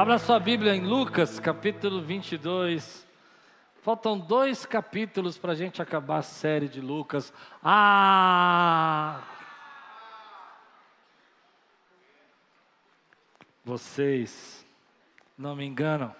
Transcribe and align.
Abra 0.00 0.16
sua 0.16 0.40
Bíblia 0.40 0.74
em 0.74 0.86
Lucas, 0.86 1.38
capítulo 1.38 2.00
22. 2.00 3.06
Faltam 3.82 4.18
dois 4.18 4.64
capítulos 4.64 5.36
para 5.36 5.52
a 5.52 5.54
gente 5.54 5.82
acabar 5.82 6.16
a 6.16 6.22
série 6.22 6.68
de 6.68 6.80
Lucas. 6.80 7.30
Ah! 7.62 9.20
Vocês 13.62 14.64
não 15.36 15.54
me 15.54 15.66
enganam. 15.66 16.16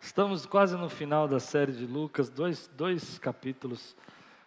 Estamos 0.00 0.46
quase 0.46 0.74
no 0.74 0.88
final 0.88 1.28
da 1.28 1.40
série 1.40 1.72
de 1.72 1.84
Lucas, 1.84 2.30
dois, 2.30 2.66
dois 2.68 3.18
capítulos. 3.18 3.94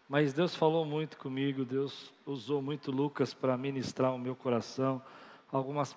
Mas 0.09 0.33
Deus 0.33 0.55
falou 0.55 0.83
muito 0.85 1.17
comigo, 1.17 1.63
Deus 1.63 2.11
usou 2.25 2.63
muito 2.63 2.89
Lucas 2.91 3.35
para 3.35 3.55
ministrar 3.55 4.11
o 4.11 4.17
meu 4.17 4.35
coração. 4.35 5.03
Algumas 5.51 5.95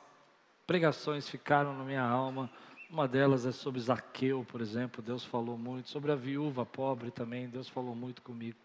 pregações 0.70 1.29
ficaram 1.29 1.77
na 1.77 1.83
minha 1.83 2.05
alma. 2.05 2.48
Uma 2.88 3.09
delas 3.09 3.45
é 3.45 3.51
sobre 3.51 3.80
Zaqueu, 3.80 4.47
por 4.48 4.61
exemplo, 4.61 5.02
Deus 5.02 5.24
falou 5.24 5.59
muito. 5.59 5.88
Sobre 5.88 6.12
a 6.12 6.15
viúva 6.15 6.65
pobre 6.65 7.11
também, 7.11 7.48
Deus 7.48 7.69
falou 7.69 7.92
muito 7.92 8.23
comigo. 8.23 8.56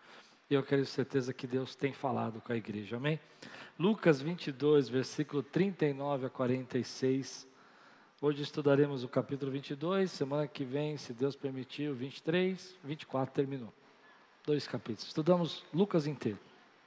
E 0.48 0.54
eu 0.54 0.62
quero 0.62 0.86
certeza 0.86 1.34
que 1.34 1.48
Deus 1.48 1.74
tem 1.74 1.94
falado 1.94 2.40
com 2.42 2.54
a 2.54 2.56
igreja, 2.56 2.98
amém? 2.98 3.20
Lucas 3.80 4.22
22, 4.22 4.88
versículo 4.88 5.42
39 5.42 6.28
a 6.28 6.30
46. 6.30 7.48
Hoje 8.22 8.44
estudaremos 8.44 9.04
o 9.04 9.08
capítulo 9.08 9.52
22, 9.52 10.12
semana 10.12 10.48
que 10.48 10.64
vem, 10.64 10.98
se 10.98 11.12
Deus 11.12 11.36
permitir, 11.36 11.90
o 11.90 11.96
23, 11.96 12.78
24 12.84 13.34
terminou. 13.34 13.74
Dois 14.46 14.68
capítulos. 14.68 15.08
Estudamos 15.08 15.66
Lucas 15.74 16.06
inteiro. 16.06 16.38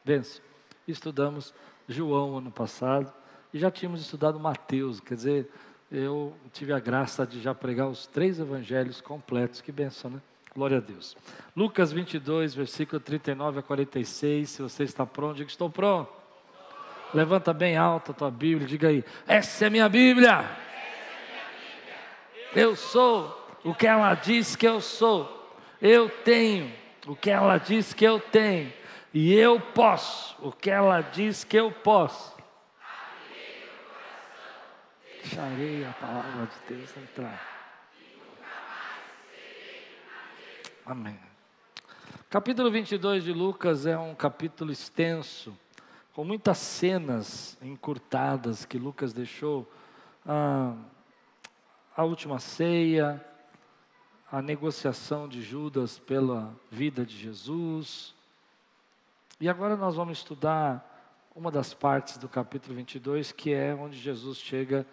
Vence. 0.04 0.40
Estudamos 0.86 1.52
João 1.88 2.38
ano 2.38 2.52
passado 2.52 3.17
e 3.52 3.58
já 3.58 3.70
tínhamos 3.70 4.00
estudado 4.00 4.38
Mateus, 4.38 5.00
quer 5.00 5.14
dizer, 5.14 5.50
eu 5.90 6.34
tive 6.52 6.72
a 6.72 6.78
graça 6.78 7.26
de 7.26 7.40
já 7.40 7.54
pregar 7.54 7.88
os 7.88 8.06
três 8.06 8.38
evangelhos 8.38 9.00
completos, 9.00 9.60
que 9.60 9.72
benção, 9.72 10.10
né? 10.10 10.20
Glória 10.54 10.78
a 10.78 10.80
Deus. 10.80 11.16
Lucas 11.56 11.92
22, 11.92 12.54
versículo 12.54 13.00
39 13.00 13.60
a 13.60 13.62
46, 13.62 14.50
se 14.50 14.62
você 14.62 14.84
está 14.84 15.06
pronto, 15.06 15.36
diga 15.36 15.48
estou 15.48 15.70
pronto. 15.70 16.12
Levanta 17.14 17.52
bem 17.52 17.76
alto 17.76 18.10
a 18.12 18.14
tua 18.14 18.30
Bíblia, 18.30 18.66
diga 18.66 18.88
aí, 18.88 19.04
essa 19.26 19.66
é 19.66 19.70
minha 19.70 19.88
Bíblia. 19.88 20.44
Eu 22.54 22.76
sou 22.76 23.34
o 23.64 23.74
que 23.74 23.86
ela 23.86 24.14
diz 24.14 24.56
que 24.56 24.66
eu 24.66 24.80
sou. 24.80 25.56
Eu 25.80 26.08
tenho 26.08 26.72
o 27.06 27.14
que 27.14 27.30
ela 27.30 27.58
diz 27.58 27.92
que 27.94 28.04
eu 28.04 28.20
tenho. 28.20 28.72
E 29.12 29.34
eu 29.34 29.58
posso 29.60 30.36
o 30.40 30.52
que 30.52 30.70
ela 30.70 31.00
diz 31.00 31.44
que 31.44 31.56
eu 31.56 31.70
posso. 31.70 32.37
Deixarei 35.28 35.84
a 35.84 35.92
palavra 35.92 36.46
de 36.46 36.74
Deus 36.74 36.96
entrar. 36.96 37.38
Amém. 40.86 41.20
Capítulo 42.30 42.70
22 42.70 43.24
de 43.24 43.32
Lucas 43.34 43.84
é 43.84 43.98
um 43.98 44.14
capítulo 44.14 44.72
extenso, 44.72 45.54
com 46.14 46.24
muitas 46.24 46.56
cenas 46.56 47.58
encurtadas 47.60 48.64
que 48.64 48.78
Lucas 48.78 49.12
deixou. 49.12 49.70
Ah, 50.24 50.74
a 51.94 52.04
última 52.04 52.38
ceia, 52.38 53.22
a 54.32 54.40
negociação 54.40 55.28
de 55.28 55.42
Judas 55.42 55.98
pela 55.98 56.56
vida 56.70 57.04
de 57.04 57.14
Jesus. 57.14 58.14
E 59.38 59.46
agora 59.46 59.76
nós 59.76 59.94
vamos 59.94 60.16
estudar 60.16 61.28
uma 61.36 61.50
das 61.50 61.74
partes 61.74 62.16
do 62.16 62.30
capítulo 62.30 62.74
22, 62.74 63.30
que 63.30 63.52
é 63.52 63.74
onde 63.74 63.98
Jesus 63.98 64.38
chega 64.38 64.86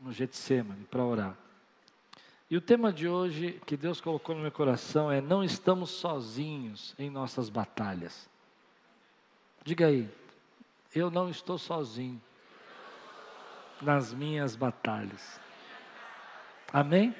no 0.00 0.12
Getsemane 0.12 0.84
para 0.84 1.04
orar. 1.04 1.36
E 2.50 2.56
o 2.56 2.60
tema 2.60 2.92
de 2.92 3.06
hoje 3.06 3.60
que 3.66 3.76
Deus 3.76 4.00
colocou 4.00 4.34
no 4.34 4.42
meu 4.42 4.52
coração 4.52 5.10
é: 5.10 5.20
não 5.20 5.44
estamos 5.44 5.90
sozinhos 5.90 6.94
em 6.98 7.10
nossas 7.10 7.48
batalhas. 7.48 8.28
Diga 9.64 9.86
aí, 9.86 10.08
eu 10.94 11.10
não 11.10 11.28
estou 11.28 11.58
sozinho 11.58 12.20
nas 13.82 14.14
minhas 14.14 14.56
batalhas. 14.56 15.38
Amém? 16.72 17.14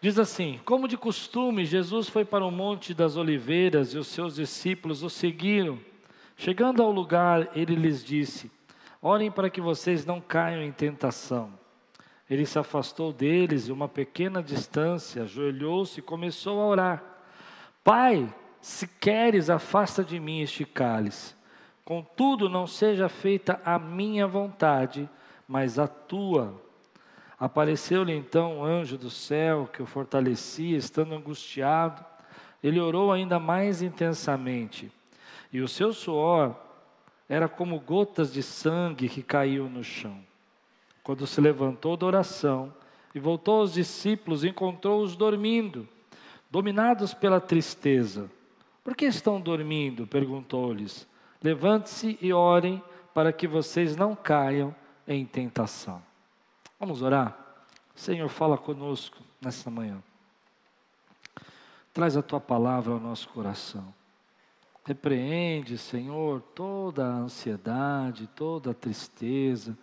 Diz 0.00 0.18
assim: 0.18 0.60
Como 0.64 0.88
de 0.88 0.96
costume, 0.96 1.64
Jesus 1.64 2.08
foi 2.08 2.24
para 2.24 2.44
o 2.44 2.50
Monte 2.50 2.92
das 2.92 3.16
Oliveiras 3.16 3.94
e 3.94 3.98
os 3.98 4.08
seus 4.08 4.34
discípulos 4.36 5.02
o 5.02 5.10
seguiram. 5.10 5.78
Chegando 6.36 6.82
ao 6.82 6.90
lugar, 6.90 7.56
ele 7.56 7.74
lhes 7.74 8.04
disse: 8.04 8.50
Orem 9.00 9.30
para 9.30 9.48
que 9.48 9.60
vocês 9.60 10.04
não 10.04 10.20
caiam 10.20 10.62
em 10.62 10.72
tentação. 10.72 11.52
Ele 12.28 12.44
se 12.44 12.58
afastou 12.58 13.12
deles 13.12 13.68
uma 13.68 13.88
pequena 13.88 14.42
distância, 14.42 15.22
ajoelhou-se 15.22 16.00
e 16.00 16.02
começou 16.02 16.60
a 16.60 16.66
orar. 16.66 17.04
Pai, 17.82 18.32
se 18.60 18.86
queres, 18.86 19.48
afasta 19.48 20.04
de 20.04 20.18
mim 20.18 20.40
este 20.40 20.64
cálice. 20.64 21.34
Contudo, 21.84 22.50
não 22.50 22.66
seja 22.66 23.08
feita 23.08 23.60
a 23.64 23.78
minha 23.78 24.26
vontade, 24.26 25.08
mas 25.46 25.78
a 25.78 25.88
tua. 25.88 26.60
Apareceu-lhe 27.40 28.12
então 28.12 28.58
um 28.58 28.64
anjo 28.64 28.98
do 28.98 29.08
céu 29.08 29.68
que 29.72 29.82
o 29.82 29.86
fortalecia, 29.86 30.76
estando 30.76 31.14
angustiado. 31.14 32.04
Ele 32.62 32.80
orou 32.80 33.10
ainda 33.12 33.38
mais 33.38 33.80
intensamente, 33.80 34.92
e 35.52 35.60
o 35.60 35.68
seu 35.68 35.92
suor 35.92 36.67
era 37.28 37.48
como 37.48 37.78
gotas 37.78 38.32
de 38.32 38.42
sangue 38.42 39.08
que 39.08 39.22
caíam 39.22 39.68
no 39.68 39.84
chão. 39.84 40.18
Quando 41.02 41.26
se 41.26 41.40
levantou 41.40 41.96
da 41.96 42.06
oração 42.06 42.72
e 43.14 43.20
voltou 43.20 43.60
aos 43.60 43.74
discípulos, 43.74 44.44
encontrou-os 44.44 45.14
dormindo, 45.14 45.86
dominados 46.50 47.12
pela 47.12 47.40
tristeza. 47.40 48.30
Por 48.82 48.96
que 48.96 49.04
estão 49.04 49.40
dormindo? 49.40 50.06
perguntou-lhes. 50.06 51.06
Levante-se 51.42 52.18
e 52.20 52.32
orem 52.32 52.82
para 53.12 53.32
que 53.32 53.46
vocês 53.46 53.96
não 53.96 54.16
caiam 54.16 54.74
em 55.06 55.24
tentação. 55.26 56.02
Vamos 56.80 57.02
orar? 57.02 57.36
Senhor, 57.94 58.28
fala 58.28 58.56
conosco 58.56 59.18
nessa 59.40 59.70
manhã. 59.70 60.02
Traz 61.92 62.16
a 62.16 62.22
tua 62.22 62.40
palavra 62.40 62.92
ao 62.92 63.00
nosso 63.00 63.28
coração. 63.28 63.92
Repreende, 64.88 65.76
Senhor, 65.76 66.40
toda 66.54 67.04
a 67.04 67.18
ansiedade, 67.18 68.26
toda 68.34 68.70
a 68.70 68.74
tristeza 68.74 69.76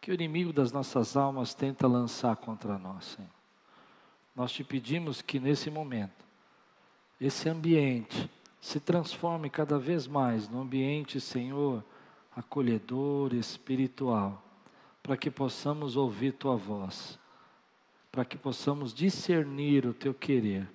que 0.00 0.08
o 0.08 0.14
inimigo 0.14 0.52
das 0.52 0.70
nossas 0.70 1.16
almas 1.16 1.52
tenta 1.52 1.88
lançar 1.88 2.36
contra 2.36 2.78
nós, 2.78 3.06
Senhor. 3.06 3.28
Nós 4.36 4.52
te 4.52 4.62
pedimos 4.62 5.20
que 5.20 5.40
nesse 5.40 5.68
momento, 5.68 6.24
esse 7.20 7.48
ambiente 7.48 8.30
se 8.60 8.78
transforme 8.78 9.50
cada 9.50 9.80
vez 9.80 10.06
mais 10.06 10.48
no 10.48 10.60
ambiente, 10.60 11.20
Senhor, 11.20 11.82
acolhedor, 12.36 13.34
espiritual, 13.34 14.40
para 15.02 15.16
que 15.16 15.28
possamos 15.28 15.96
ouvir 15.96 16.34
tua 16.34 16.54
voz, 16.54 17.18
para 18.12 18.24
que 18.24 18.38
possamos 18.38 18.94
discernir 18.94 19.84
o 19.84 19.92
teu 19.92 20.14
querer 20.14 20.70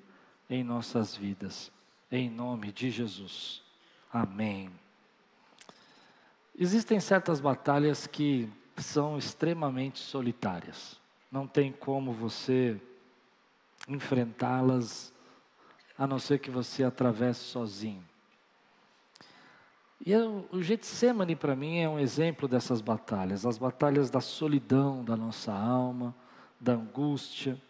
em 0.50 0.62
nossas 0.62 1.16
vidas 1.16 1.72
em 2.12 2.30
nome 2.30 2.72
de 2.72 2.90
Jesus. 2.90 3.62
Amém. 4.12 4.70
Existem 6.58 7.00
certas 7.00 7.40
batalhas 7.40 8.08
que 8.08 8.50
são 8.78 9.18
extremamente 9.18 10.00
solitárias. 10.00 11.00
Não 11.32 11.48
tem 11.48 11.72
como 11.72 12.12
você 12.12 12.80
enfrentá-las 13.88 15.14
a 15.98 16.08
não 16.08 16.18
ser 16.18 16.40
que 16.40 16.50
você 16.50 16.84
atravesse 16.84 17.42
sozinho. 17.42 18.04
E 20.06 20.12
eu, 20.12 20.48
o 20.52 20.62
Getsemane 20.62 21.36
para 21.36 21.56
mim 21.56 21.80
é 21.80 21.90
um 21.90 22.00
exemplo 22.00 22.48
dessas 22.48 22.82
batalhas, 22.82 23.46
as 23.46 23.58
batalhas 23.58 24.10
da 24.10 24.22
solidão 24.22 25.04
da 25.04 25.16
nossa 25.16 25.54
alma, 25.54 26.16
da 26.60 26.74
angústia 26.74 27.62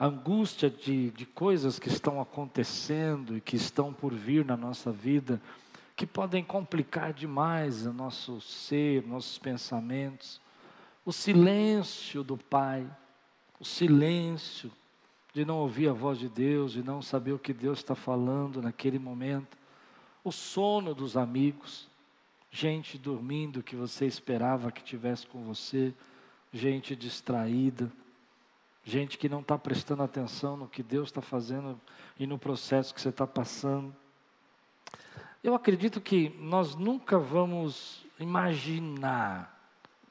angústia 0.00 0.70
de, 0.70 1.10
de 1.10 1.26
coisas 1.26 1.78
que 1.78 1.88
estão 1.88 2.22
acontecendo 2.22 3.36
e 3.36 3.40
que 3.40 3.54
estão 3.54 3.92
por 3.92 4.14
vir 4.14 4.46
na 4.46 4.56
nossa 4.56 4.90
vida, 4.90 5.40
que 5.94 6.06
podem 6.06 6.42
complicar 6.42 7.12
demais 7.12 7.84
o 7.84 7.92
nosso 7.92 8.40
ser, 8.40 9.06
nossos 9.06 9.36
pensamentos. 9.36 10.40
O 11.04 11.12
silêncio 11.12 12.24
do 12.24 12.38
Pai, 12.38 12.90
o 13.58 13.64
silêncio 13.64 14.72
de 15.34 15.44
não 15.44 15.58
ouvir 15.58 15.90
a 15.90 15.92
voz 15.92 16.18
de 16.18 16.30
Deus, 16.30 16.72
de 16.72 16.82
não 16.82 17.02
saber 17.02 17.32
o 17.32 17.38
que 17.38 17.52
Deus 17.52 17.80
está 17.80 17.94
falando 17.94 18.62
naquele 18.62 18.98
momento. 18.98 19.58
O 20.24 20.32
sono 20.32 20.94
dos 20.94 21.14
amigos, 21.14 21.86
gente 22.50 22.96
dormindo 22.96 23.62
que 23.62 23.76
você 23.76 24.06
esperava 24.06 24.72
que 24.72 24.82
tivesse 24.82 25.26
com 25.26 25.44
você, 25.44 25.92
gente 26.52 26.96
distraída 26.96 27.92
gente 28.84 29.18
que 29.18 29.28
não 29.28 29.40
está 29.40 29.58
prestando 29.58 30.02
atenção 30.02 30.56
no 30.56 30.68
que 30.68 30.82
Deus 30.82 31.08
está 31.08 31.20
fazendo 31.20 31.80
e 32.18 32.26
no 32.26 32.38
processo 32.38 32.94
que 32.94 33.00
você 33.00 33.10
está 33.10 33.26
passando. 33.26 33.94
Eu 35.42 35.54
acredito 35.54 36.00
que 36.00 36.30
nós 36.38 36.74
nunca 36.74 37.18
vamos 37.18 38.04
imaginar 38.18 39.60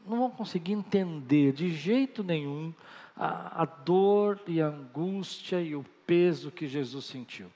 não 0.09 0.17
vão 0.17 0.31
conseguir 0.31 0.73
entender 0.73 1.53
de 1.53 1.69
jeito 1.69 2.23
nenhum 2.23 2.73
a, 3.15 3.61
a 3.63 3.65
dor 3.65 4.39
e 4.47 4.61
a 4.61 4.67
angústia 4.67 5.61
e 5.61 5.75
o 5.75 5.85
peso 6.05 6.51
que 6.51 6.67
Jesus 6.67 7.05
sentiu. 7.05 7.47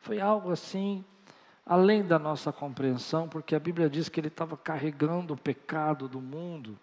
Foi 0.00 0.20
algo 0.20 0.50
assim 0.50 1.04
além 1.64 2.04
da 2.04 2.18
nossa 2.18 2.52
compreensão, 2.52 3.26
porque 3.26 3.54
a 3.54 3.60
Bíblia 3.60 3.88
diz 3.88 4.10
que 4.10 4.20
ele 4.20 4.28
estava 4.28 4.54
carregando 4.54 5.32
o 5.32 5.36
pecado 5.36 6.06
do 6.06 6.20
mundo, 6.20 6.78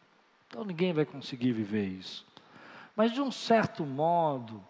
então 0.48 0.66
ninguém 0.66 0.92
vai 0.92 1.06
conseguir 1.06 1.52
viver 1.52 1.86
isso. 1.86 2.26
Mas 2.96 3.12
de 3.12 3.22
um 3.22 3.32
certo 3.32 3.86
modo, 3.86 4.64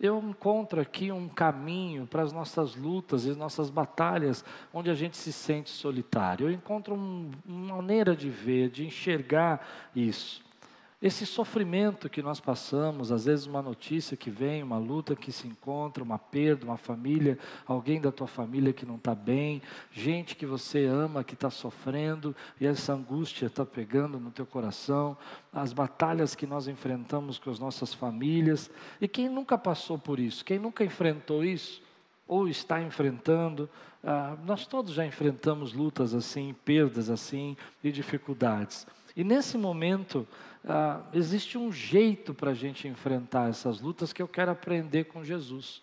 eu 0.00 0.18
encontro 0.18 0.80
aqui 0.80 1.10
um 1.10 1.28
caminho 1.28 2.06
para 2.06 2.22
as 2.22 2.32
nossas 2.32 2.76
lutas 2.76 3.24
e 3.24 3.30
as 3.30 3.36
nossas 3.36 3.68
batalhas, 3.68 4.44
onde 4.72 4.90
a 4.90 4.94
gente 4.94 5.16
se 5.16 5.32
sente 5.32 5.70
solitário. 5.70 6.46
Eu 6.46 6.52
encontro 6.52 6.94
um, 6.94 7.30
uma 7.44 7.76
maneira 7.76 8.14
de 8.14 8.30
ver, 8.30 8.70
de 8.70 8.86
enxergar 8.86 9.66
isso. 9.94 10.47
Esse 11.00 11.24
sofrimento 11.24 12.10
que 12.10 12.20
nós 12.20 12.40
passamos, 12.40 13.12
às 13.12 13.24
vezes 13.26 13.46
uma 13.46 13.62
notícia 13.62 14.16
que 14.16 14.30
vem, 14.30 14.64
uma 14.64 14.78
luta 14.78 15.14
que 15.14 15.30
se 15.30 15.46
encontra, 15.46 16.02
uma 16.02 16.18
perda, 16.18 16.64
uma 16.64 16.76
família, 16.76 17.38
alguém 17.64 18.00
da 18.00 18.10
tua 18.10 18.26
família 18.26 18.72
que 18.72 18.84
não 18.84 18.96
está 18.96 19.14
bem, 19.14 19.62
gente 19.92 20.34
que 20.34 20.44
você 20.44 20.86
ama 20.86 21.22
que 21.22 21.34
está 21.34 21.50
sofrendo 21.50 22.34
e 22.60 22.66
essa 22.66 22.94
angústia 22.94 23.46
está 23.46 23.64
pegando 23.64 24.18
no 24.18 24.32
teu 24.32 24.44
coração, 24.44 25.16
as 25.52 25.72
batalhas 25.72 26.34
que 26.34 26.48
nós 26.48 26.66
enfrentamos 26.66 27.38
com 27.38 27.48
as 27.48 27.60
nossas 27.60 27.94
famílias. 27.94 28.68
E 29.00 29.06
quem 29.06 29.28
nunca 29.28 29.56
passou 29.56 30.00
por 30.00 30.18
isso, 30.18 30.44
quem 30.44 30.58
nunca 30.58 30.82
enfrentou 30.82 31.44
isso, 31.44 31.80
ou 32.26 32.48
está 32.48 32.82
enfrentando, 32.82 33.70
ah, 34.02 34.36
nós 34.44 34.66
todos 34.66 34.94
já 34.94 35.06
enfrentamos 35.06 35.72
lutas 35.72 36.12
assim, 36.12 36.56
perdas 36.64 37.08
assim 37.08 37.56
e 37.84 37.92
dificuldades. 37.92 38.84
E 39.16 39.24
nesse 39.24 39.56
momento, 39.56 40.26
ah, 40.68 41.00
existe 41.14 41.56
um 41.56 41.72
jeito 41.72 42.34
para 42.34 42.50
a 42.50 42.54
gente 42.54 42.86
enfrentar 42.86 43.48
essas 43.48 43.80
lutas 43.80 44.12
que 44.12 44.20
eu 44.20 44.28
quero 44.28 44.50
aprender 44.50 45.04
com 45.04 45.24
Jesus. 45.24 45.82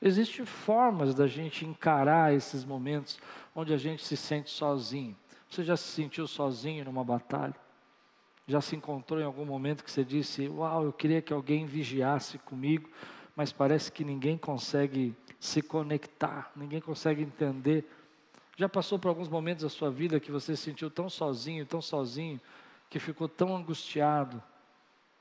Existem 0.00 0.46
formas 0.46 1.14
da 1.14 1.26
gente 1.26 1.66
encarar 1.66 2.34
esses 2.34 2.64
momentos 2.64 3.20
onde 3.54 3.74
a 3.74 3.76
gente 3.76 4.02
se 4.04 4.16
sente 4.16 4.50
sozinho. 4.50 5.14
Você 5.48 5.62
já 5.62 5.76
se 5.76 5.84
sentiu 5.84 6.26
sozinho 6.26 6.84
numa 6.86 7.04
batalha? 7.04 7.54
Já 8.48 8.60
se 8.60 8.74
encontrou 8.74 9.20
em 9.20 9.24
algum 9.24 9.44
momento 9.44 9.84
que 9.84 9.90
você 9.90 10.02
disse: 10.02 10.48
Uau, 10.48 10.84
eu 10.84 10.92
queria 10.92 11.20
que 11.20 11.32
alguém 11.32 11.66
vigiasse 11.66 12.38
comigo, 12.38 12.88
mas 13.36 13.52
parece 13.52 13.92
que 13.92 14.02
ninguém 14.02 14.36
consegue 14.36 15.14
se 15.38 15.60
conectar, 15.60 16.50
ninguém 16.56 16.80
consegue 16.80 17.22
entender. 17.22 17.84
Já 18.56 18.68
passou 18.68 18.98
por 18.98 19.08
alguns 19.08 19.28
momentos 19.28 19.62
da 19.62 19.68
sua 19.68 19.90
vida 19.90 20.18
que 20.18 20.32
você 20.32 20.56
se 20.56 20.62
sentiu 20.62 20.90
tão 20.90 21.08
sozinho, 21.08 21.64
tão 21.64 21.80
sozinho, 21.80 22.40
que 22.92 22.98
ficou 22.98 23.26
tão 23.26 23.56
angustiado 23.56 24.42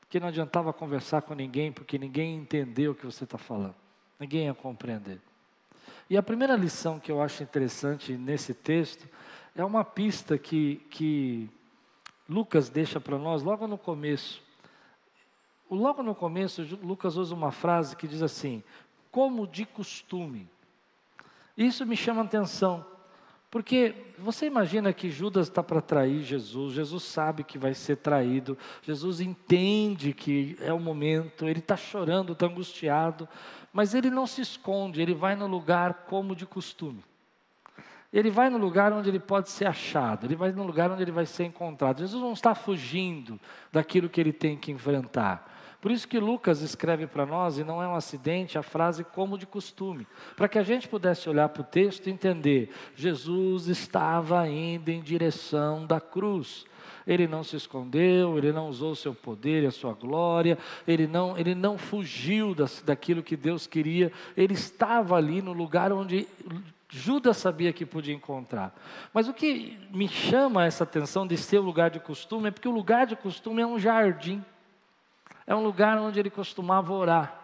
que 0.10 0.20
não 0.20 0.28
adiantava 0.28 0.74
conversar 0.74 1.22
com 1.22 1.34
ninguém 1.34 1.72
porque 1.72 1.98
ninguém 1.98 2.36
entendeu 2.36 2.92
o 2.92 2.96
que 2.96 3.06
você 3.06 3.24
está 3.24 3.38
falando, 3.38 3.74
ninguém 4.20 4.48
ia 4.48 4.54
compreender. 4.54 5.22
E 6.10 6.18
a 6.18 6.22
primeira 6.22 6.58
lição 6.58 7.00
que 7.00 7.10
eu 7.10 7.22
acho 7.22 7.42
interessante 7.42 8.18
nesse 8.18 8.54
texto 8.54 9.08
é 9.56 9.64
uma 9.64 9.86
pista 9.86 10.38
que, 10.38 10.86
que 10.90 11.50
Lucas 12.28 12.68
deixa 12.68 13.00
para 13.00 13.18
nós 13.18 13.42
logo 13.42 13.66
no 13.68 13.78
começo. 13.78 14.44
Logo 15.70 16.04
no 16.04 16.14
começo, 16.14 16.78
Lucas 16.84 17.16
usa 17.16 17.34
uma 17.34 17.54
frase 17.54 17.96
que 17.96 18.06
diz 18.06 18.22
assim: 18.22 18.62
como 19.10 19.48
de 19.48 19.66
costume. 19.66 20.50
Isso 21.56 21.86
me 21.86 21.96
chama 21.96 22.22
atenção, 22.22 22.86
porque 23.52 23.94
você 24.18 24.46
imagina 24.46 24.94
que 24.94 25.10
Judas 25.10 25.50
está 25.50 25.62
para 25.62 25.82
trair 25.82 26.24
Jesus, 26.24 26.74
Jesus 26.74 27.04
sabe 27.04 27.44
que 27.44 27.58
vai 27.58 27.74
ser 27.74 27.98
traído, 27.98 28.58
Jesus 28.82 29.20
entende 29.20 30.14
que 30.14 30.56
é 30.62 30.72
o 30.72 30.80
momento, 30.80 31.46
ele 31.46 31.60
está 31.60 31.76
chorando, 31.76 32.32
está 32.32 32.46
angustiado, 32.46 33.28
mas 33.74 33.94
ele 33.94 34.10
não 34.10 34.26
se 34.26 34.42
esconde, 34.42 35.02
ele 35.02 35.14
vai 35.14 35.36
no 35.36 35.48
lugar 35.48 36.06
como 36.08 36.34
de 36.34 36.46
costume. 36.46 37.04
Ele 38.14 38.30
vai 38.30 38.50
no 38.50 38.58
lugar 38.58 38.94
onde 38.94 39.10
ele 39.10 39.20
pode 39.20 39.50
ser 39.50 39.66
achado, 39.66 40.26
ele 40.26 40.36
vai 40.36 40.54
no 40.54 40.64
lugar 40.64 40.90
onde 40.90 41.02
ele 41.02 41.12
vai 41.12 41.26
ser 41.26 41.44
encontrado. 41.44 42.00
Jesus 42.00 42.22
não 42.22 42.34
está 42.34 42.56
fugindo 42.56 43.38
daquilo 43.70 44.10
que 44.10 44.20
ele 44.20 44.34
tem 44.34 44.58
que 44.58 44.72
enfrentar. 44.72 45.61
Por 45.82 45.90
isso 45.90 46.08
que 46.08 46.20
Lucas 46.20 46.62
escreve 46.62 47.08
para 47.08 47.26
nós, 47.26 47.58
e 47.58 47.64
não 47.64 47.82
é 47.82 47.88
um 47.88 47.96
acidente, 47.96 48.58
a 48.58 48.62
frase 48.62 49.04
como 49.04 49.36
de 49.36 49.48
costume, 49.48 50.06
para 50.38 50.48
que 50.48 50.60
a 50.60 50.64
gente 50.64 50.88
pudesse 50.88 51.28
olhar 51.28 51.50
para 51.50 51.62
o 51.62 51.66
texto 51.66 52.06
e 52.06 52.12
entender: 52.12 52.72
Jesus 52.96 53.68
estava 53.68 54.48
indo 54.48 54.90
em 54.90 55.02
direção 55.02 55.86
da 55.86 56.00
cruz. 56.00 56.66
Ele 57.06 57.28
não 57.28 57.44
se 57.44 57.56
escondeu, 57.56 58.38
ele 58.38 58.52
não 58.52 58.70
usou 58.70 58.92
o 58.92 58.96
seu 58.96 59.16
poder 59.16 59.64
e 59.64 59.66
a 59.66 59.72
sua 59.72 59.94
glória, 59.94 60.56
ele 60.88 61.08
não, 61.08 61.36
ele 61.36 61.56
não 61.56 61.76
fugiu 61.76 62.54
das, 62.54 62.84
daquilo 62.86 63.24
que 63.24 63.36
Deus 63.36 63.66
queria, 63.66 64.12
ele 64.38 64.54
estava 64.54 65.16
ali 65.16 65.42
no 65.42 65.52
lugar 65.52 65.92
onde 65.92 66.28
Judas 66.88 67.38
sabia 67.38 67.74
que 67.74 67.88
podia 67.88 68.14
encontrar. 68.14 68.76
Mas 69.12 69.28
o 69.28 69.34
que 69.34 69.80
me 69.92 70.08
chama 70.08 70.66
essa 70.66 70.84
atenção 70.84 71.26
de 71.26 71.38
ser 71.38 71.58
o 71.58 71.64
lugar 71.64 71.90
de 71.90 72.00
costume 72.00 72.50
é 72.50 72.52
porque 72.52 72.68
o 72.68 72.72
lugar 72.72 73.08
de 73.08 73.16
costume 73.16 73.62
é 73.64 73.66
um 73.66 73.80
jardim. 73.80 74.44
É 75.46 75.56
um 75.56 75.64
lugar 75.64 75.98
onde 75.98 76.20
ele 76.20 76.30
costumava 76.30 76.94
orar. 76.94 77.42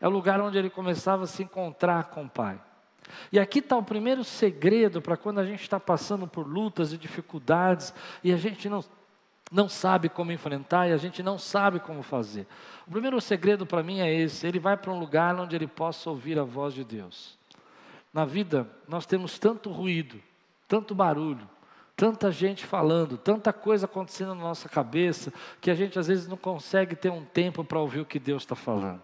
É 0.00 0.06
o 0.06 0.10
lugar 0.10 0.40
onde 0.40 0.58
ele 0.58 0.70
começava 0.70 1.24
a 1.24 1.26
se 1.26 1.42
encontrar 1.42 2.04
com 2.04 2.24
o 2.24 2.28
Pai. 2.28 2.60
E 3.30 3.38
aqui 3.38 3.60
está 3.60 3.76
o 3.76 3.82
primeiro 3.82 4.24
segredo 4.24 5.00
para 5.00 5.16
quando 5.16 5.38
a 5.38 5.44
gente 5.44 5.62
está 5.62 5.78
passando 5.78 6.26
por 6.26 6.46
lutas 6.46 6.92
e 6.92 6.98
dificuldades 6.98 7.94
e 8.22 8.32
a 8.32 8.36
gente 8.36 8.68
não, 8.68 8.84
não 9.50 9.68
sabe 9.68 10.08
como 10.08 10.32
enfrentar 10.32 10.88
e 10.88 10.92
a 10.92 10.96
gente 10.96 11.22
não 11.22 11.38
sabe 11.38 11.78
como 11.78 12.02
fazer. 12.02 12.46
O 12.86 12.90
primeiro 12.90 13.20
segredo 13.20 13.64
para 13.64 13.82
mim 13.82 14.00
é 14.00 14.12
esse: 14.12 14.46
ele 14.46 14.58
vai 14.58 14.76
para 14.76 14.92
um 14.92 14.98
lugar 14.98 15.38
onde 15.38 15.54
ele 15.54 15.66
possa 15.66 16.10
ouvir 16.10 16.38
a 16.38 16.44
voz 16.44 16.74
de 16.74 16.84
Deus. 16.84 17.38
Na 18.12 18.24
vida, 18.24 18.68
nós 18.88 19.06
temos 19.06 19.38
tanto 19.38 19.70
ruído, 19.70 20.20
tanto 20.66 20.94
barulho, 20.94 21.48
tanta 21.96 22.30
gente 22.30 22.64
falando, 22.64 23.16
tanta 23.16 23.52
coisa 23.52 23.86
acontecendo 23.86 24.34
na 24.34 24.42
nossa 24.42 24.68
cabeça, 24.68 25.32
que 25.60 25.70
a 25.70 25.74
gente 25.74 25.98
às 25.98 26.06
vezes 26.06 26.28
não 26.28 26.36
consegue 26.36 26.94
ter 26.94 27.10
um 27.10 27.24
tempo 27.24 27.64
para 27.64 27.80
ouvir 27.80 28.00
o 28.00 28.06
que 28.06 28.18
Deus 28.18 28.42
está 28.42 28.54
falando. 28.54 29.02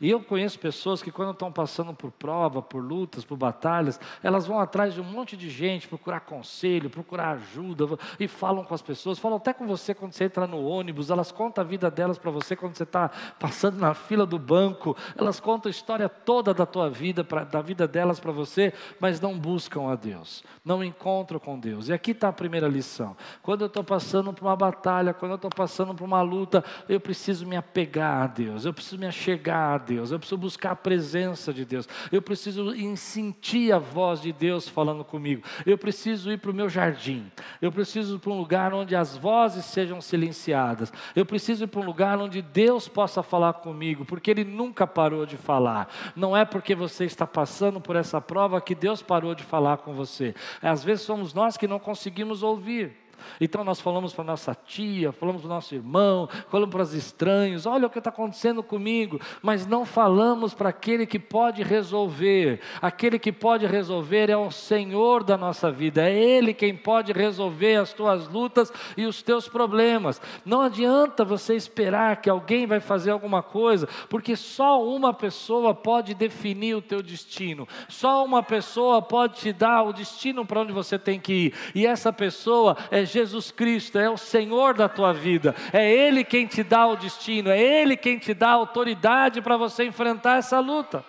E 0.00 0.10
eu 0.10 0.20
conheço 0.20 0.58
pessoas 0.58 1.02
que, 1.02 1.10
quando 1.10 1.32
estão 1.32 1.52
passando 1.52 1.92
por 1.94 2.10
prova, 2.10 2.60
por 2.62 2.82
lutas, 2.82 3.24
por 3.24 3.36
batalhas, 3.36 4.00
elas 4.22 4.46
vão 4.46 4.58
atrás 4.58 4.94
de 4.94 5.00
um 5.00 5.04
monte 5.04 5.36
de 5.36 5.48
gente 5.48 5.88
procurar 5.88 6.20
conselho, 6.20 6.90
procurar 6.90 7.30
ajuda, 7.30 7.98
e 8.18 8.28
falam 8.28 8.64
com 8.64 8.74
as 8.74 8.82
pessoas, 8.82 9.18
falam 9.18 9.38
até 9.38 9.52
com 9.52 9.66
você 9.66 9.94
quando 9.94 10.12
você 10.12 10.24
entra 10.24 10.46
no 10.46 10.64
ônibus, 10.64 11.10
elas 11.10 11.30
contam 11.30 11.62
a 11.62 11.66
vida 11.66 11.90
delas 11.90 12.18
para 12.18 12.30
você 12.30 12.56
quando 12.56 12.76
você 12.76 12.82
está 12.82 13.10
passando 13.38 13.78
na 13.78 13.94
fila 13.94 14.24
do 14.24 14.38
banco, 14.38 14.96
elas 15.16 15.40
contam 15.40 15.68
a 15.68 15.70
história 15.70 16.08
toda 16.08 16.54
da 16.54 16.66
tua 16.66 16.88
vida, 16.88 17.24
pra, 17.24 17.44
da 17.44 17.60
vida 17.60 17.86
delas 17.86 18.20
para 18.20 18.32
você, 18.32 18.72
mas 18.98 19.20
não 19.20 19.38
buscam 19.38 19.90
a 19.90 19.96
Deus, 19.96 20.44
não 20.64 20.82
encontram 20.82 21.38
com 21.38 21.58
Deus. 21.58 21.88
E 21.88 21.92
aqui 21.92 22.12
está 22.12 22.28
a 22.28 22.32
primeira 22.32 22.68
lição: 22.68 23.16
quando 23.42 23.62
eu 23.62 23.66
estou 23.66 23.84
passando 23.84 24.32
por 24.32 24.44
uma 24.44 24.56
batalha, 24.56 25.14
quando 25.14 25.32
eu 25.32 25.36
estou 25.36 25.50
passando 25.50 25.94
por 25.94 26.04
uma 26.04 26.22
luta, 26.22 26.64
eu 26.88 27.00
preciso 27.00 27.46
me 27.46 27.56
apegar 27.56 28.22
a 28.22 28.26
Deus, 28.26 28.64
eu 28.64 28.72
preciso 28.72 28.98
me 28.98 29.06
achegar 29.06 29.63
a 29.72 29.78
Deus, 29.78 30.10
eu 30.10 30.18
preciso 30.18 30.38
buscar 30.38 30.72
a 30.72 30.76
presença 30.76 31.52
de 31.52 31.64
Deus, 31.64 31.88
eu 32.12 32.20
preciso 32.20 32.72
sentir 32.96 33.72
a 33.72 33.78
voz 33.78 34.20
de 34.20 34.32
Deus 34.32 34.68
falando 34.68 35.04
comigo, 35.04 35.42
eu 35.64 35.78
preciso 35.78 36.30
ir 36.30 36.38
para 36.38 36.50
o 36.50 36.54
meu 36.54 36.68
jardim, 36.68 37.30
eu 37.62 37.72
preciso 37.72 38.16
ir 38.16 38.18
para 38.18 38.32
um 38.32 38.38
lugar 38.38 38.74
onde 38.74 38.94
as 38.94 39.16
vozes 39.16 39.64
sejam 39.64 40.00
silenciadas, 40.00 40.92
eu 41.14 41.24
preciso 41.24 41.64
ir 41.64 41.68
para 41.68 41.80
um 41.80 41.84
lugar 41.84 42.18
onde 42.18 42.42
Deus 42.42 42.88
possa 42.88 43.22
falar 43.22 43.54
comigo, 43.54 44.04
porque 44.04 44.30
Ele 44.30 44.44
nunca 44.44 44.86
parou 44.86 45.24
de 45.24 45.36
falar, 45.36 45.88
não 46.14 46.36
é 46.36 46.44
porque 46.44 46.74
você 46.74 47.04
está 47.04 47.26
passando 47.26 47.80
por 47.80 47.96
essa 47.96 48.20
prova 48.20 48.60
que 48.60 48.74
Deus 48.74 49.02
parou 49.02 49.34
de 49.34 49.44
falar 49.44 49.78
com 49.78 49.94
você, 49.94 50.34
às 50.60 50.84
vezes 50.84 51.04
somos 51.04 51.32
nós 51.32 51.56
que 51.56 51.68
não 51.68 51.78
conseguimos 51.78 52.42
ouvir. 52.42 53.03
Então 53.40 53.64
nós 53.64 53.80
falamos 53.80 54.12
para 54.12 54.24
nossa 54.24 54.54
tia, 54.54 55.12
falamos 55.12 55.42
para 55.42 55.46
o 55.46 55.54
nosso 55.54 55.74
irmão, 55.74 56.28
falamos 56.48 56.72
para 56.72 56.82
os 56.82 56.94
estranhos, 56.94 57.66
olha 57.66 57.86
o 57.86 57.90
que 57.90 57.98
está 57.98 58.10
acontecendo 58.10 58.62
comigo, 58.62 59.20
mas 59.42 59.66
não 59.66 59.84
falamos 59.84 60.54
para 60.54 60.68
aquele 60.68 61.06
que 61.06 61.18
pode 61.18 61.62
resolver. 61.62 62.60
Aquele 62.80 63.18
que 63.18 63.32
pode 63.32 63.66
resolver 63.66 64.30
é 64.30 64.36
o 64.36 64.50
Senhor 64.50 65.22
da 65.24 65.36
nossa 65.36 65.70
vida, 65.70 66.08
é 66.08 66.14
Ele 66.14 66.54
quem 66.54 66.76
pode 66.76 67.12
resolver 67.12 67.76
as 67.76 67.92
tuas 67.92 68.28
lutas 68.28 68.72
e 68.96 69.06
os 69.06 69.22
teus 69.22 69.48
problemas. 69.48 70.20
Não 70.44 70.60
adianta 70.60 71.24
você 71.24 71.54
esperar 71.54 72.20
que 72.20 72.30
alguém 72.30 72.66
vai 72.66 72.80
fazer 72.80 73.10
alguma 73.10 73.42
coisa, 73.42 73.88
porque 74.08 74.36
só 74.36 74.84
uma 74.84 75.12
pessoa 75.12 75.74
pode 75.74 76.14
definir 76.14 76.74
o 76.74 76.82
teu 76.82 77.02
destino, 77.02 77.66
só 77.88 78.24
uma 78.24 78.42
pessoa 78.42 79.00
pode 79.02 79.36
te 79.40 79.52
dar 79.52 79.82
o 79.82 79.92
destino 79.92 80.44
para 80.44 80.60
onde 80.60 80.72
você 80.72 80.98
tem 80.98 81.18
que 81.18 81.32
ir, 81.32 81.54
e 81.74 81.86
essa 81.86 82.12
pessoa 82.12 82.76
é 82.90 83.04
Jesus 83.14 83.50
Cristo, 83.50 83.98
é 83.98 84.10
o 84.10 84.16
Senhor 84.16 84.74
da 84.74 84.88
tua 84.88 85.12
vida, 85.12 85.54
é 85.72 85.90
Ele 85.90 86.24
quem 86.24 86.46
te 86.46 86.62
dá 86.62 86.86
o 86.86 86.96
destino, 86.96 87.50
é 87.50 87.60
Ele 87.60 87.96
quem 87.96 88.18
te 88.18 88.34
dá 88.34 88.48
a 88.48 88.54
autoridade 88.54 89.40
para 89.40 89.56
você 89.56 89.84
enfrentar 89.84 90.38
essa 90.38 90.58
luta. 90.60 91.04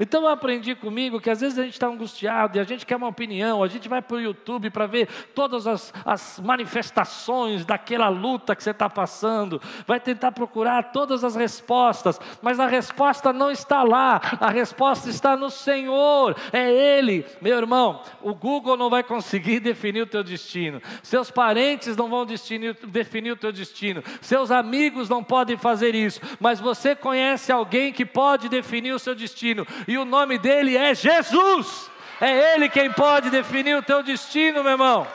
Então 0.00 0.22
eu 0.22 0.28
aprendi 0.28 0.74
comigo 0.74 1.20
que 1.20 1.30
às 1.30 1.40
vezes 1.40 1.58
a 1.58 1.62
gente 1.64 1.74
está 1.74 1.86
angustiado 1.86 2.56
e 2.56 2.60
a 2.60 2.64
gente 2.64 2.86
quer 2.86 2.96
uma 2.96 3.08
opinião, 3.08 3.62
a 3.62 3.68
gente 3.68 3.88
vai 3.88 4.00
para 4.00 4.16
o 4.16 4.20
YouTube 4.20 4.70
para 4.70 4.86
ver 4.86 5.08
todas 5.34 5.66
as, 5.66 5.92
as 6.04 6.40
manifestações 6.40 7.64
daquela 7.64 8.08
luta 8.08 8.54
que 8.54 8.62
você 8.62 8.70
está 8.70 8.88
passando, 8.88 9.60
vai 9.86 10.00
tentar 10.00 10.32
procurar 10.32 10.92
todas 10.92 11.24
as 11.24 11.34
respostas, 11.34 12.20
mas 12.42 12.60
a 12.60 12.66
resposta 12.66 13.32
não 13.32 13.50
está 13.50 13.82
lá, 13.82 14.20
a 14.40 14.50
resposta 14.50 15.08
está 15.08 15.36
no 15.36 15.50
Senhor, 15.50 16.36
é 16.52 16.70
Ele. 16.70 17.24
Meu 17.40 17.56
irmão, 17.56 18.02
o 18.22 18.34
Google 18.34 18.76
não 18.76 18.90
vai 18.90 19.02
conseguir 19.02 19.60
definir 19.60 20.02
o 20.02 20.06
teu 20.06 20.22
destino, 20.22 20.80
seus 21.02 21.30
parentes 21.30 21.96
não 21.96 22.08
vão 22.08 22.24
definir, 22.24 22.76
definir 22.86 23.32
o 23.32 23.36
teu 23.36 23.52
destino, 23.52 24.02
seus 24.20 24.50
amigos 24.50 25.08
não 25.08 25.22
podem 25.24 25.56
fazer 25.56 25.94
isso, 25.94 26.20
mas 26.38 26.60
você 26.60 26.94
conhece 26.94 27.50
alguém 27.50 27.92
que 27.92 28.04
pode 28.04 28.48
definir 28.48 28.92
o 28.92 28.98
seu 28.98 29.14
destino, 29.14 29.66
e 29.88 29.96
o 29.96 30.04
nome 30.04 30.36
dele 30.36 30.76
é 30.76 30.94
Jesus. 30.94 31.90
É 32.20 32.54
Ele 32.54 32.68
quem 32.68 32.92
pode 32.92 33.30
definir 33.30 33.74
o 33.74 33.82
teu 33.82 34.02
destino, 34.02 34.62
meu 34.62 34.72
irmão. 34.72 35.06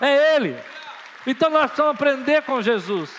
É 0.00 0.34
Ele. 0.34 0.58
Então 1.24 1.48
nós 1.48 1.66
precisamos 1.66 1.94
aprender 1.94 2.42
com 2.42 2.60
Jesus. 2.60 3.10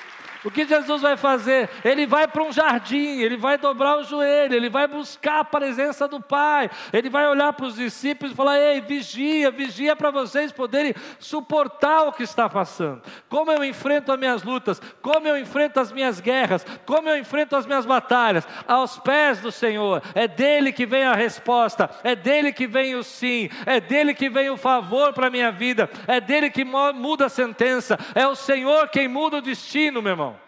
O 0.43 0.50
que 0.50 0.65
Jesus 0.65 1.01
vai 1.01 1.17
fazer? 1.17 1.69
Ele 1.84 2.05
vai 2.05 2.25
para 2.25 2.43
um 2.43 2.51
jardim, 2.51 3.19
ele 3.19 3.36
vai 3.36 3.58
dobrar 3.58 3.98
o 3.98 4.03
joelho, 4.03 4.55
ele 4.55 4.69
vai 4.69 4.88
buscar 4.88 5.41
a 5.41 5.43
presença 5.43 6.08
do 6.08 6.22
Pai, 6.22 6.69
ele 6.93 7.10
vai 7.10 7.27
olhar 7.27 7.51
para 7.51 7.65
os 7.65 7.75
discípulos 7.75 8.31
e 8.31 8.36
falar: 8.36 8.58
Ei, 8.58 8.79
vigia, 8.79 9.51
vigia 9.51 9.98
para 9.98 10.12
vocês 10.12 10.53
poderem 10.53 10.96
suportar 11.19 12.03
o 12.03 12.13
que 12.13 12.24
está 12.24 12.48
passando. 12.48 13.01
Como 13.27 13.51
eu 13.51 13.65
enfrento 13.65 14.13
as 14.13 14.19
minhas 14.19 14.41
lutas, 14.41 14.81
como 15.01 15.27
eu 15.27 15.38
enfrento 15.38 15.77
as 15.77 15.91
minhas 15.91 16.22
guerras, 16.22 16.65
como 16.86 17.10
eu 17.10 17.17
enfrento 17.17 17.58
as 17.58 17.65
minhas 17.65 17.86
batalhas, 17.86 18.48
aos 18.65 18.98
pés 18.98 19.41
do 19.41 19.51
Senhor. 19.51 20.01
É 20.15 20.25
dele 20.25 20.72
que 20.72 20.86
vem 20.86 21.03
a 21.03 21.15
resposta, 21.15 21.89
é 22.01 22.15
dele 22.15 22.53
que 22.53 22.65
vem 22.65 22.96
o 22.96 23.03
sim, 23.03 23.50
é 23.65 23.81
dele 23.81 24.13
que 24.13 24.29
vem 24.29 24.50
o 24.50 24.55
favor 24.55 25.12
para 25.12 25.27
a 25.27 25.31
minha 25.31 25.51
vida, 25.51 25.89
é 26.08 26.22
dele 26.22 26.50
que 26.50 26.63
muda 26.63 27.25
a 27.25 27.29
sentença, 27.29 28.00
é 28.15 28.25
o 28.25 28.36
Senhor 28.36 28.88
quem 28.88 29.10
muda 29.10 29.38
o 29.38 29.41
destino, 29.41 30.01
meu 30.01 30.13
irmão. 30.13 30.38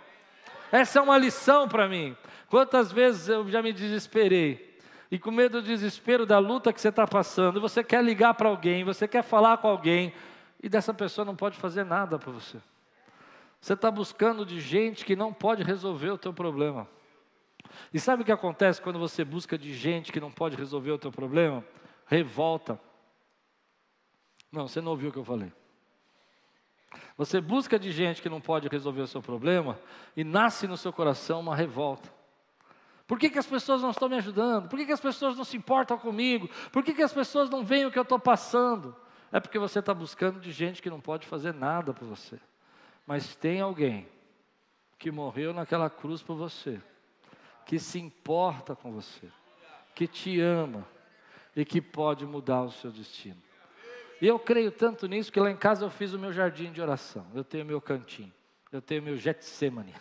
Essa 0.72 1.00
é 1.00 1.02
uma 1.02 1.18
lição 1.18 1.68
para 1.68 1.88
mim. 1.88 2.16
Quantas 2.48 2.92
vezes 2.92 3.28
eu 3.28 3.48
já 3.50 3.62
me 3.62 3.74
desesperei, 3.74 4.80
e 5.10 5.20
com 5.20 5.30
medo 5.30 5.62
do 5.62 5.68
desespero 5.68 6.26
da 6.26 6.40
luta 6.40 6.72
que 6.72 6.80
você 6.80 6.88
está 6.88 7.06
passando, 7.06 7.60
você 7.60 7.84
quer 7.84 8.04
ligar 8.04 8.34
para 8.34 8.48
alguém, 8.48 8.84
você 8.84 9.08
quer 9.08 9.24
falar 9.24 9.58
com 9.58 9.68
alguém, 9.68 10.14
e 10.64 10.70
dessa 10.70 10.94
pessoa 10.94 11.26
não 11.26 11.36
pode 11.36 11.58
fazer 11.58 11.84
nada 11.84 12.18
para 12.18 12.32
você. 12.32 12.58
Você 13.60 13.74
está 13.74 13.92
buscando 13.92 14.46
de 14.46 14.60
gente 14.60 15.06
que 15.06 15.16
não 15.16 15.34
pode 15.34 15.64
resolver 15.64 16.12
o 16.12 16.18
teu 16.18 16.34
problema. 16.34 16.88
E 17.94 18.00
sabe 18.00 18.24
o 18.24 18.26
que 18.26 18.32
acontece 18.32 18.82
quando 18.82 18.98
você 18.98 19.24
busca 19.24 19.58
de 19.58 19.74
gente 19.74 20.12
que 20.12 20.20
não 20.20 20.32
pode 20.32 20.56
resolver 20.56 20.92
o 20.92 20.98
teu 20.98 21.12
problema? 21.12 21.64
Revolta. 22.08 22.80
Não, 24.52 24.68
você 24.68 24.82
não 24.82 24.92
ouviu 24.92 25.10
o 25.10 25.14
que 25.14 25.20
eu 25.20 25.24
falei. 25.24 25.52
Você 27.18 27.40
busca 27.40 27.78
de 27.80 27.92
gente 27.92 28.22
que 28.22 28.30
não 28.30 28.42
pode 28.42 28.68
resolver 28.68 29.02
o 29.02 29.08
seu 29.08 29.22
problema 29.22 29.80
e 30.16 30.24
nasce 30.24 30.68
no 30.68 30.78
seu 30.78 30.92
coração 30.92 31.40
uma 31.40 31.56
revolta. 31.56 32.12
Por 33.08 33.20
que, 33.20 33.30
que 33.30 33.40
as 33.40 33.46
pessoas 33.46 33.82
não 33.82 33.92
estão 33.92 34.08
me 34.08 34.16
ajudando? 34.16 34.70
Por 34.70 34.80
que, 34.80 34.86
que 34.86 34.92
as 34.92 35.02
pessoas 35.02 35.36
não 35.36 35.44
se 35.44 35.58
importam 35.58 35.98
comigo? 35.98 36.50
Por 36.72 36.84
que, 36.84 36.94
que 36.94 37.04
as 37.04 37.14
pessoas 37.14 37.50
não 37.50 37.64
veem 37.64 37.86
o 37.86 37.92
que 37.92 38.00
eu 38.00 38.04
estou 38.04 38.20
passando? 38.20 38.96
É 39.32 39.40
porque 39.40 39.60
você 39.60 39.80
está 39.80 39.94
buscando 39.94 40.40
de 40.40 40.52
gente 40.52 40.82
que 40.82 40.90
não 40.90 41.02
pode 41.02 41.28
fazer 41.28 41.54
nada 41.54 41.94
por 41.94 42.08
você. 42.08 42.40
Mas 43.06 43.36
tem 43.36 43.60
alguém 43.60 44.08
que 44.98 45.12
morreu 45.12 45.54
naquela 45.54 45.90
cruz 45.90 46.22
por 46.22 46.36
você, 46.36 46.80
que 47.66 47.80
se 47.80 48.00
importa 48.00 48.76
com 48.76 48.92
você, 48.92 49.28
que 49.96 50.08
te 50.08 50.40
ama 50.40 50.88
e 51.56 51.66
que 51.66 51.82
pode 51.82 52.26
mudar 52.26 52.62
o 52.62 52.72
seu 52.72 52.92
destino. 52.92 53.42
E 54.22 54.28
eu 54.28 54.38
creio 54.38 54.72
tanto 54.72 55.08
nisso 55.08 55.32
que 55.32 55.40
lá 55.40 55.50
em 55.50 55.58
casa 55.58 55.84
eu 55.84 55.90
fiz 55.90 56.14
o 56.14 56.20
meu 56.20 56.32
jardim 56.32 56.72
de 56.72 56.80
oração. 56.80 57.26
Eu 57.34 57.44
tenho 57.44 57.66
meu 57.66 57.82
cantinho. 57.82 58.32
Eu 58.72 58.80
tenho 58.80 59.02
meu 59.02 59.18
Getsemane. 59.18 59.94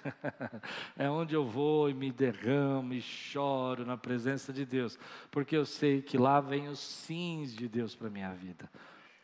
é 0.97 1.09
onde 1.09 1.35
eu 1.35 1.45
vou 1.45 1.89
e 1.89 1.95
me 1.95 2.12
derramo 2.12 2.93
e 2.93 3.00
choro 3.00 3.87
na 3.87 3.97
presença 3.97 4.53
de 4.53 4.67
Deus. 4.67 4.99
Porque 5.31 5.57
eu 5.57 5.65
sei 5.65 6.03
que 6.03 6.19
lá 6.19 6.39
vem 6.39 6.69
os 6.69 6.79
sims 6.79 7.57
de 7.57 7.67
Deus 7.67 7.97
para 7.97 8.09
a 8.09 8.11
minha 8.11 8.33
vida. 8.33 8.71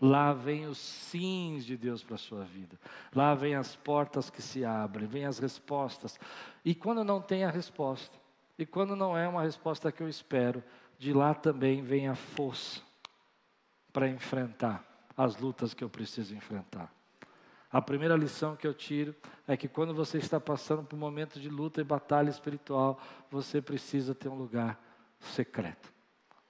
Lá 0.01 0.33
vem 0.33 0.67
os 0.67 0.79
sims 0.79 1.67
de 1.67 1.77
Deus 1.77 2.03
para 2.03 2.15
a 2.15 2.19
sua 2.19 2.45
vida. 2.45 2.79
Lá 3.15 3.35
vem 3.35 3.55
as 3.55 3.77
portas 3.77 4.31
que 4.31 4.41
se 4.41 4.65
abrem, 4.65 5.07
vem 5.07 5.27
as 5.27 5.39
respostas. 5.39 6.19
E 6.65 6.75
quando 6.75 7.05
não 7.05 7.21
tem 7.21 7.45
a 7.45 7.51
resposta, 7.51 8.19
e 8.59 8.65
quando 8.65 8.97
não 8.97 9.17
é 9.17 9.29
uma 9.29 9.43
resposta 9.43 9.93
que 9.93 10.03
eu 10.03 10.09
espero, 10.09 10.65
de 10.99 11.13
lá 11.13 11.35
também 11.35 11.83
vem 11.83 12.09
a 12.09 12.15
força 12.15 12.81
para 13.93 14.09
enfrentar 14.09 14.86
as 15.17 15.37
lutas 15.37 15.73
que 15.73 15.83
eu 15.83 15.89
preciso 15.89 16.35
enfrentar. 16.35 16.93
A 17.71 17.83
primeira 17.83 18.17
lição 18.17 18.57
que 18.57 18.67
eu 18.67 18.75
tiro 18.75 19.15
é 19.47 19.57
que 19.57 19.69
quando 19.69 19.93
você 19.93 20.19
está 20.19 20.39
passando 20.39 20.85
por 20.85 20.97
um 20.97 20.99
momento 20.99 21.41
de 21.41 21.49
luta 21.49 21.81
e 21.81 21.85
batalha 21.85 22.31
espiritual, 22.31 23.01
você 23.31 23.61
precisa 23.61 24.15
ter 24.15 24.29
um 24.29 24.37
lugar 24.37 24.81
secreto. 25.21 25.93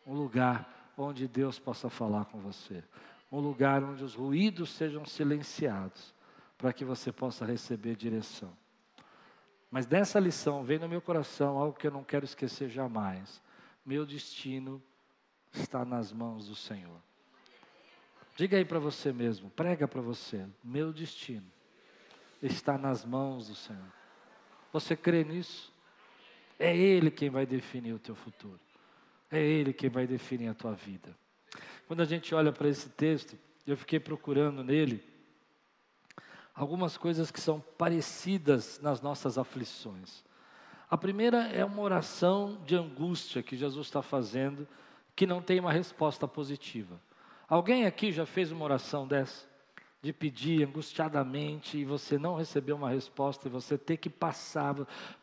Um 0.07 0.15
lugar 0.15 0.93
onde 0.97 1.27
Deus 1.27 1.59
possa 1.59 1.89
falar 1.89 2.27
com 2.27 2.39
você. 2.39 2.85
Um 3.31 3.41
lugar 3.41 3.83
onde 3.83 4.05
os 4.05 4.15
ruídos 4.15 4.71
sejam 4.71 5.05
silenciados, 5.05 6.15
para 6.57 6.73
que 6.73 6.85
você 6.85 7.11
possa 7.11 7.45
receber 7.45 7.97
direção. 7.97 8.53
Mas 9.71 9.85
dessa 9.85 10.21
lição 10.21 10.63
vem 10.63 10.79
no 10.79 10.89
meu 10.89 11.01
coração 11.01 11.59
algo 11.59 11.77
que 11.77 11.87
eu 11.87 11.91
não 11.91 12.05
quero 12.05 12.25
esquecer 12.25 12.69
jamais. 12.69 13.43
Meu 13.85 14.07
destino 14.07 14.83
está 15.53 15.85
nas 15.85 16.13
mãos 16.13 16.49
do 16.49 16.55
Senhor. 16.55 17.06
Diga 18.37 18.59
aí 18.59 18.65
para 18.65 18.79
você 18.79 19.13
mesmo, 19.13 19.51
prega 19.51 19.89
para 19.89 20.03
você: 20.03 20.47
meu 20.63 20.93
destino 20.93 21.47
está 22.43 22.77
nas 22.77 23.05
mãos 23.05 23.49
do 23.49 23.55
Senhor. 23.55 23.93
Você 24.73 24.95
crê 24.95 25.25
nisso? 25.25 25.73
É 26.59 26.77
Ele 26.77 27.11
quem 27.11 27.31
vai 27.31 27.47
definir 27.47 27.95
o 27.95 27.99
teu 27.99 28.15
futuro. 28.15 28.61
É 29.31 29.41
Ele 29.41 29.73
quem 29.73 29.89
vai 29.89 30.07
definir 30.07 30.49
a 30.49 30.55
tua 30.55 30.75
vida. 30.75 31.17
Quando 31.87 32.03
a 32.03 32.05
gente 32.05 32.35
olha 32.35 32.53
para 32.53 32.69
esse 32.69 32.91
texto, 32.91 33.39
eu 33.67 33.77
fiquei 33.77 33.99
procurando 33.99 34.63
nele 34.63 35.03
algumas 36.55 36.97
coisas 36.97 37.31
que 37.31 37.41
são 37.41 37.61
parecidas 37.79 38.79
nas 38.81 39.01
nossas 39.01 39.39
aflições. 39.39 40.25
A 40.89 40.97
primeira 40.97 41.49
é 41.49 41.65
uma 41.65 41.83
oração 41.83 42.63
de 42.65 42.77
angústia 42.77 43.43
que 43.43 43.57
Jesus 43.57 43.87
está 43.87 44.03
fazendo, 44.03 44.69
que 45.15 45.27
não 45.27 45.43
tem 45.43 45.59
uma 45.59 45.73
resposta 45.73 46.29
positiva. 46.29 47.01
Alguém 47.49 47.87
aqui 47.87 48.11
já 48.11 48.27
fez 48.27 48.51
uma 48.51 48.65
oração 48.65 49.07
dessa? 49.07 49.47
De 50.03 50.13
pedir 50.13 50.67
angustiadamente 50.67 51.79
e 51.79 51.85
você 51.85 52.19
não 52.19 52.37
recebeu 52.37 52.77
uma 52.77 52.91
resposta 52.91 53.49
e 53.49 53.51
você 53.51 53.79
ter 53.79 53.97
que 53.97 54.11
passar 54.11 54.75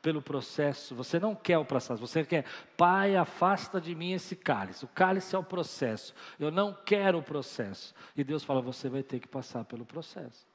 pelo 0.01 0.22
processo. 0.22 0.96
Você 0.96 1.20
não 1.20 1.36
quer 1.36 1.58
o 1.58 1.65
processo, 1.65 2.00
você 2.00 2.24
quer, 2.25 2.46
Pai, 2.75 3.15
afasta 3.15 3.80
de 3.80 3.94
mim 3.94 4.13
esse 4.13 4.36
cálice. 4.36 4.86
O 4.86 4.89
cálice 4.89 5.36
é 5.36 5.39
o 5.39 5.44
processo. 5.44 6.13
Eu 6.39 6.51
não 6.51 6.74
quero 6.86 7.20
o 7.20 7.24
processo. 7.24 7.94
E 8.15 8.24
Deus 8.24 8.44
fala, 8.44 8.62
você 8.62 8.89
vai 8.89 9.03
ter 9.03 9.20
que 9.20 9.27
passar 9.27 9.63
pelo 9.65 9.86
processo. 9.86 10.46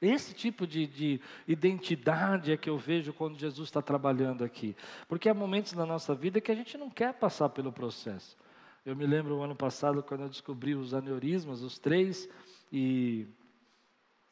Esse 0.00 0.34
tipo 0.34 0.66
de, 0.66 0.86
de, 0.86 1.20
identidade 1.46 2.52
é 2.52 2.56
que 2.56 2.68
eu 2.68 2.76
vejo 2.76 3.12
quando 3.12 3.38
Jesus 3.38 3.68
está 3.68 3.80
trabalhando 3.80 4.44
aqui. 4.44 4.76
Porque 5.08 5.28
há 5.28 5.34
momentos 5.34 5.72
na 5.72 5.86
nossa 5.86 6.14
vida 6.14 6.40
que 6.40 6.52
a 6.52 6.54
gente 6.54 6.76
não 6.76 6.90
quer 6.90 7.14
passar 7.14 7.48
pelo 7.48 7.72
processo. 7.72 8.36
Eu 8.84 8.94
me 8.94 9.06
lembro 9.06 9.36
o 9.36 9.42
ano 9.42 9.56
passado 9.56 10.02
quando 10.02 10.24
eu 10.24 10.28
descobri 10.28 10.74
os 10.74 10.92
aneurismas, 10.92 11.62
os 11.62 11.78
três, 11.78 12.28
e 12.70 13.26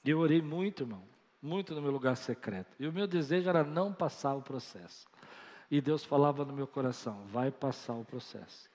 eu 0.05 0.19
orei 0.19 0.43
muito, 0.43 0.83
irmão, 0.83 1.03
muito 1.41 1.75
no 1.75 1.81
meu 1.81 1.91
lugar 1.91 2.17
secreto. 2.17 2.77
E 2.79 2.87
o 2.87 2.93
meu 2.93 3.07
desejo 3.07 3.49
era 3.49 3.65
não 3.65 3.95
passar 3.95 4.35
o 4.35 4.43
processo. 4.43 5.09
E 5.71 5.81
Deus 5.81 6.05
falava 6.05 6.45
no 6.45 6.53
meu 6.53 6.67
coração: 6.67 7.25
vai 7.29 7.51
passar 7.51 7.95
o 7.95 8.05
processo. 8.05 8.71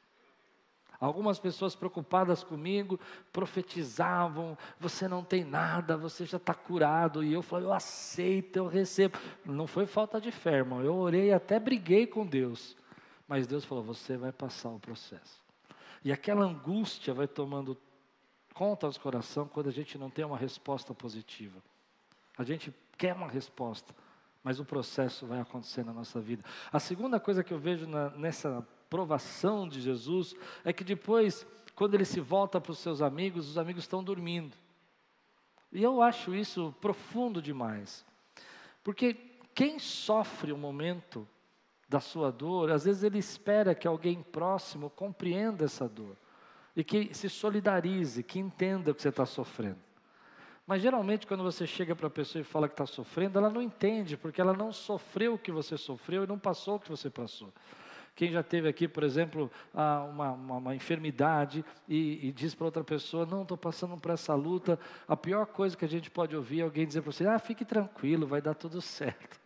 Algumas 1.00 1.38
pessoas 1.38 1.76
preocupadas 1.76 2.44
comigo 2.44 3.00
profetizavam: 3.32 4.58
você 4.80 5.08
não 5.08 5.24
tem 5.24 5.44
nada, 5.44 5.96
você 5.96 6.26
já 6.26 6.38
está 6.38 6.56
curado. 6.56 7.24
E 7.24 7.32
eu 7.34 7.44
falei: 7.44 7.68
eu 7.68 7.74
aceito, 7.74 8.58
eu 8.58 8.68
recebo. 8.68 9.20
Não 9.46 9.68
foi 9.68 9.86
falta 9.86 10.20
de 10.20 10.32
fé, 10.32 10.56
irmão. 10.56 10.82
Eu 10.82 10.96
orei, 10.96 11.32
até 11.32 11.60
briguei 11.60 12.08
com 12.08 12.26
Deus. 12.26 12.76
Mas 13.28 13.46
Deus 13.46 13.64
falou: 13.64 13.84
você 13.84 14.18
vai 14.18 14.32
passar 14.32 14.70
o 14.70 14.80
processo. 14.80 15.47
E 16.08 16.12
aquela 16.14 16.46
angústia 16.46 17.14
vai 17.14 17.28
tomando 17.28 17.78
conta 18.54 18.90
do 18.90 18.98
coração 18.98 19.46
quando 19.46 19.68
a 19.68 19.74
gente 19.74 19.98
não 19.98 20.10
tem 20.10 20.24
uma 20.24 20.38
resposta 20.38 20.94
positiva. 20.94 21.62
A 22.38 22.46
gente 22.46 22.74
quer 22.98 23.14
uma 23.14 23.28
resposta, 23.28 23.94
mas 24.42 24.58
o 24.58 24.64
processo 24.64 25.28
vai 25.28 25.42
acontecer 25.42 25.84
na 25.84 25.92
nossa 25.92 26.22
vida. 26.22 26.46
A 26.72 26.80
segunda 26.80 27.20
coisa 27.20 27.44
que 27.44 27.54
eu 27.54 27.60
vejo 27.60 27.86
na, 27.86 28.10
nessa 28.12 28.66
provação 28.90 29.68
de 29.68 29.82
Jesus 29.82 30.34
é 30.64 30.72
que 30.72 30.86
depois, 30.86 31.46
quando 31.76 31.96
ele 31.96 32.06
se 32.06 32.22
volta 32.22 32.62
para 32.62 32.72
os 32.72 32.80
seus 32.80 33.02
amigos, 33.02 33.50
os 33.50 33.58
amigos 33.58 33.84
estão 33.84 34.02
dormindo. 34.02 34.56
E 35.74 35.84
eu 35.84 36.02
acho 36.02 36.34
isso 36.34 36.74
profundo 36.80 37.42
demais. 37.42 38.06
Porque 38.82 39.14
quem 39.54 39.78
sofre 39.78 40.54
o 40.54 40.58
momento 40.58 41.28
da 41.88 42.00
sua 42.00 42.32
dor, 42.32 42.72
às 42.72 42.86
vezes 42.86 43.04
ele 43.04 43.18
espera 43.18 43.74
que 43.74 43.88
alguém 43.88 44.22
próximo 44.22 44.90
compreenda 44.90 45.66
essa 45.66 45.88
dor 45.88 46.18
e 46.76 46.84
que 46.84 47.14
se 47.14 47.30
solidarize, 47.30 48.22
que 48.22 48.40
entenda 48.40 48.92
o 48.92 48.96
que 48.96 49.02
você 49.02 49.10
está 49.10 49.26
sofrendo. 49.26 49.80
Mas 50.66 50.82
geralmente, 50.82 51.26
quando 51.26 51.44
você 51.44 51.66
chega 51.66 51.96
para 51.96 52.08
a 52.08 52.10
pessoa 52.10 52.42
e 52.42 52.44
fala 52.44 52.68
que 52.68 52.74
está 52.74 52.86
sofrendo, 52.86 53.40
ela 53.40 53.50
não 53.50 53.62
entende, 53.62 54.18
porque 54.18 54.42
ela 54.42 54.54
não 54.54 54.74
sofreu 54.74 55.36
o 55.36 55.40
que 55.40 55.52
você 55.52 55.78
sofreu 55.78 56.26
e 56.26 56.28
não 56.28 56.38
passou 56.38 56.76
o 56.76 56.80
que 56.80 56.90
você 56.90 57.10
passou. 57.10 57.54
Quem 58.14 58.32
já 58.32 58.44
teve 58.44 58.68
aqui, 58.68 58.88
por 58.88 59.04
exemplo, 59.04 59.50
uma, 59.74 60.32
uma, 60.32 60.56
uma 60.58 60.76
enfermidade 60.76 61.64
e, 61.88 62.28
e 62.28 62.32
diz 62.32 62.54
para 62.54 62.66
outra 62.66 62.84
pessoa: 62.84 63.26
Não, 63.26 63.44
estou 63.44 63.56
passando 63.56 63.96
por 63.96 64.12
essa 64.12 64.34
luta. 64.34 64.78
A 65.08 65.16
pior 65.16 65.46
coisa 65.46 65.78
que 65.78 65.86
a 65.86 65.88
gente 65.88 66.12
pode 66.12 66.36
ouvir 66.36 66.60
é 66.60 66.64
alguém 66.64 66.86
dizer 66.86 67.02
para 67.02 67.12
você: 67.12 67.26
Ah, 67.28 67.40
fique 67.40 67.64
tranquilo, 67.64 68.28
vai 68.28 68.42
dar 68.42 68.56
tudo 68.56 68.82
certo. 68.82 69.40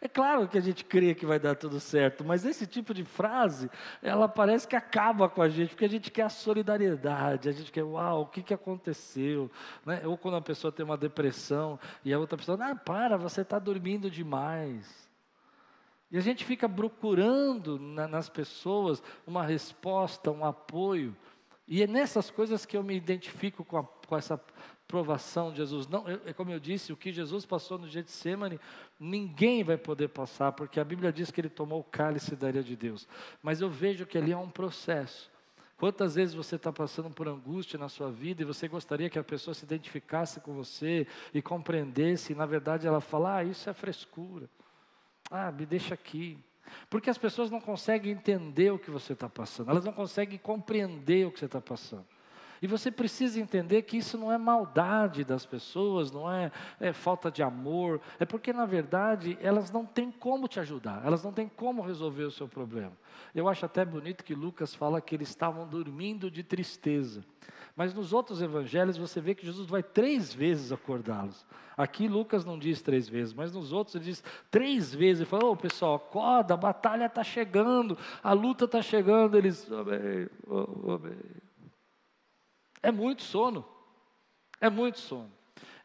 É 0.00 0.08
claro 0.08 0.48
que 0.48 0.58
a 0.58 0.60
gente 0.60 0.84
crê 0.84 1.14
que 1.14 1.26
vai 1.26 1.38
dar 1.38 1.54
tudo 1.54 1.78
certo, 1.78 2.24
mas 2.24 2.44
esse 2.44 2.66
tipo 2.66 2.92
de 2.92 3.04
frase, 3.04 3.70
ela 4.02 4.28
parece 4.28 4.66
que 4.66 4.76
acaba 4.76 5.28
com 5.28 5.42
a 5.42 5.48
gente, 5.48 5.70
porque 5.70 5.84
a 5.84 5.88
gente 5.88 6.10
quer 6.10 6.22
a 6.22 6.28
solidariedade, 6.28 7.48
a 7.48 7.52
gente 7.52 7.70
quer, 7.70 7.84
uau, 7.84 8.22
o 8.22 8.26
que, 8.26 8.42
que 8.42 8.54
aconteceu? 8.54 9.50
Né? 9.84 10.02
Ou 10.04 10.16
quando 10.16 10.36
a 10.36 10.42
pessoa 10.42 10.72
tem 10.72 10.84
uma 10.84 10.96
depressão 10.96 11.78
e 12.04 12.12
a 12.12 12.18
outra 12.18 12.36
pessoa, 12.36 12.58
ah, 12.60 12.74
para, 12.74 13.16
você 13.16 13.42
está 13.42 13.58
dormindo 13.58 14.10
demais. 14.10 15.10
E 16.12 16.18
a 16.18 16.20
gente 16.20 16.44
fica 16.44 16.68
procurando 16.68 17.78
na, 17.78 18.06
nas 18.06 18.28
pessoas 18.28 19.02
uma 19.26 19.42
resposta, 19.42 20.30
um 20.30 20.44
apoio. 20.44 21.16
E 21.66 21.82
é 21.82 21.86
nessas 21.86 22.30
coisas 22.30 22.66
que 22.66 22.76
eu 22.76 22.82
me 22.82 22.94
identifico 22.94 23.64
com, 23.64 23.78
a, 23.78 23.84
com 24.12 24.16
essa 24.18 24.38
provação 24.86 25.50
de 25.50 25.56
Jesus. 25.56 25.88
Não, 25.88 26.04
é 26.06 26.34
como 26.34 26.50
eu 26.50 26.60
disse, 26.60 26.92
o 26.92 26.96
que 26.98 27.10
Jesus 27.10 27.46
passou 27.46 27.78
no 27.78 27.88
Getsemane, 27.88 28.60
ninguém 29.00 29.64
vai 29.64 29.78
poder 29.78 30.08
passar, 30.08 30.52
porque 30.52 30.78
a 30.78 30.84
Bíblia 30.84 31.10
diz 31.10 31.30
que 31.30 31.40
ele 31.40 31.48
tomou 31.48 31.80
o 31.80 31.84
cálice 31.84 32.36
da 32.36 32.50
ira 32.50 32.62
de 32.62 32.76
Deus. 32.76 33.08
Mas 33.42 33.62
eu 33.62 33.70
vejo 33.70 34.04
que 34.04 34.18
ali 34.18 34.30
é 34.30 34.36
um 34.36 34.50
processo. 34.50 35.30
Quantas 35.78 36.14
vezes 36.14 36.34
você 36.34 36.56
está 36.56 36.70
passando 36.70 37.08
por 37.08 37.26
angústia 37.26 37.78
na 37.78 37.88
sua 37.88 38.10
vida 38.10 38.42
e 38.42 38.44
você 38.44 38.68
gostaria 38.68 39.08
que 39.08 39.18
a 39.18 39.24
pessoa 39.24 39.54
se 39.54 39.64
identificasse 39.64 40.40
com 40.40 40.52
você 40.52 41.06
e 41.32 41.40
compreendesse, 41.40 42.34
e 42.34 42.36
na 42.36 42.44
verdade 42.44 42.86
ela 42.86 43.00
fala: 43.00 43.36
Ah, 43.36 43.44
isso 43.44 43.70
é 43.70 43.72
frescura. 43.72 44.46
Ah, 45.30 45.50
me 45.50 45.64
deixa 45.64 45.94
aqui. 45.94 46.38
Porque 46.90 47.08
as 47.08 47.16
pessoas 47.16 47.50
não 47.50 47.62
conseguem 47.62 48.12
entender 48.12 48.70
o 48.72 48.78
que 48.78 48.90
você 48.90 49.14
está 49.14 49.28
passando, 49.30 49.70
elas 49.70 49.86
não 49.86 49.92
conseguem 49.92 50.38
compreender 50.38 51.26
o 51.26 51.32
que 51.32 51.38
você 51.38 51.46
está 51.46 51.62
passando. 51.62 52.04
E 52.62 52.66
você 52.68 52.92
precisa 52.92 53.40
entender 53.40 53.82
que 53.82 53.96
isso 53.96 54.16
não 54.16 54.30
é 54.30 54.38
maldade 54.38 55.24
das 55.24 55.44
pessoas, 55.44 56.12
não 56.12 56.30
é, 56.30 56.52
é, 56.78 56.92
falta 56.92 57.28
de 57.28 57.42
amor, 57.42 58.00
é 58.20 58.24
porque, 58.24 58.52
na 58.52 58.64
verdade, 58.64 59.36
elas 59.42 59.72
não 59.72 59.84
têm 59.84 60.12
como 60.12 60.46
te 60.46 60.60
ajudar, 60.60 61.02
elas 61.04 61.24
não 61.24 61.32
têm 61.32 61.48
como 61.48 61.82
resolver 61.82 62.22
o 62.22 62.30
seu 62.30 62.46
problema. 62.46 62.92
Eu 63.34 63.48
acho 63.48 63.66
até 63.66 63.84
bonito 63.84 64.22
que 64.22 64.32
Lucas 64.32 64.76
fala 64.76 65.00
que 65.00 65.16
eles 65.16 65.28
estavam 65.28 65.66
dormindo 65.66 66.30
de 66.30 66.44
tristeza. 66.44 67.24
Mas 67.74 67.92
nos 67.92 68.12
outros 68.12 68.40
evangelhos 68.40 68.96
você 68.96 69.20
vê 69.20 69.34
que 69.34 69.44
Jesus 69.44 69.68
vai 69.68 69.82
três 69.82 70.32
vezes 70.32 70.70
acordá-los. 70.70 71.44
Aqui 71.76 72.06
Lucas 72.06 72.44
não 72.44 72.58
diz 72.58 72.80
três 72.80 73.08
vezes, 73.08 73.32
mas 73.32 73.52
nos 73.52 73.72
outros 73.72 73.96
ele 73.96 74.04
diz 74.04 74.22
três 74.50 74.94
vezes. 74.94 75.22
Ele 75.22 75.30
fala: 75.30 75.46
Ô 75.46 75.52
oh, 75.52 75.56
pessoal, 75.56 75.94
acorda, 75.94 76.54
a 76.54 76.56
batalha 76.56 77.06
está 77.06 77.24
chegando, 77.24 77.96
a 78.22 78.32
luta 78.34 78.66
está 78.66 78.82
chegando. 78.82 79.38
Eles, 79.38 79.66
amém, 79.72 80.28
oh, 80.46 80.92
amém. 80.92 81.16
É 82.82 82.90
muito 82.90 83.22
sono. 83.22 83.64
É 84.60 84.68
muito 84.68 84.98
sono. 84.98 85.30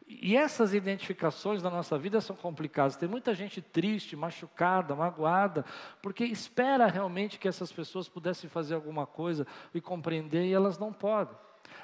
E 0.06 0.36
essas 0.36 0.72
identificações 0.72 1.62
na 1.62 1.68
nossa 1.68 1.98
vida 1.98 2.20
são 2.20 2.34
complicadas. 2.34 2.96
Tem 2.96 3.08
muita 3.08 3.34
gente 3.34 3.60
triste, 3.60 4.16
machucada, 4.16 4.96
magoada, 4.96 5.64
porque 6.02 6.24
espera 6.24 6.86
realmente 6.86 7.38
que 7.38 7.46
essas 7.46 7.70
pessoas 7.70 8.08
pudessem 8.08 8.48
fazer 8.48 8.74
alguma 8.74 9.06
coisa 9.06 9.46
e 9.74 9.80
compreender 9.80 10.46
e 10.46 10.54
elas 10.54 10.78
não 10.78 10.92
podem. 10.92 11.36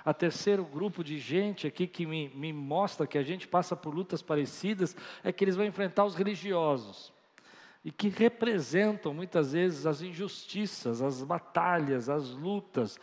A 0.02 0.14
terceiro 0.14 0.64
grupo 0.64 1.04
de 1.04 1.18
gente 1.18 1.66
aqui 1.66 1.86
que 1.86 2.06
me, 2.06 2.30
me 2.30 2.52
mostra 2.52 3.06
que 3.06 3.18
a 3.18 3.22
gente 3.22 3.46
passa 3.46 3.76
por 3.76 3.94
lutas 3.94 4.22
parecidas 4.22 4.96
é 5.22 5.30
que 5.30 5.44
eles 5.44 5.56
vão 5.56 5.66
enfrentar 5.66 6.04
os 6.04 6.14
religiosos 6.14 7.13
e 7.84 7.92
que 7.92 8.08
representam 8.08 9.12
muitas 9.12 9.52
vezes 9.52 9.84
as 9.84 10.00
injustiças, 10.00 11.02
as 11.02 11.22
batalhas, 11.22 12.08
as 12.08 12.30
lutas, 12.30 12.98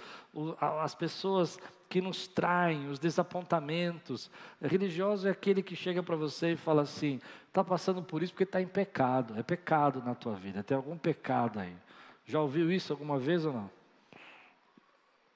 as 0.60 0.96
pessoas 0.96 1.60
que 1.88 2.02
nos 2.02 2.26
traem, 2.26 2.88
os 2.88 2.98
desapontamentos. 2.98 4.32
Religioso 4.62 5.28
é 5.28 5.32
aquele 5.32 5.62
que 5.62 5.76
chega 5.76 6.02
para 6.02 6.16
você 6.16 6.54
e 6.54 6.56
fala 6.56 6.82
assim: 6.82 7.20
está 7.48 7.64
passando 7.64 8.02
por 8.02 8.24
isso 8.24 8.34
porque 8.34 8.44
está 8.44 8.62
em 8.62 8.68
pecado, 8.68 9.38
é 9.38 9.44
pecado 9.44 10.02
na 10.04 10.16
tua 10.16 10.34
vida, 10.34 10.64
tem 10.64 10.76
algum 10.76 10.98
pecado 10.98 11.60
aí. 11.60 11.76
Já 12.26 12.40
ouviu 12.40 12.72
isso 12.72 12.92
alguma 12.92 13.20
vez 13.20 13.46
ou 13.46 13.54
não? 13.54 13.81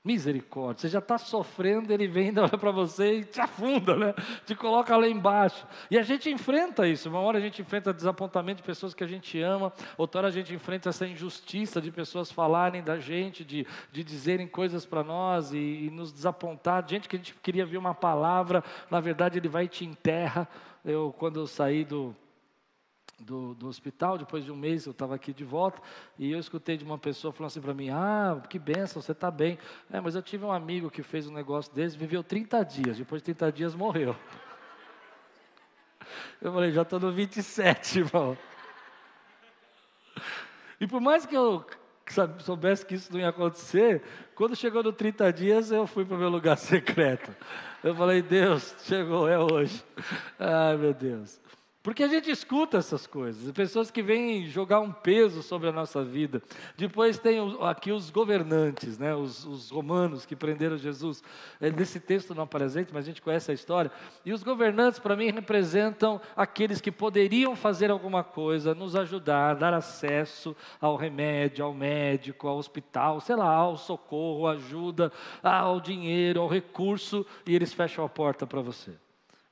Misericórdia, 0.05 0.81
você 0.81 0.87
já 0.87 0.99
está 0.99 1.17
sofrendo, 1.17 1.91
ele 1.91 2.07
vem, 2.07 2.31
olha 2.37 2.59
para 2.59 2.69
você 2.69 3.21
e 3.21 3.25
te 3.25 3.41
afunda, 3.41 3.95
né? 3.95 4.13
Te 4.45 4.53
coloca 4.53 4.95
lá 4.95 5.07
embaixo. 5.07 5.65
E 5.89 5.97
a 5.97 6.03
gente 6.03 6.29
enfrenta 6.29 6.87
isso. 6.87 7.09
Uma 7.09 7.21
hora 7.21 7.39
a 7.39 7.41
gente 7.41 7.59
enfrenta 7.59 7.91
desapontamento 7.91 8.57
de 8.57 8.63
pessoas 8.67 8.93
que 8.93 9.03
a 9.03 9.07
gente 9.07 9.41
ama, 9.41 9.73
outra 9.97 10.19
hora 10.19 10.27
a 10.27 10.31
gente 10.31 10.53
enfrenta 10.53 10.89
essa 10.89 11.07
injustiça 11.07 11.81
de 11.81 11.89
pessoas 11.89 12.31
falarem 12.31 12.83
da 12.83 12.99
gente, 12.99 13.43
de, 13.43 13.65
de 13.91 14.03
dizerem 14.03 14.47
coisas 14.47 14.85
para 14.85 15.03
nós 15.03 15.51
e, 15.51 15.57
e 15.57 15.89
nos 15.89 16.13
desapontar. 16.13 16.87
Gente 16.87 17.09
que 17.09 17.15
a 17.15 17.19
gente 17.19 17.33
queria 17.41 17.65
ver 17.65 17.77
uma 17.77 17.95
palavra, 17.95 18.63
na 18.91 18.99
verdade 18.99 19.39
ele 19.39 19.49
vai 19.49 19.63
e 19.63 19.69
te 19.69 19.83
enterra. 19.83 20.47
Eu, 20.85 21.15
quando 21.17 21.39
eu 21.39 21.47
saí 21.47 21.83
do, 21.83 22.15
do, 23.19 23.53
do 23.55 23.67
hospital, 23.67 24.17
depois 24.17 24.43
de 24.43 24.51
um 24.51 24.55
mês 24.55 24.85
eu 24.85 24.91
estava 24.91 25.15
aqui 25.15 25.33
de 25.33 25.43
volta, 25.43 25.81
e 26.17 26.31
eu 26.31 26.39
escutei 26.39 26.77
de 26.77 26.83
uma 26.83 26.97
pessoa 26.97 27.31
falando 27.31 27.47
assim 27.47 27.61
para 27.61 27.73
mim, 27.73 27.89
ah, 27.89 28.41
que 28.49 28.59
benção, 28.59 29.01
você 29.01 29.13
está 29.13 29.31
bem. 29.31 29.57
É, 29.91 29.99
mas 30.01 30.15
eu 30.15 30.21
tive 30.21 30.45
um 30.45 30.51
amigo 30.51 30.89
que 30.89 31.01
fez 31.01 31.27
um 31.27 31.33
negócio 31.33 31.73
desse, 31.73 31.97
viveu 31.97 32.23
30 32.23 32.63
dias, 32.63 32.97
depois 32.97 33.21
de 33.21 33.33
30 33.33 33.51
dias 33.51 33.75
morreu. 33.75 34.15
Eu 36.41 36.53
falei, 36.53 36.71
já 36.71 36.83
estou 36.83 36.99
no 36.99 37.11
27, 37.11 37.99
irmão. 37.99 38.37
E 40.79 40.85
por 40.85 41.01
mais 41.01 41.25
que 41.25 41.35
eu 41.35 41.65
soubesse 42.39 42.85
que 42.85 42.95
isso 42.95 43.11
não 43.11 43.19
ia 43.19 43.29
acontecer, 43.29 44.03
quando 44.35 44.55
chegou 44.55 44.83
no 44.83 44.93
30 44.93 45.33
dias, 45.33 45.71
eu 45.71 45.87
fui 45.87 46.05
para 46.05 46.15
o 46.15 46.19
meu 46.19 46.29
lugar 46.29 46.57
secreto. 46.59 47.35
Eu 47.83 47.95
falei, 47.95 48.21
Deus, 48.21 48.75
chegou, 48.83 49.27
é 49.27 49.39
hoje. 49.39 49.83
Ai, 50.37 50.77
meu 50.77 50.93
Deus. 50.93 51.39
Porque 51.85 52.01
a 52.01 52.07
gente 52.07 52.31
escuta 52.31 52.77
essas 52.77 53.05
coisas, 53.05 53.51
pessoas 53.51 53.91
que 53.91 54.01
vêm 54.01 54.47
jogar 54.47 54.79
um 54.79 54.91
peso 54.91 55.43
sobre 55.43 55.69
a 55.69 55.71
nossa 55.71 56.03
vida. 56.03 56.41
Depois 56.75 57.19
tem 57.19 57.37
aqui 57.61 57.91
os 57.91 58.09
governantes, 58.09 58.97
né, 58.97 59.13
os, 59.13 59.45
os 59.45 59.69
romanos 59.69 60.25
que 60.25 60.35
prenderam 60.35 60.79
Jesus. 60.79 61.21
É, 61.61 61.69
nesse 61.69 61.99
texto 61.99 62.33
não 62.33 62.41
apresenta, 62.41 62.89
mas 62.91 63.05
a 63.05 63.07
gente 63.07 63.21
conhece 63.21 63.51
a 63.51 63.53
história. 63.53 63.91
E 64.25 64.33
os 64.33 64.41
governantes, 64.41 64.97
para 64.97 65.15
mim, 65.15 65.29
representam 65.29 66.19
aqueles 66.35 66.81
que 66.81 66.91
poderiam 66.91 67.55
fazer 67.55 67.91
alguma 67.91 68.23
coisa, 68.23 68.73
nos 68.73 68.95
ajudar, 68.95 69.53
dar 69.53 69.75
acesso 69.75 70.57
ao 70.81 70.95
remédio, 70.95 71.63
ao 71.63 71.71
médico, 71.71 72.47
ao 72.47 72.57
hospital, 72.57 73.21
sei 73.21 73.35
lá, 73.35 73.53
ao 73.53 73.77
socorro, 73.77 74.47
ajuda, 74.47 75.11
ao 75.43 75.79
dinheiro, 75.79 76.41
ao 76.41 76.47
recurso, 76.47 77.23
e 77.45 77.53
eles 77.53 77.71
fecham 77.71 78.03
a 78.03 78.09
porta 78.09 78.47
para 78.47 78.59
você. 78.59 79.04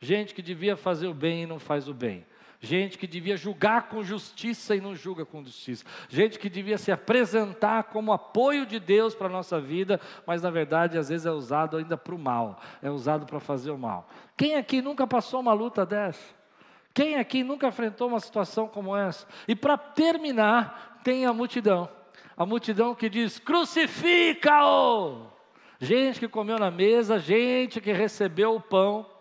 Gente 0.03 0.35
que 0.35 0.41
devia 0.41 0.75
fazer 0.75 1.07
o 1.07 1.13
bem 1.13 1.43
e 1.43 1.45
não 1.45 1.57
faz 1.57 1.87
o 1.87 1.93
bem. 1.93 2.25
Gente 2.59 2.97
que 2.97 3.07
devia 3.07 3.37
julgar 3.37 3.83
com 3.83 4.03
justiça 4.03 4.75
e 4.75 4.81
não 4.81 4.93
julga 4.93 5.25
com 5.25 5.41
justiça. 5.41 5.85
Gente 6.09 6.37
que 6.37 6.49
devia 6.49 6.77
se 6.77 6.91
apresentar 6.91 7.83
como 7.85 8.11
apoio 8.11 8.65
de 8.65 8.81
Deus 8.81 9.15
para 9.15 9.27
a 9.27 9.31
nossa 9.31 9.61
vida, 9.61 10.01
mas 10.27 10.41
na 10.41 10.49
verdade 10.49 10.97
às 10.97 11.07
vezes 11.07 11.25
é 11.25 11.31
usado 11.31 11.77
ainda 11.77 11.95
para 11.95 12.13
o 12.13 12.19
mal, 12.19 12.59
é 12.81 12.89
usado 12.89 13.25
para 13.25 13.39
fazer 13.39 13.71
o 13.71 13.77
mal. 13.77 14.09
Quem 14.35 14.55
aqui 14.55 14.81
nunca 14.81 15.07
passou 15.07 15.39
uma 15.39 15.53
luta 15.53 15.85
dessa? 15.85 16.35
Quem 16.93 17.15
aqui 17.15 17.41
nunca 17.41 17.69
enfrentou 17.69 18.09
uma 18.09 18.19
situação 18.19 18.67
como 18.67 18.97
essa? 18.97 19.25
E 19.47 19.55
para 19.55 19.77
terminar, 19.77 20.99
tem 21.01 21.25
a 21.25 21.31
multidão. 21.31 21.89
A 22.35 22.45
multidão 22.45 22.93
que 22.93 23.07
diz: 23.07 23.39
crucifica-o! 23.39 25.27
Gente 25.79 26.19
que 26.19 26.27
comeu 26.27 26.59
na 26.59 26.69
mesa, 26.69 27.19
gente 27.19 27.79
que 27.79 27.93
recebeu 27.93 28.55
o 28.55 28.61
pão, 28.61 29.12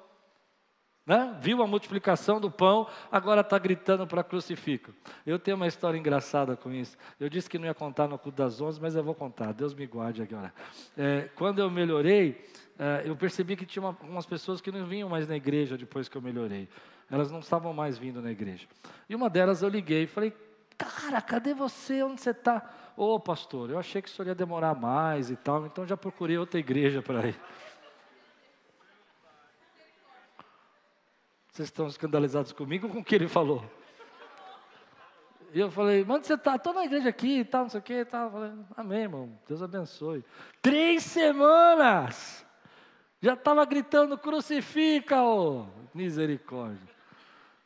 né? 1.06 1.36
Viu 1.40 1.62
a 1.62 1.66
multiplicação 1.66 2.40
do 2.40 2.50
pão, 2.50 2.86
agora 3.10 3.40
está 3.40 3.58
gritando 3.58 4.06
para 4.06 4.22
crucificar. 4.22 4.94
Eu 5.26 5.38
tenho 5.38 5.56
uma 5.56 5.66
história 5.66 5.98
engraçada 5.98 6.56
com 6.56 6.72
isso. 6.72 6.96
Eu 7.18 7.28
disse 7.28 7.50
que 7.50 7.58
não 7.58 7.66
ia 7.66 7.74
contar 7.74 8.08
no 8.08 8.18
culto 8.18 8.38
das 8.38 8.60
onze, 8.60 8.80
mas 8.80 8.94
eu 8.94 9.02
vou 9.02 9.14
contar. 9.14 9.52
Deus 9.52 9.74
me 9.74 9.86
guarde 9.86 10.22
agora. 10.22 10.52
É, 10.96 11.28
quando 11.34 11.58
eu 11.58 11.70
melhorei, 11.70 12.44
é, 12.78 13.02
eu 13.04 13.16
percebi 13.16 13.56
que 13.56 13.66
tinha 13.66 13.82
uma, 13.82 13.96
umas 14.02 14.26
pessoas 14.26 14.60
que 14.60 14.70
não 14.70 14.86
vinham 14.86 15.08
mais 15.08 15.28
na 15.28 15.36
igreja 15.36 15.76
depois 15.76 16.08
que 16.08 16.16
eu 16.16 16.22
melhorei. 16.22 16.68
Elas 17.10 17.30
não 17.30 17.40
estavam 17.40 17.72
mais 17.72 17.98
vindo 17.98 18.22
na 18.22 18.30
igreja. 18.30 18.66
E 19.08 19.14
uma 19.14 19.28
delas 19.28 19.62
eu 19.62 19.68
liguei 19.68 20.04
e 20.04 20.06
falei: 20.06 20.32
Cara, 20.78 21.20
cadê 21.20 21.52
você? 21.52 22.02
Onde 22.02 22.20
você 22.20 22.30
está? 22.30 22.70
Ô, 22.96 23.14
oh, 23.14 23.20
pastor, 23.20 23.70
eu 23.70 23.78
achei 23.78 24.02
que 24.02 24.08
isso 24.08 24.22
ia 24.22 24.34
demorar 24.34 24.74
mais 24.74 25.30
e 25.30 25.36
tal, 25.36 25.64
então 25.66 25.86
já 25.86 25.96
procurei 25.96 26.36
outra 26.36 26.60
igreja 26.60 27.02
para 27.02 27.28
ir. 27.28 27.40
Vocês 31.52 31.68
estão 31.68 31.86
escandalizados 31.86 32.50
comigo 32.50 32.88
com 32.88 33.00
o 33.00 33.04
que 33.04 33.14
ele 33.14 33.28
falou? 33.28 33.62
E 35.52 35.60
eu 35.60 35.70
falei, 35.70 36.02
onde 36.08 36.26
você 36.26 36.32
está? 36.32 36.56
Estou 36.56 36.72
na 36.72 36.86
igreja 36.86 37.10
aqui 37.10 37.40
e 37.40 37.44
tal, 37.44 37.64
não 37.64 37.68
sei 37.68 37.80
o 37.80 37.82
que 37.82 37.92
e 37.92 38.04
tal. 38.06 38.24
Eu 38.24 38.30
falei, 38.32 38.52
amém, 38.74 39.02
irmão, 39.02 39.38
Deus 39.46 39.62
abençoe. 39.62 40.24
Três 40.62 41.02
semanas! 41.02 42.46
Já 43.20 43.34
estava 43.34 43.62
gritando, 43.66 44.16
crucifica, 44.16 45.22
ô 45.22 45.66
misericórdia. 45.92 46.88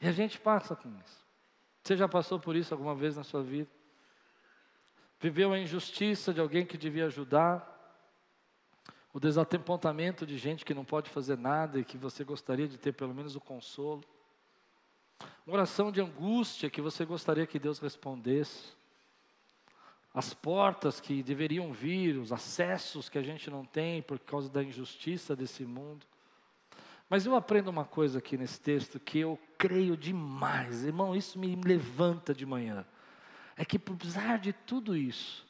E 0.00 0.08
a 0.08 0.12
gente 0.12 0.40
passa 0.40 0.74
com 0.74 0.88
isso. 0.88 1.24
Você 1.84 1.96
já 1.96 2.08
passou 2.08 2.40
por 2.40 2.56
isso 2.56 2.74
alguma 2.74 2.94
vez 2.94 3.16
na 3.16 3.22
sua 3.22 3.44
vida? 3.44 3.70
Viveu 5.20 5.52
a 5.52 5.58
injustiça 5.60 6.34
de 6.34 6.40
alguém 6.40 6.66
que 6.66 6.76
devia 6.76 7.06
ajudar? 7.06 7.75
O 9.16 9.18
desapontamento 9.18 10.26
de 10.26 10.36
gente 10.36 10.62
que 10.62 10.74
não 10.74 10.84
pode 10.84 11.08
fazer 11.08 11.38
nada 11.38 11.80
e 11.80 11.84
que 11.86 11.96
você 11.96 12.22
gostaria 12.22 12.68
de 12.68 12.76
ter 12.76 12.92
pelo 12.92 13.14
menos 13.14 13.34
o 13.34 13.40
consolo? 13.40 14.04
Uma 15.46 15.56
oração 15.56 15.90
de 15.90 16.02
angústia 16.02 16.68
que 16.68 16.82
você 16.82 17.02
gostaria 17.06 17.46
que 17.46 17.58
Deus 17.58 17.78
respondesse? 17.78 18.74
As 20.12 20.34
portas 20.34 21.00
que 21.00 21.22
deveriam 21.22 21.72
vir, 21.72 22.18
os 22.18 22.30
acessos 22.30 23.08
que 23.08 23.16
a 23.16 23.22
gente 23.22 23.48
não 23.48 23.64
tem 23.64 24.02
por 24.02 24.18
causa 24.18 24.50
da 24.50 24.62
injustiça 24.62 25.34
desse 25.34 25.64
mundo? 25.64 26.04
Mas 27.08 27.24
eu 27.24 27.34
aprendo 27.34 27.70
uma 27.70 27.86
coisa 27.86 28.18
aqui 28.18 28.36
nesse 28.36 28.60
texto 28.60 29.00
que 29.00 29.20
eu 29.20 29.38
creio 29.56 29.96
demais, 29.96 30.84
irmão, 30.84 31.16
isso 31.16 31.38
me 31.38 31.56
levanta 31.56 32.34
de 32.34 32.44
manhã. 32.44 32.84
É 33.56 33.64
que, 33.64 33.78
apesar 33.78 34.38
de 34.38 34.52
tudo 34.52 34.94
isso, 34.94 35.46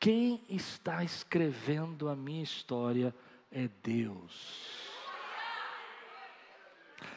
quem 0.00 0.42
está 0.48 1.04
escrevendo 1.04 2.08
a 2.08 2.16
minha 2.16 2.42
história 2.42 3.14
é 3.52 3.68
Deus. 3.82 4.80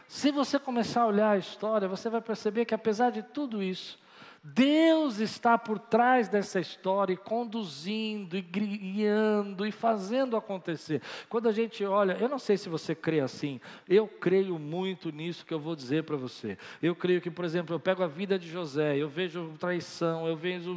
Se 0.05 0.31
você 0.31 0.59
começar 0.59 1.03
a 1.03 1.07
olhar 1.07 1.31
a 1.31 1.37
história, 1.37 1.87
você 1.87 2.09
vai 2.09 2.21
perceber 2.21 2.65
que, 2.65 2.75
apesar 2.75 3.09
de 3.09 3.23
tudo 3.23 3.63
isso, 3.63 3.97
Deus 4.45 5.19
está 5.19 5.57
por 5.57 5.79
trás 5.79 6.27
dessa 6.27 6.59
história, 6.59 7.15
conduzindo, 7.15 8.35
e 8.35 8.41
guiando 8.41 9.65
e 9.65 9.71
fazendo 9.71 10.35
acontecer. 10.35 11.01
Quando 11.29 11.47
a 11.47 11.53
gente 11.53 11.85
olha, 11.85 12.17
eu 12.19 12.27
não 12.27 12.37
sei 12.37 12.57
se 12.57 12.67
você 12.67 12.93
crê 12.93 13.21
assim, 13.21 13.61
eu 13.87 14.05
creio 14.05 14.59
muito 14.59 15.13
nisso 15.13 15.45
que 15.45 15.53
eu 15.53 15.61
vou 15.61 15.77
dizer 15.77 16.03
para 16.03 16.17
você. 16.17 16.57
Eu 16.81 16.93
creio 16.93 17.21
que, 17.21 17.31
por 17.31 17.45
exemplo, 17.45 17.73
eu 17.73 17.79
pego 17.79 18.03
a 18.03 18.07
vida 18.07 18.37
de 18.37 18.49
José, 18.49 18.97
eu 18.97 19.07
vejo 19.07 19.53
traição, 19.57 20.27
eu 20.27 20.35
vejo 20.35 20.75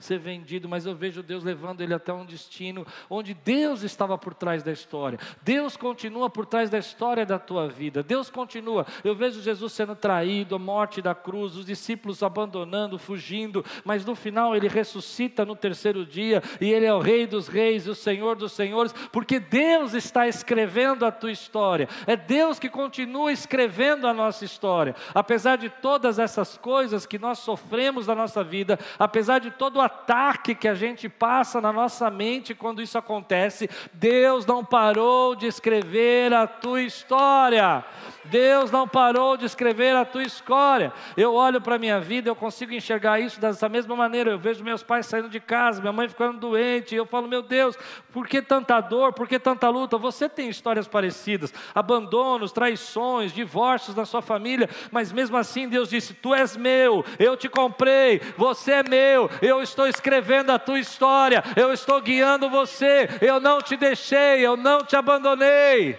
ser 0.00 0.18
vendido, 0.18 0.68
mas 0.68 0.84
eu 0.84 0.94
vejo 0.96 1.22
Deus 1.22 1.44
levando 1.44 1.82
ele 1.82 1.94
até 1.94 2.12
um 2.12 2.24
destino 2.24 2.84
onde 3.08 3.32
Deus 3.32 3.84
estava 3.84 4.18
por 4.18 4.34
trás 4.34 4.64
da 4.64 4.72
história. 4.72 5.20
Deus 5.42 5.76
continua 5.76 6.28
por 6.28 6.46
trás 6.46 6.68
da 6.68 6.78
história 6.78 7.24
da 7.24 7.38
tua 7.38 7.68
vida. 7.68 8.02
Deus 8.02 8.28
continua. 8.28 8.84
Eu 9.04 9.14
vejo 9.14 9.40
Jesus 9.40 9.72
sendo 9.72 9.94
traído, 9.94 10.56
a 10.56 10.58
morte 10.58 11.00
da 11.00 11.14
cruz, 11.14 11.56
os 11.56 11.66
discípulos 11.66 12.20
abandonando, 12.20 13.03
fugindo, 13.04 13.64
mas 13.84 14.04
no 14.04 14.14
final 14.14 14.56
ele 14.56 14.66
ressuscita 14.66 15.44
no 15.44 15.54
terceiro 15.54 16.04
dia 16.04 16.42
e 16.60 16.72
ele 16.72 16.86
é 16.86 16.94
o 16.94 16.98
Rei 16.98 17.26
dos 17.26 17.46
Reis 17.46 17.86
e 17.86 17.90
o 17.90 17.94
Senhor 17.94 18.34
dos 18.34 18.52
Senhores, 18.52 18.94
porque 19.12 19.38
Deus 19.38 19.92
está 19.94 20.26
escrevendo 20.26 21.04
a 21.04 21.12
tua 21.12 21.30
história, 21.30 21.88
é 22.06 22.16
Deus 22.16 22.58
que 22.58 22.68
continua 22.68 23.30
escrevendo 23.30 24.08
a 24.08 24.14
nossa 24.14 24.44
história, 24.44 24.96
apesar 25.14 25.56
de 25.56 25.68
todas 25.68 26.18
essas 26.18 26.56
coisas 26.56 27.04
que 27.06 27.18
nós 27.18 27.38
sofremos 27.38 28.06
na 28.06 28.14
nossa 28.14 28.42
vida, 28.42 28.78
apesar 28.98 29.38
de 29.38 29.50
todo 29.50 29.76
o 29.76 29.82
ataque 29.82 30.54
que 30.54 30.66
a 30.68 30.74
gente 30.74 31.08
passa 31.08 31.60
na 31.60 31.72
nossa 31.72 32.10
mente 32.10 32.54
quando 32.54 32.80
isso 32.80 32.96
acontece, 32.96 33.68
Deus 33.92 34.46
não 34.46 34.64
parou 34.64 35.34
de 35.34 35.46
escrever 35.46 36.32
a 36.32 36.46
tua 36.46 36.82
história. 36.82 37.84
Deus 38.24 38.70
não 38.70 38.88
parou 38.88 39.36
de 39.36 39.44
escrever 39.44 39.94
a 39.94 40.04
tua 40.04 40.22
história. 40.22 40.92
Eu 41.16 41.34
olho 41.34 41.60
para 41.60 41.74
a 41.74 41.78
minha 41.78 42.00
vida, 42.00 42.28
eu 42.28 42.36
consigo 42.36 42.72
enxergar 42.94 43.20
isso 43.20 43.40
dessa 43.40 43.68
mesma 43.68 43.96
maneira. 43.96 44.30
Eu 44.30 44.38
vejo 44.38 44.62
meus 44.62 44.82
pais 44.82 45.06
saindo 45.06 45.28
de 45.28 45.40
casa, 45.40 45.80
minha 45.80 45.92
mãe 45.92 46.08
ficando 46.08 46.38
doente, 46.38 46.94
e 46.94 46.98
eu 46.98 47.06
falo, 47.06 47.26
meu 47.26 47.42
Deus, 47.42 47.76
por 48.12 48.26
que 48.26 48.40
tanta 48.40 48.80
dor, 48.80 49.12
por 49.12 49.26
que 49.26 49.38
tanta 49.38 49.68
luta? 49.68 49.98
Você 49.98 50.28
tem 50.28 50.48
histórias 50.48 50.86
parecidas, 50.86 51.52
abandonos, 51.74 52.52
traições, 52.52 53.32
divórcios 53.32 53.96
na 53.96 54.04
sua 54.04 54.22
família, 54.22 54.68
mas 54.90 55.12
mesmo 55.12 55.36
assim 55.36 55.68
Deus 55.68 55.88
disse: 55.88 56.14
Tu 56.14 56.34
és 56.34 56.56
meu, 56.56 57.04
eu 57.18 57.36
te 57.36 57.48
comprei, 57.48 58.20
você 58.36 58.72
é 58.72 58.82
meu, 58.82 59.30
eu 59.42 59.62
estou 59.62 59.86
escrevendo 59.86 60.50
a 60.50 60.58
tua 60.58 60.78
história, 60.78 61.42
eu 61.56 61.72
estou 61.72 62.00
guiando 62.00 62.48
você, 62.48 63.08
eu 63.20 63.40
não 63.40 63.60
te 63.60 63.76
deixei, 63.76 64.40
eu 64.40 64.56
não 64.56 64.84
te 64.84 64.96
abandonei. 64.96 65.98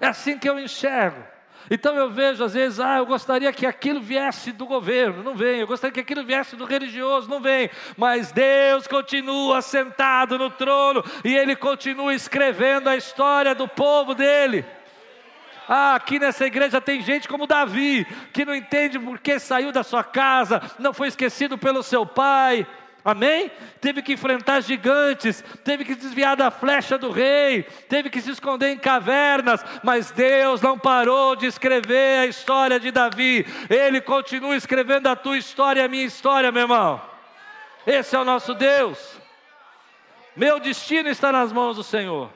É 0.00 0.06
assim 0.08 0.38
que 0.38 0.48
eu 0.48 0.58
enxergo. 0.58 1.33
Então 1.70 1.96
eu 1.96 2.10
vejo 2.10 2.44
às 2.44 2.54
vezes, 2.54 2.78
ah, 2.78 2.98
eu 2.98 3.06
gostaria 3.06 3.52
que 3.52 3.66
aquilo 3.66 4.00
viesse 4.00 4.52
do 4.52 4.66
governo, 4.66 5.22
não 5.22 5.34
vem. 5.34 5.60
Eu 5.60 5.66
gostaria 5.66 5.92
que 5.92 6.00
aquilo 6.00 6.24
viesse 6.24 6.56
do 6.56 6.64
religioso, 6.64 7.28
não 7.28 7.40
vem. 7.40 7.70
Mas 7.96 8.32
Deus 8.32 8.86
continua 8.86 9.62
sentado 9.62 10.38
no 10.38 10.50
trono 10.50 11.04
e 11.24 11.34
Ele 11.34 11.56
continua 11.56 12.14
escrevendo 12.14 12.88
a 12.88 12.96
história 12.96 13.54
do 13.54 13.66
povo 13.66 14.14
dele. 14.14 14.64
Ah, 15.68 15.94
aqui 15.94 16.18
nessa 16.18 16.44
igreja 16.44 16.80
tem 16.80 17.00
gente 17.00 17.26
como 17.26 17.46
Davi, 17.46 18.06
que 18.32 18.44
não 18.44 18.54
entende 18.54 18.98
por 18.98 19.18
que 19.18 19.38
saiu 19.38 19.72
da 19.72 19.82
sua 19.82 20.04
casa, 20.04 20.60
não 20.78 20.92
foi 20.92 21.08
esquecido 21.08 21.56
pelo 21.56 21.82
seu 21.82 22.04
pai, 22.04 22.66
Amém? 23.04 23.50
Teve 23.82 24.00
que 24.00 24.14
enfrentar 24.14 24.62
gigantes, 24.62 25.44
teve 25.62 25.84
que 25.84 25.94
desviar 25.94 26.34
da 26.36 26.50
flecha 26.50 26.96
do 26.96 27.10
rei, 27.10 27.64
teve 27.86 28.08
que 28.08 28.18
se 28.18 28.30
esconder 28.30 28.70
em 28.70 28.78
cavernas, 28.78 29.62
mas 29.82 30.10
Deus 30.10 30.62
não 30.62 30.78
parou 30.78 31.36
de 31.36 31.44
escrever 31.44 32.20
a 32.20 32.26
história 32.26 32.80
de 32.80 32.90
Davi. 32.90 33.44
Ele 33.68 34.00
continua 34.00 34.56
escrevendo 34.56 35.06
a 35.08 35.14
tua 35.14 35.36
história 35.36 35.82
e 35.82 35.84
a 35.84 35.88
minha 35.88 36.06
história, 36.06 36.50
meu 36.50 36.62
irmão. 36.62 37.02
Esse 37.86 38.16
é 38.16 38.18
o 38.18 38.24
nosso 38.24 38.54
Deus. 38.54 39.20
Meu 40.34 40.58
destino 40.58 41.10
está 41.10 41.30
nas 41.30 41.52
mãos 41.52 41.76
do 41.76 41.82
Senhor. 41.82 42.30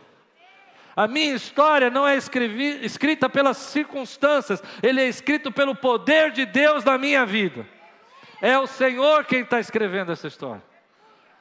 A 0.95 1.09
minha 1.09 1.35
história 1.35 1.89
não 1.89 2.07
é 2.07 2.19
escrita 2.83 3.29
pelas 3.31 3.57
circunstâncias, 3.57 4.63
ele 4.83 5.01
é 5.01 5.09
escrito 5.09 5.51
pelo 5.51 5.75
poder 5.75 6.31
de 6.31 6.45
Deus 6.45 6.85
na 6.85 6.99
minha 6.99 7.25
vida. 7.25 7.65
É 8.41 8.59
o 8.59 8.67
Senhor 8.67 9.25
quem 9.25 9.41
está 9.41 9.59
escrevendo 9.59 10.13
essa 10.13 10.29
história. 10.29 10.63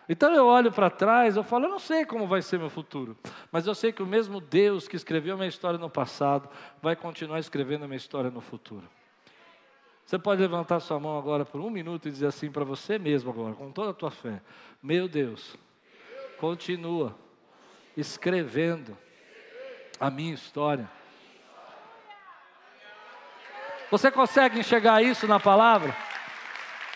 Então 0.10 0.34
eu 0.34 0.46
olho 0.46 0.72
para 0.72 0.90
trás, 0.90 1.36
eu 1.36 1.44
falo, 1.44 1.66
eu 1.66 1.70
não 1.70 1.80
sei 1.80 2.06
como 2.06 2.28
vai 2.28 2.42
ser 2.42 2.58
meu 2.58 2.70
futuro, 2.70 3.18
mas 3.52 3.68
eu 3.68 3.76
sei 3.76 3.92
que 3.92 4.02
o 4.02 4.06
mesmo 4.06 4.40
Deus 4.40 4.88
que 4.88 4.96
escreveu 4.96 5.36
minha 5.36 5.50
história 5.50 5.78
no 5.78 5.90
passado 5.90 6.50
vai 6.82 6.96
continuar 6.96 7.40
escrevendo 7.40 7.86
minha 7.86 7.98
história 7.98 8.32
no 8.32 8.40
futuro. 8.40 8.88
Você 10.06 10.18
pode 10.18 10.42
levantar 10.42 10.80
sua 10.80 10.98
mão 10.98 11.18
agora 11.18 11.44
por 11.44 11.60
um 11.60 11.70
minuto 11.70 12.08
e 12.08 12.12
dizer 12.12 12.28
assim 12.28 12.50
para 12.50 12.64
você 12.64 12.98
mesmo 12.98 13.30
agora, 13.30 13.54
com 13.54 13.70
toda 13.70 13.92
a 13.92 13.94
tua 13.94 14.10
fé: 14.10 14.42
Meu 14.82 15.10
Deus, 15.10 15.58
continua 16.38 17.14
escrevendo 17.98 18.98
a 20.00 20.10
minha 20.10 20.34
história. 20.34 20.90
Você 23.92 24.10
consegue 24.10 24.60
enxergar 24.60 25.02
isso 25.02 25.28
na 25.28 25.42
palavra? 25.42 25.94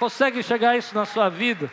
Consegue 0.02 0.40
enxergar 0.40 0.76
isso 0.76 0.96
na 0.96 1.06
sua 1.06 1.30
vida? 1.30 1.72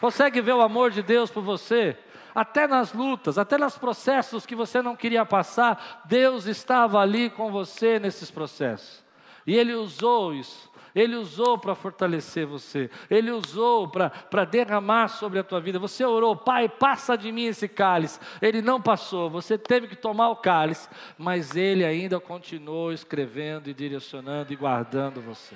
Consegue 0.00 0.40
ver 0.40 0.54
o 0.54 0.62
amor 0.62 0.90
de 0.90 1.02
Deus 1.02 1.30
por 1.30 1.42
você? 1.42 1.94
Até 2.34 2.66
nas 2.66 2.94
lutas, 2.94 3.36
até 3.36 3.58
nos 3.58 3.76
processos 3.76 4.46
que 4.46 4.54
você 4.54 4.80
não 4.80 4.96
queria 4.96 5.26
passar, 5.26 6.00
Deus 6.06 6.46
estava 6.46 6.98
ali 6.98 7.28
com 7.28 7.52
você 7.52 7.98
nesses 7.98 8.30
processos. 8.30 9.04
E 9.46 9.54
Ele 9.54 9.74
usou 9.74 10.32
isso. 10.32 10.72
Ele 10.94 11.16
usou 11.16 11.58
para 11.58 11.74
fortalecer 11.74 12.46
você, 12.46 12.88
Ele 13.10 13.30
usou 13.30 13.86
para 13.86 14.44
derramar 14.46 15.08
sobre 15.08 15.38
a 15.38 15.44
tua 15.44 15.60
vida. 15.60 15.78
Você 15.78 16.02
orou, 16.02 16.34
Pai, 16.34 16.70
passa 16.70 17.14
de 17.14 17.30
mim 17.30 17.44
esse 17.44 17.68
cálice. 17.68 18.18
Ele 18.40 18.62
não 18.62 18.80
passou, 18.80 19.28
você 19.28 19.58
teve 19.58 19.86
que 19.86 19.96
tomar 19.96 20.30
o 20.30 20.36
cálice, 20.36 20.88
mas 21.18 21.54
Ele 21.54 21.84
ainda 21.84 22.18
continuou 22.18 22.90
escrevendo 22.90 23.68
e 23.68 23.74
direcionando 23.74 24.50
e 24.50 24.56
guardando 24.56 25.20
você. 25.20 25.54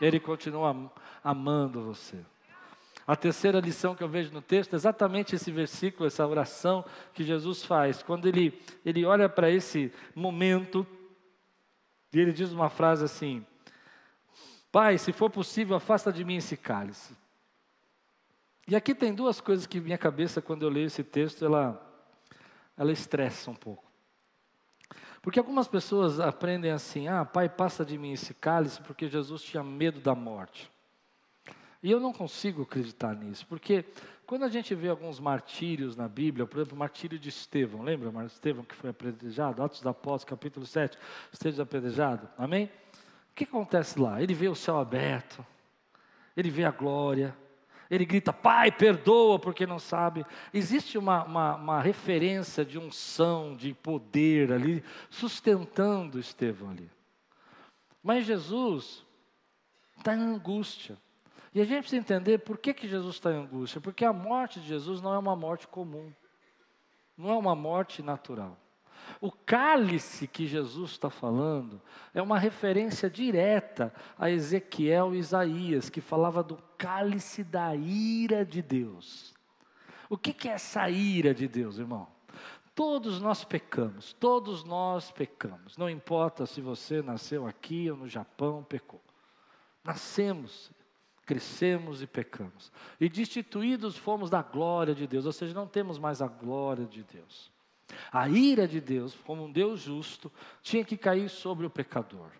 Ele 0.00 0.18
continua 0.18 0.74
amando 1.24 1.82
você. 1.82 2.22
A 3.06 3.16
terceira 3.16 3.60
lição 3.60 3.94
que 3.94 4.02
eu 4.02 4.08
vejo 4.08 4.32
no 4.32 4.40
texto 4.40 4.74
é 4.74 4.76
exatamente 4.76 5.34
esse 5.34 5.50
versículo, 5.50 6.06
essa 6.06 6.26
oração 6.26 6.84
que 7.12 7.24
Jesus 7.24 7.64
faz. 7.64 8.02
Quando 8.02 8.26
ele, 8.26 8.62
ele 8.84 9.04
olha 9.04 9.28
para 9.28 9.50
esse 9.50 9.92
momento, 10.14 10.86
e 12.12 12.20
ele 12.20 12.32
diz 12.32 12.52
uma 12.52 12.70
frase 12.70 13.04
assim: 13.04 13.44
Pai, 14.72 14.96
se 14.96 15.12
for 15.12 15.30
possível, 15.30 15.76
afasta 15.76 16.12
de 16.12 16.24
mim 16.24 16.36
esse 16.36 16.56
cálice. 16.56 17.14
E 18.66 18.74
aqui 18.74 18.94
tem 18.94 19.14
duas 19.14 19.40
coisas 19.40 19.66
que 19.66 19.80
minha 19.80 19.98
cabeça, 19.98 20.40
quando 20.40 20.62
eu 20.62 20.70
leio 20.70 20.86
esse 20.86 21.04
texto, 21.04 21.44
ela, 21.44 21.78
ela 22.76 22.90
estressa 22.90 23.50
um 23.50 23.54
pouco. 23.54 23.84
Porque 25.20 25.38
algumas 25.38 25.68
pessoas 25.68 26.20
aprendem 26.20 26.70
assim: 26.70 27.06
ah, 27.06 27.22
pai, 27.24 27.50
passa 27.50 27.84
de 27.84 27.98
mim 27.98 28.12
esse 28.12 28.32
cálice, 28.32 28.80
porque 28.80 29.08
Jesus 29.08 29.42
tinha 29.42 29.62
medo 29.62 30.00
da 30.00 30.14
morte. 30.14 30.72
E 31.84 31.90
eu 31.90 32.00
não 32.00 32.14
consigo 32.14 32.62
acreditar 32.62 33.14
nisso, 33.14 33.46
porque 33.46 33.84
quando 34.24 34.44
a 34.44 34.48
gente 34.48 34.74
vê 34.74 34.88
alguns 34.88 35.20
martírios 35.20 35.94
na 35.94 36.08
Bíblia, 36.08 36.46
por 36.46 36.56
exemplo, 36.56 36.74
o 36.74 36.78
martírio 36.78 37.18
de 37.18 37.28
Estevão, 37.28 37.82
lembra 37.82 38.24
Estevão 38.24 38.64
que 38.64 38.74
foi 38.74 38.88
apedrejado? 38.88 39.62
Atos 39.62 39.82
da 39.82 39.90
Apóstolos, 39.90 40.24
capítulo 40.24 40.64
7, 40.64 40.96
esteve 41.30 41.60
apedrejado, 41.60 42.26
amém? 42.38 42.70
O 43.30 43.34
que 43.34 43.44
acontece 43.44 44.00
lá? 44.00 44.22
Ele 44.22 44.32
vê 44.32 44.48
o 44.48 44.54
céu 44.54 44.78
aberto, 44.78 45.44
ele 46.34 46.48
vê 46.48 46.64
a 46.64 46.70
glória, 46.70 47.36
ele 47.90 48.06
grita, 48.06 48.32
Pai, 48.32 48.72
perdoa, 48.72 49.38
porque 49.38 49.66
não 49.66 49.78
sabe. 49.78 50.24
Existe 50.54 50.96
uma, 50.96 51.22
uma, 51.24 51.54
uma 51.56 51.82
referência 51.82 52.64
de 52.64 52.78
unção, 52.78 53.54
de 53.54 53.74
poder 53.74 54.50
ali, 54.50 54.82
sustentando 55.10 56.18
Estevão 56.18 56.70
ali. 56.70 56.90
Mas 58.02 58.24
Jesus 58.24 59.04
está 59.98 60.14
em 60.14 60.20
angústia. 60.20 60.96
E 61.54 61.60
a 61.60 61.64
gente 61.64 61.82
precisa 61.82 62.00
entender 62.00 62.38
por 62.38 62.58
que, 62.58 62.74
que 62.74 62.88
Jesus 62.88 63.14
está 63.14 63.30
em 63.30 63.36
angústia. 63.36 63.80
Porque 63.80 64.04
a 64.04 64.12
morte 64.12 64.60
de 64.60 64.66
Jesus 64.66 65.00
não 65.00 65.14
é 65.14 65.18
uma 65.18 65.36
morte 65.36 65.68
comum, 65.68 66.12
não 67.16 67.30
é 67.30 67.36
uma 67.36 67.54
morte 67.54 68.02
natural. 68.02 68.58
O 69.20 69.30
cálice 69.30 70.26
que 70.26 70.46
Jesus 70.46 70.92
está 70.92 71.10
falando 71.10 71.80
é 72.12 72.20
uma 72.20 72.38
referência 72.38 73.08
direta 73.08 73.92
a 74.18 74.30
Ezequiel 74.30 75.14
e 75.14 75.18
Isaías, 75.18 75.88
que 75.88 76.00
falava 76.00 76.42
do 76.42 76.56
cálice 76.76 77.44
da 77.44 77.74
ira 77.74 78.44
de 78.44 78.60
Deus. 78.60 79.34
O 80.08 80.18
que, 80.18 80.32
que 80.32 80.48
é 80.48 80.52
essa 80.52 80.88
ira 80.90 81.34
de 81.34 81.46
Deus, 81.46 81.78
irmão? 81.78 82.08
Todos 82.74 83.20
nós 83.20 83.44
pecamos, 83.44 84.12
todos 84.14 84.64
nós 84.64 85.12
pecamos. 85.12 85.76
Não 85.76 85.88
importa 85.88 86.44
se 86.44 86.60
você 86.60 87.00
nasceu 87.00 87.46
aqui 87.46 87.88
ou 87.90 87.96
no 87.96 88.08
Japão, 88.08 88.64
pecou. 88.64 89.00
Nascemos, 89.84 90.72
crescemos 91.24 92.02
e 92.02 92.06
pecamos. 92.06 92.72
E 93.00 93.08
destituídos 93.08 93.96
fomos 93.96 94.30
da 94.30 94.42
glória 94.42 94.94
de 94.94 95.06
Deus, 95.06 95.26
ou 95.26 95.32
seja, 95.32 95.54
não 95.54 95.66
temos 95.66 95.98
mais 95.98 96.20
a 96.22 96.28
glória 96.28 96.86
de 96.86 97.02
Deus. 97.02 97.50
A 98.12 98.28
ira 98.28 98.66
de 98.66 98.80
Deus, 98.80 99.14
como 99.24 99.44
um 99.44 99.52
Deus 99.52 99.80
justo, 99.80 100.32
tinha 100.62 100.84
que 100.84 100.96
cair 100.96 101.28
sobre 101.28 101.66
o 101.66 101.70
pecador. 101.70 102.30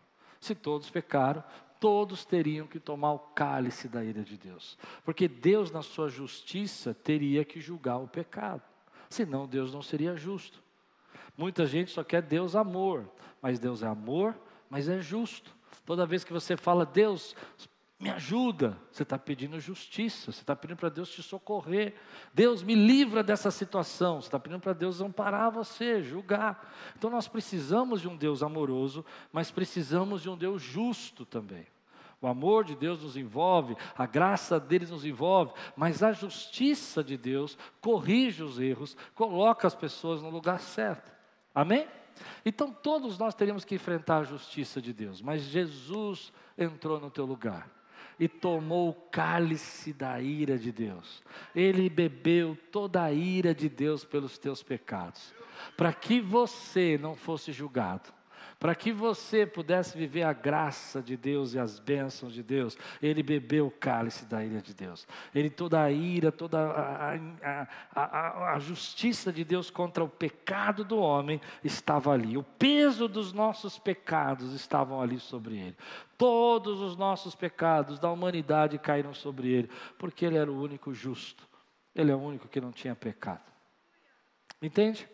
Se 0.41 0.55
todos 0.55 0.91
pecaram, 0.91 1.43
todos 1.81 2.25
teriam 2.25 2.67
que 2.67 2.81
tomar 2.81 3.13
o 3.13 3.19
cálice 3.19 3.89
da 3.89 4.05
ira 4.05 4.23
de 4.23 4.37
Deus. 4.37 4.79
Porque 5.05 5.29
Deus, 5.29 5.71
na 5.71 5.83
sua 5.83 6.09
justiça, 6.09 6.95
teria 6.95 7.45
que 7.45 7.61
julgar 7.61 7.99
o 7.99 8.09
pecado. 8.09 8.63
Senão, 9.09 9.47
Deus 9.47 9.73
não 9.73 9.83
seria 9.83 10.17
justo. 10.17 10.63
Muita 11.37 11.67
gente 11.67 11.91
só 11.91 12.05
quer 12.05 12.23
Deus 12.23 12.55
amor, 12.55 13.11
mas 13.41 13.59
Deus 13.59 13.83
é 13.83 13.87
amor, 13.87 14.35
mas 14.71 14.89
é 14.89 15.01
justo. 15.01 15.55
Toda 15.85 16.07
vez 16.07 16.25
que 16.25 16.33
você 16.33 16.57
fala, 16.57 16.87
Deus, 16.87 17.37
me 18.05 18.11
ajuda. 18.11 18.77
Você 18.93 19.03
está 19.03 19.19
pedindo 19.19 19.59
justiça, 19.59 20.31
você 20.31 20.43
está 20.43 20.55
pedindo 20.55 20.77
para 20.77 20.91
Deus 20.91 21.09
te 21.09 21.23
socorrer. 21.23 21.95
Deus 22.35 22.63
me 22.63 22.75
livra 22.75 23.23
dessa 23.23 23.51
situação. 23.51 24.21
Você 24.21 24.29
está 24.29 24.39
pedindo 24.39 24.61
para 24.61 24.75
Deus 24.75 25.01
amparar 25.01 25.51
você, 25.51 26.03
julgar. 26.03 26.71
Então 26.99 27.09
nós 27.09 27.27
precisamos 27.27 28.03
de 28.03 28.09
um 28.09 28.15
Deus 28.15 28.43
amoroso, 28.43 29.07
mas 29.33 29.51
precisamos 29.51 30.21
de 30.21 30.29
um 30.29 30.37
Deus 30.37 30.61
justo 30.61 31.25
também. 31.25 31.67
O 32.21 32.27
amor 32.27 32.65
de 32.65 32.77
Deus 32.77 33.03
nos 33.03 33.17
envolve, 33.17 33.75
a 33.97 34.05
graça 34.05 34.61
deles 34.61 34.91
nos 34.91 35.07
envolve, 35.07 35.53
mas 35.75 36.03
a 36.03 36.13
justiça 36.13 37.03
de 37.03 37.17
Deus 37.17 37.57
corrige 37.81 38.43
os 38.43 38.61
erros, 38.61 38.97
coloca 39.15 39.67
as 39.67 39.75
pessoas 39.75 40.21
no 40.21 40.29
lugar 40.29 40.61
certo. 40.61 41.11
Amém? 41.55 41.89
Então 42.45 42.71
todos 42.71 43.17
nós 43.19 43.35
teríamos 43.35 43.65
que 43.65 43.75
enfrentar 43.75 44.19
a 44.19 44.25
justiça 44.25 44.81
de 44.81 44.93
Deus, 44.93 45.23
mas 45.23 45.43
Jesus 45.43 46.33
entrou 46.59 47.01
no 47.01 47.11
teu 47.11 47.25
lugar 47.25 47.74
e 48.19 48.29
tomou 48.29 48.91
o 48.91 48.95
cálice 49.11 49.93
da 49.93 50.21
ira 50.21 50.57
de 50.57 50.71
Deus. 50.71 51.23
Ele 51.55 51.91
bebeu 51.91 52.57
toda 52.71 53.03
a 53.03 53.13
ira 53.13 53.55
de 53.55 53.69
Deus 53.69 54.05
pelos 54.05 54.39
teus 54.39 54.63
pecados, 54.63 55.35
para 55.77 55.93
que 55.93 56.21
você 56.21 56.97
não 56.97 57.17
fosse 57.17 57.53
julgado 57.53 58.14
para 58.65 58.75
que 58.75 58.95
você 58.95 59.45
pudesse 59.45 59.95
viver 59.95 60.23
a 60.23 60.33
graça 60.33 61.03
de 61.03 61.19
Deus 61.19 61.53
e 61.53 61.59
as 61.59 61.79
bênçãos 61.79 62.33
de 62.33 62.43
Deus, 62.43 62.79
ele 63.03 63.23
bebeu 63.23 63.67
o 63.67 63.71
cálice 63.71 64.25
da 64.25 64.43
ira 64.43 64.63
de 64.63 64.73
Deus. 64.73 65.07
Ele 65.35 65.51
toda 65.51 65.83
a 65.83 65.93
ira, 65.93 66.33
toda 66.33 66.59
a, 66.59 67.15
a, 67.15 67.69
a, 67.95 68.55
a, 68.55 68.59
justiça 68.59 69.31
de 69.31 69.45
Deus 69.45 69.69
contra 69.69 70.03
o 70.03 70.09
pecado 70.09 70.83
do 70.83 70.97
homem 70.97 71.43
estava 71.63 72.11
ali. 72.11 72.39
O 72.39 72.43
peso 72.43 73.07
dos 73.07 73.35
nossos 73.35 73.79
pecados 73.79 74.55
estavam 74.55 74.99
ali 74.99 75.21
sobre 75.21 75.59
ele. 75.59 75.77
Todos 76.17 76.81
os 76.81 76.97
nossos 76.97 77.35
pecados 77.35 77.99
da 77.99 78.11
humanidade 78.11 78.79
caíram 78.79 79.13
sobre 79.13 79.49
ele, 79.49 79.71
porque 79.99 80.25
ele 80.25 80.39
era 80.39 80.51
o 80.51 80.59
único 80.59 80.95
justo. 80.95 81.47
Ele 81.95 82.11
é 82.11 82.15
o 82.15 82.19
único 82.19 82.49
que 82.49 82.63
não 82.63 82.73
tinha 82.73 82.95
pecado. 82.95 83.45
Entende? 84.63 85.07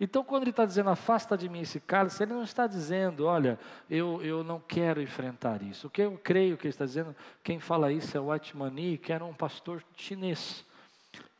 Então, 0.00 0.22
quando 0.22 0.44
ele 0.44 0.50
está 0.50 0.64
dizendo, 0.64 0.90
afasta 0.90 1.36
de 1.36 1.48
mim 1.48 1.60
esse 1.60 1.80
cálice, 1.80 2.22
ele 2.22 2.32
não 2.32 2.44
está 2.44 2.66
dizendo, 2.68 3.26
olha, 3.26 3.58
eu, 3.90 4.22
eu 4.22 4.44
não 4.44 4.60
quero 4.60 5.02
enfrentar 5.02 5.60
isso. 5.62 5.88
O 5.88 5.90
que 5.90 6.02
eu 6.02 6.16
creio 6.22 6.56
que 6.56 6.66
ele 6.66 6.74
está 6.74 6.84
dizendo, 6.84 7.14
quem 7.42 7.58
fala 7.58 7.92
isso 7.92 8.16
é 8.16 8.20
o 8.20 8.30
Atmani, 8.30 8.96
que 8.96 9.12
era 9.12 9.24
um 9.24 9.34
pastor 9.34 9.82
chinês, 9.96 10.64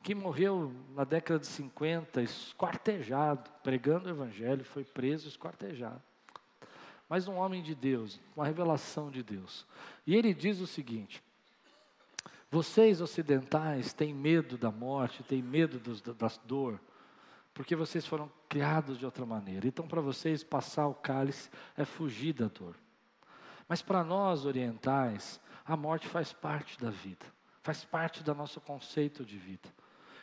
que 0.03 0.13
morreu 0.13 0.73
na 0.95 1.05
década 1.05 1.39
de 1.39 1.47
50, 1.47 2.21
esquartejado, 2.21 3.49
pregando 3.63 4.09
o 4.09 4.11
evangelho, 4.11 4.65
foi 4.65 4.83
preso, 4.85 5.29
esquartejado. 5.29 6.03
Mas 7.09 7.29
um 7.29 7.37
homem 7.37 7.63
de 7.63 7.75
Deus, 7.75 8.21
uma 8.37 8.45
revelação 8.45 9.11
de 9.11 9.23
Deus. 9.23 9.67
E 10.07 10.17
ele 10.17 10.35
diz 10.35 10.61
o 10.61 10.67
seguinte: 10.67 11.23
vocês 12.51 13.01
ocidentais 13.01 13.93
têm 13.93 14.13
medo 14.13 14.59
da 14.59 14.71
morte, 14.71 15.23
têm 15.23 15.43
medo 15.43 15.79
dos, 15.79 16.01
da 16.01 16.31
dor, 16.45 16.81
porque 17.59 17.75
vocês 17.75 18.07
foram 18.07 18.31
criados 18.49 19.01
de 19.01 19.05
outra 19.05 19.27
maneira. 19.27 19.67
Então, 19.67 19.89
para 19.89 20.01
vocês, 20.01 20.45
passar 20.45 20.87
o 20.87 20.95
cálice 20.95 21.51
é 21.77 21.85
fugir 21.85 22.33
da 22.33 22.47
dor. 22.47 22.77
Mas 23.69 23.83
para 23.83 24.05
nós 24.05 24.47
orientais, 24.47 25.41
a 25.67 25.77
morte 25.77 26.07
faz 26.07 26.33
parte 26.33 26.79
da 26.79 26.89
vida, 26.89 27.27
faz 27.61 27.85
parte 27.85 28.23
do 28.23 28.33
nosso 28.33 28.61
conceito 28.61 29.25
de 29.25 29.37
vida. 29.37 29.69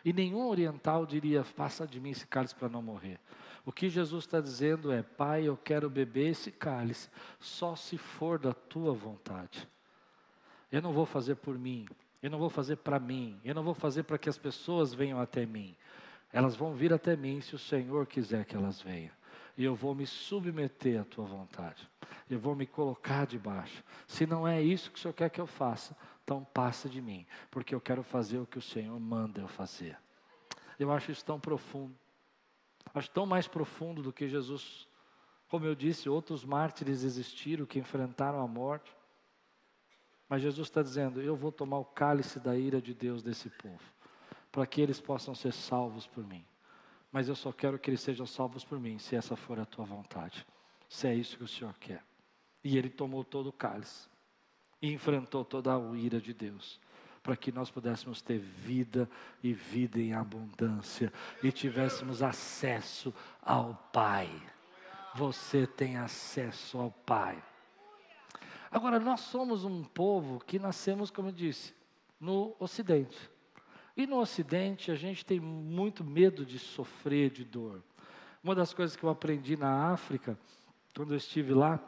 E 0.05 0.13
nenhum 0.13 0.47
oriental 0.47 1.05
diria, 1.05 1.43
passa 1.57 1.85
de 1.85 1.99
mim 1.99 2.11
esse 2.11 2.25
cálice 2.25 2.55
para 2.55 2.69
não 2.69 2.81
morrer. 2.81 3.19
O 3.65 3.71
que 3.71 3.89
Jesus 3.89 4.23
está 4.23 4.39
dizendo 4.39 4.89
é, 4.89 5.03
Pai, 5.03 5.43
eu 5.43 5.57
quero 5.57 5.89
beber 5.89 6.29
esse 6.29 6.53
cálice, 6.53 7.09
só 7.37 7.75
se 7.75 7.97
for 7.97 8.39
da 8.39 8.53
tua 8.53 8.93
vontade. 8.93 9.67
Eu 10.71 10.81
não 10.81 10.93
vou 10.93 11.05
fazer 11.05 11.35
por 11.35 11.59
mim, 11.59 11.85
eu 12.23 12.29
não 12.31 12.39
vou 12.39 12.49
fazer 12.49 12.77
para 12.77 12.97
mim, 12.97 13.37
eu 13.43 13.53
não 13.53 13.61
vou 13.61 13.73
fazer 13.73 14.03
para 14.03 14.17
que 14.17 14.29
as 14.29 14.37
pessoas 14.37 14.93
venham 14.93 15.19
até 15.19 15.45
mim. 15.45 15.75
Elas 16.35 16.53
vão 16.53 16.73
vir 16.73 16.91
até 16.91 17.15
mim 17.15 17.39
se 17.39 17.55
o 17.55 17.57
Senhor 17.57 18.05
quiser 18.05 18.43
que 18.43 18.57
elas 18.57 18.81
venham. 18.81 19.13
E 19.57 19.63
eu 19.63 19.73
vou 19.73 19.95
me 19.95 20.05
submeter 20.05 20.99
à 20.99 21.05
tua 21.05 21.23
vontade. 21.23 21.89
Eu 22.29 22.37
vou 22.37 22.53
me 22.53 22.67
colocar 22.67 23.25
debaixo. 23.25 23.81
Se 24.05 24.25
não 24.25 24.45
é 24.45 24.61
isso 24.61 24.91
que 24.91 24.99
o 24.99 25.01
Senhor 25.01 25.13
quer 25.13 25.29
que 25.29 25.39
eu 25.39 25.47
faça, 25.47 25.95
então 26.25 26.43
passa 26.43 26.89
de 26.89 27.01
mim, 27.01 27.25
porque 27.49 27.73
eu 27.73 27.79
quero 27.79 28.03
fazer 28.03 28.37
o 28.37 28.45
que 28.45 28.57
o 28.57 28.61
Senhor 28.61 28.99
manda 28.99 29.39
eu 29.39 29.47
fazer. 29.47 29.97
Eu 30.77 30.91
acho 30.91 31.09
isso 31.09 31.23
tão 31.23 31.39
profundo. 31.39 31.95
Acho 32.93 33.09
tão 33.11 33.25
mais 33.25 33.47
profundo 33.47 34.03
do 34.03 34.11
que 34.11 34.27
Jesus. 34.27 34.89
Como 35.47 35.65
eu 35.65 35.73
disse, 35.73 36.09
outros 36.09 36.43
mártires 36.43 37.05
existiram 37.05 37.65
que 37.65 37.79
enfrentaram 37.79 38.41
a 38.41 38.47
morte. 38.47 38.93
Mas 40.27 40.41
Jesus 40.41 40.67
está 40.67 40.81
dizendo: 40.81 41.21
Eu 41.21 41.37
vou 41.37 41.53
tomar 41.53 41.77
o 41.77 41.85
cálice 41.85 42.41
da 42.41 42.57
ira 42.57 42.81
de 42.81 42.93
Deus 42.93 43.23
desse 43.23 43.49
povo 43.49 43.94
para 44.55 44.65
que 44.65 44.79
eles 44.79 45.01
possam 45.01 45.35
ser 45.35 45.51
salvos 45.51 46.07
por 46.07 46.25
mim. 46.25 46.45
Mas 47.11 47.27
eu 47.27 47.35
só 47.35 47.51
quero 47.51 47.77
que 47.77 47.89
eles 47.89 47.99
sejam 47.99 48.25
salvos 48.25 48.63
por 48.63 48.79
mim, 48.79 48.97
se 48.97 49.13
essa 49.13 49.35
for 49.35 49.59
a 49.59 49.65
tua 49.65 49.83
vontade. 49.83 50.47
Se 50.87 51.09
é 51.09 51.13
isso 51.13 51.35
que 51.35 51.43
o 51.43 51.47
Senhor 51.47 51.73
quer. 51.77 52.01
E 52.63 52.77
ele 52.77 52.89
tomou 52.89 53.25
todo 53.25 53.47
o 53.47 53.51
cálice 53.51 54.07
e 54.81 54.93
enfrentou 54.93 55.43
toda 55.43 55.75
a 55.75 55.97
ira 55.97 56.21
de 56.21 56.33
Deus, 56.33 56.79
para 57.21 57.35
que 57.35 57.51
nós 57.51 57.69
pudéssemos 57.69 58.21
ter 58.21 58.39
vida 58.39 59.09
e 59.43 59.51
vida 59.51 59.99
em 59.99 60.13
abundância 60.13 61.11
e 61.43 61.51
tivéssemos 61.51 62.23
acesso 62.23 63.13
ao 63.41 63.75
Pai. 63.91 64.29
Você 65.15 65.67
tem 65.67 65.97
acesso 65.97 66.77
ao 66.77 66.91
Pai. 66.91 67.43
Agora, 68.71 69.01
nós 69.01 69.19
somos 69.19 69.65
um 69.65 69.83
povo 69.83 70.39
que 70.39 70.57
nascemos, 70.57 71.11
como 71.11 71.27
eu 71.27 71.33
disse, 71.33 71.75
no 72.17 72.55
Ocidente. 72.57 73.34
E 73.95 74.05
no 74.05 74.19
Ocidente, 74.19 74.91
a 74.91 74.95
gente 74.95 75.25
tem 75.25 75.39
muito 75.39 76.03
medo 76.03 76.45
de 76.45 76.59
sofrer 76.59 77.29
de 77.29 77.45
dor. 77.45 77.81
Uma 78.43 78.53
das 78.53 78.73
coisas 78.73 78.95
que 78.95 79.03
eu 79.03 79.09
aprendi 79.09 79.55
na 79.55 79.91
África, 79.91 80.37
quando 80.95 81.13
eu 81.13 81.17
estive 81.17 81.53
lá, 81.53 81.79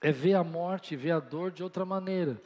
é 0.00 0.12
ver 0.12 0.34
a 0.34 0.44
morte, 0.44 0.96
ver 0.96 1.10
a 1.10 1.20
dor 1.20 1.50
de 1.50 1.62
outra 1.62 1.84
maneira. 1.84 2.40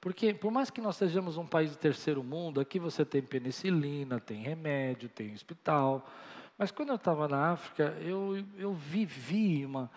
Porque, 0.00 0.32
por 0.32 0.50
mais 0.50 0.70
que 0.70 0.80
nós 0.80 0.96
sejamos 0.96 1.36
um 1.36 1.46
país 1.46 1.70
de 1.70 1.78
terceiro 1.78 2.22
mundo, 2.22 2.60
aqui 2.60 2.78
você 2.78 3.04
tem 3.04 3.22
penicilina, 3.22 4.20
tem 4.20 4.42
remédio, 4.42 5.08
tem 5.08 5.32
hospital. 5.32 6.08
Mas 6.56 6.70
quando 6.70 6.90
eu 6.90 6.96
estava 6.96 7.26
na 7.26 7.52
África, 7.52 7.96
eu, 8.00 8.44
eu 8.56 8.74
vivi 8.74 9.66
uma, 9.66 9.90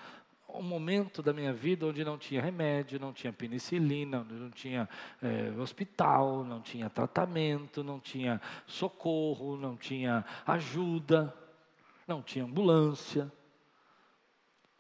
um 0.58 0.64
momento 0.64 1.22
da 1.22 1.32
minha 1.32 1.54
vida 1.54 1.86
onde 1.86 2.04
não 2.04 2.18
tinha 2.18 2.42
remédio, 2.42 3.00
não 3.00 3.14
tinha 3.14 3.32
penicilina, 3.32 4.24
não 4.24 4.50
tinha 4.50 4.90
é, 5.22 5.52
hospital, 5.60 6.44
não 6.44 6.62
tinha 6.62 6.90
tratamento, 6.90 7.84
não 7.84 8.00
tinha 8.00 8.42
socorro, 8.66 9.56
não 9.56 9.76
tinha 9.76 10.26
ajuda, 10.46 11.34
não 12.08 12.22
tinha 12.22 12.46
ambulância. 12.46 13.32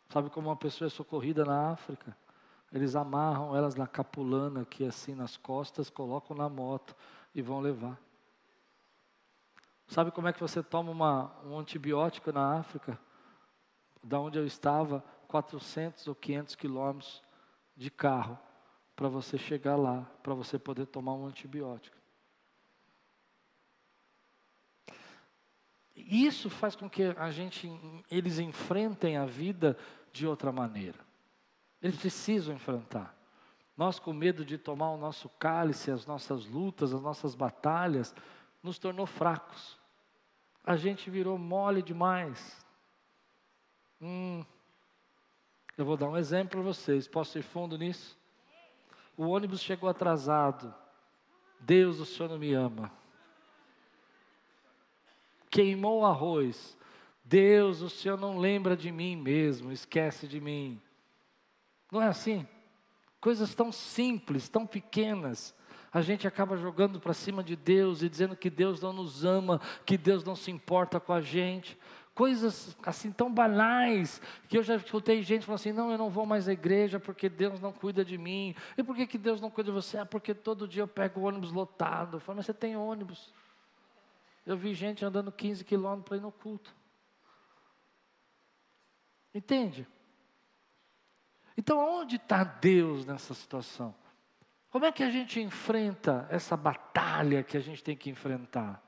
Sabe 0.09 0.29
como 0.29 0.49
uma 0.49 0.55
pessoa 0.55 0.87
é 0.87 0.89
socorrida 0.89 1.43
na 1.43 1.71
África? 1.71 2.15
Eles 2.71 2.95
amarram 2.95 3.55
elas 3.55 3.75
na 3.75 3.87
capulana 3.87 4.61
aqui 4.61 4.85
assim 4.85 5.15
nas 5.15 5.37
costas, 5.37 5.89
colocam 5.89 6.35
na 6.35 6.49
moto 6.49 6.95
e 7.33 7.41
vão 7.41 7.59
levar. 7.59 7.99
Sabe 9.87 10.11
como 10.11 10.27
é 10.27 10.33
que 10.33 10.39
você 10.39 10.61
toma 10.61 10.91
uma, 10.91 11.31
um 11.45 11.57
antibiótico 11.57 12.31
na 12.31 12.59
África? 12.59 12.99
Da 14.03 14.19
onde 14.19 14.37
eu 14.37 14.45
estava, 14.45 15.03
400 15.27 16.07
ou 16.07 16.15
500 16.15 16.55
quilômetros 16.55 17.21
de 17.75 17.91
carro 17.91 18.37
para 18.95 19.07
você 19.07 19.37
chegar 19.37 19.75
lá, 19.75 20.01
para 20.23 20.33
você 20.33 20.57
poder 20.57 20.87
tomar 20.87 21.13
um 21.13 21.27
antibiótico. 21.27 21.95
Isso 25.95 26.49
faz 26.49 26.75
com 26.75 26.89
que 26.89 27.03
a 27.03 27.31
gente, 27.31 27.69
eles 28.09 28.39
enfrentem 28.39 29.17
a 29.17 29.25
vida 29.25 29.77
de 30.11 30.25
outra 30.25 30.51
maneira. 30.51 30.99
Eles 31.81 31.97
precisam 31.97 32.55
enfrentar. 32.55 33.15
Nós, 33.75 33.99
com 33.99 34.13
medo 34.13 34.43
de 34.43 34.57
tomar 34.57 34.89
o 34.91 34.97
nosso 34.97 35.29
cálice, 35.29 35.91
as 35.91 36.05
nossas 36.05 36.45
lutas, 36.45 36.93
as 36.93 37.01
nossas 37.01 37.35
batalhas, 37.35 38.15
nos 38.63 38.79
tornou 38.79 39.05
fracos. 39.05 39.77
A 40.63 40.75
gente 40.75 41.09
virou 41.09 41.37
mole 41.37 41.81
demais. 41.83 42.65
Hum, 44.01 44.43
eu 45.77 45.85
vou 45.85 45.95
dar 45.95 46.09
um 46.09 46.17
exemplo 46.17 46.61
para 46.61 46.61
vocês. 46.61 47.07
Posso 47.07 47.37
ir 47.37 47.43
fundo 47.43 47.77
nisso? 47.77 48.17
O 49.15 49.27
ônibus 49.27 49.61
chegou 49.61 49.87
atrasado. 49.87 50.73
Deus, 51.59 51.99
o 51.99 52.05
Senhor 52.05 52.29
não 52.29 52.39
me 52.39 52.53
ama. 52.53 52.91
Queimou 55.49 56.01
o 56.01 56.05
arroz. 56.05 56.77
Deus, 57.23 57.81
o 57.81 57.89
Senhor 57.89 58.17
não 58.17 58.37
lembra 58.37 58.75
de 58.75 58.91
mim 58.91 59.15
mesmo, 59.15 59.71
esquece 59.71 60.27
de 60.27 60.39
mim. 60.39 60.81
Não 61.91 62.01
é 62.01 62.07
assim? 62.07 62.47
Coisas 63.19 63.53
tão 63.53 63.71
simples, 63.71 64.47
tão 64.47 64.65
pequenas, 64.65 65.53
a 65.91 66.01
gente 66.01 66.27
acaba 66.27 66.57
jogando 66.57 66.99
para 66.99 67.13
cima 67.13 67.43
de 67.43 67.55
Deus 67.55 68.01
e 68.01 68.09
dizendo 68.09 68.35
que 68.35 68.49
Deus 68.49 68.81
não 68.81 68.93
nos 68.93 69.25
ama, 69.25 69.59
que 69.85 69.97
Deus 69.97 70.23
não 70.23 70.35
se 70.35 70.51
importa 70.51 70.99
com 70.99 71.13
a 71.13 71.21
gente. 71.21 71.77
Coisas 72.17 72.75
assim 72.83 73.11
tão 73.11 73.31
banais, 73.31 74.19
que 74.49 74.57
eu 74.57 74.63
já 74.63 74.75
escutei 74.75 75.21
gente 75.21 75.45
falando 75.45 75.59
assim: 75.59 75.71
não, 75.71 75.91
eu 75.91 75.99
não 75.99 76.09
vou 76.09 76.25
mais 76.25 76.47
à 76.47 76.51
igreja 76.51 76.99
porque 76.99 77.29
Deus 77.29 77.59
não 77.61 77.71
cuida 77.71 78.03
de 78.03 78.17
mim. 78.17 78.55
E 78.75 78.81
por 78.81 78.95
que, 78.95 79.05
que 79.05 79.19
Deus 79.19 79.39
não 79.39 79.51
cuida 79.51 79.69
de 79.69 79.75
você? 79.75 79.99
Ah, 79.99 80.05
porque 80.05 80.33
todo 80.33 80.67
dia 80.67 80.81
eu 80.81 80.87
pego 80.87 81.19
o 81.19 81.23
ônibus 81.25 81.51
lotado. 81.51 82.17
Eu 82.17 82.19
falo, 82.19 82.37
mas 82.37 82.47
você 82.47 82.55
tem 82.55 82.75
ônibus. 82.75 83.31
Eu 84.47 84.57
vi 84.57 84.73
gente 84.73 85.05
andando 85.05 85.31
15 85.31 85.63
quilômetros 85.63 86.07
para 86.07 86.17
ir 86.17 86.21
no 86.21 86.31
culto. 86.31 86.73
Entende? 89.31 89.87
Então, 91.55 91.77
onde 91.77 92.15
está 92.15 92.43
Deus 92.43 93.05
nessa 93.05 93.35
situação? 93.35 93.93
Como 94.71 94.85
é 94.85 94.91
que 94.91 95.03
a 95.03 95.11
gente 95.11 95.39
enfrenta 95.39 96.27
essa 96.31 96.57
batalha 96.57 97.43
que 97.43 97.55
a 97.55 97.59
gente 97.59 97.83
tem 97.83 97.95
que 97.95 98.09
enfrentar? 98.09 98.83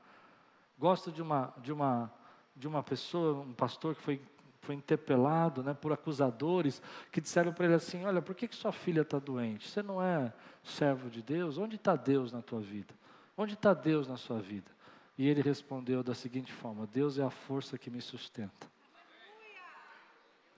Gosto 0.76 1.12
de 1.12 1.22
uma, 1.22 1.54
de 1.58 1.72
uma, 1.72 2.12
de 2.60 2.68
uma 2.68 2.82
pessoa, 2.82 3.40
um 3.40 3.54
pastor 3.54 3.96
que 3.96 4.02
foi, 4.02 4.22
foi 4.60 4.74
interpelado 4.74 5.62
né, 5.62 5.72
por 5.72 5.92
acusadores 5.92 6.82
que 7.10 7.20
disseram 7.20 7.54
para 7.54 7.64
ele 7.64 7.74
assim: 7.74 8.04
Olha, 8.04 8.20
por 8.20 8.34
que, 8.34 8.46
que 8.46 8.54
sua 8.54 8.70
filha 8.70 9.00
está 9.00 9.18
doente? 9.18 9.66
Você 9.66 9.82
não 9.82 10.00
é 10.00 10.30
servo 10.62 11.08
de 11.08 11.22
Deus? 11.22 11.56
Onde 11.56 11.76
está 11.76 11.96
Deus 11.96 12.30
na 12.30 12.42
tua 12.42 12.60
vida? 12.60 12.94
Onde 13.34 13.54
está 13.54 13.72
Deus 13.72 14.06
na 14.06 14.18
sua 14.18 14.38
vida? 14.40 14.70
E 15.16 15.26
ele 15.26 15.40
respondeu 15.40 16.02
da 16.02 16.14
seguinte 16.14 16.52
forma: 16.52 16.86
Deus 16.86 17.18
é 17.18 17.24
a 17.24 17.30
força 17.30 17.78
que 17.78 17.90
me 17.90 18.02
sustenta. 18.02 18.70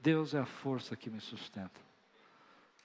Deus 0.00 0.34
é 0.34 0.40
a 0.40 0.44
força 0.44 0.96
que 0.96 1.08
me 1.08 1.20
sustenta. 1.20 1.80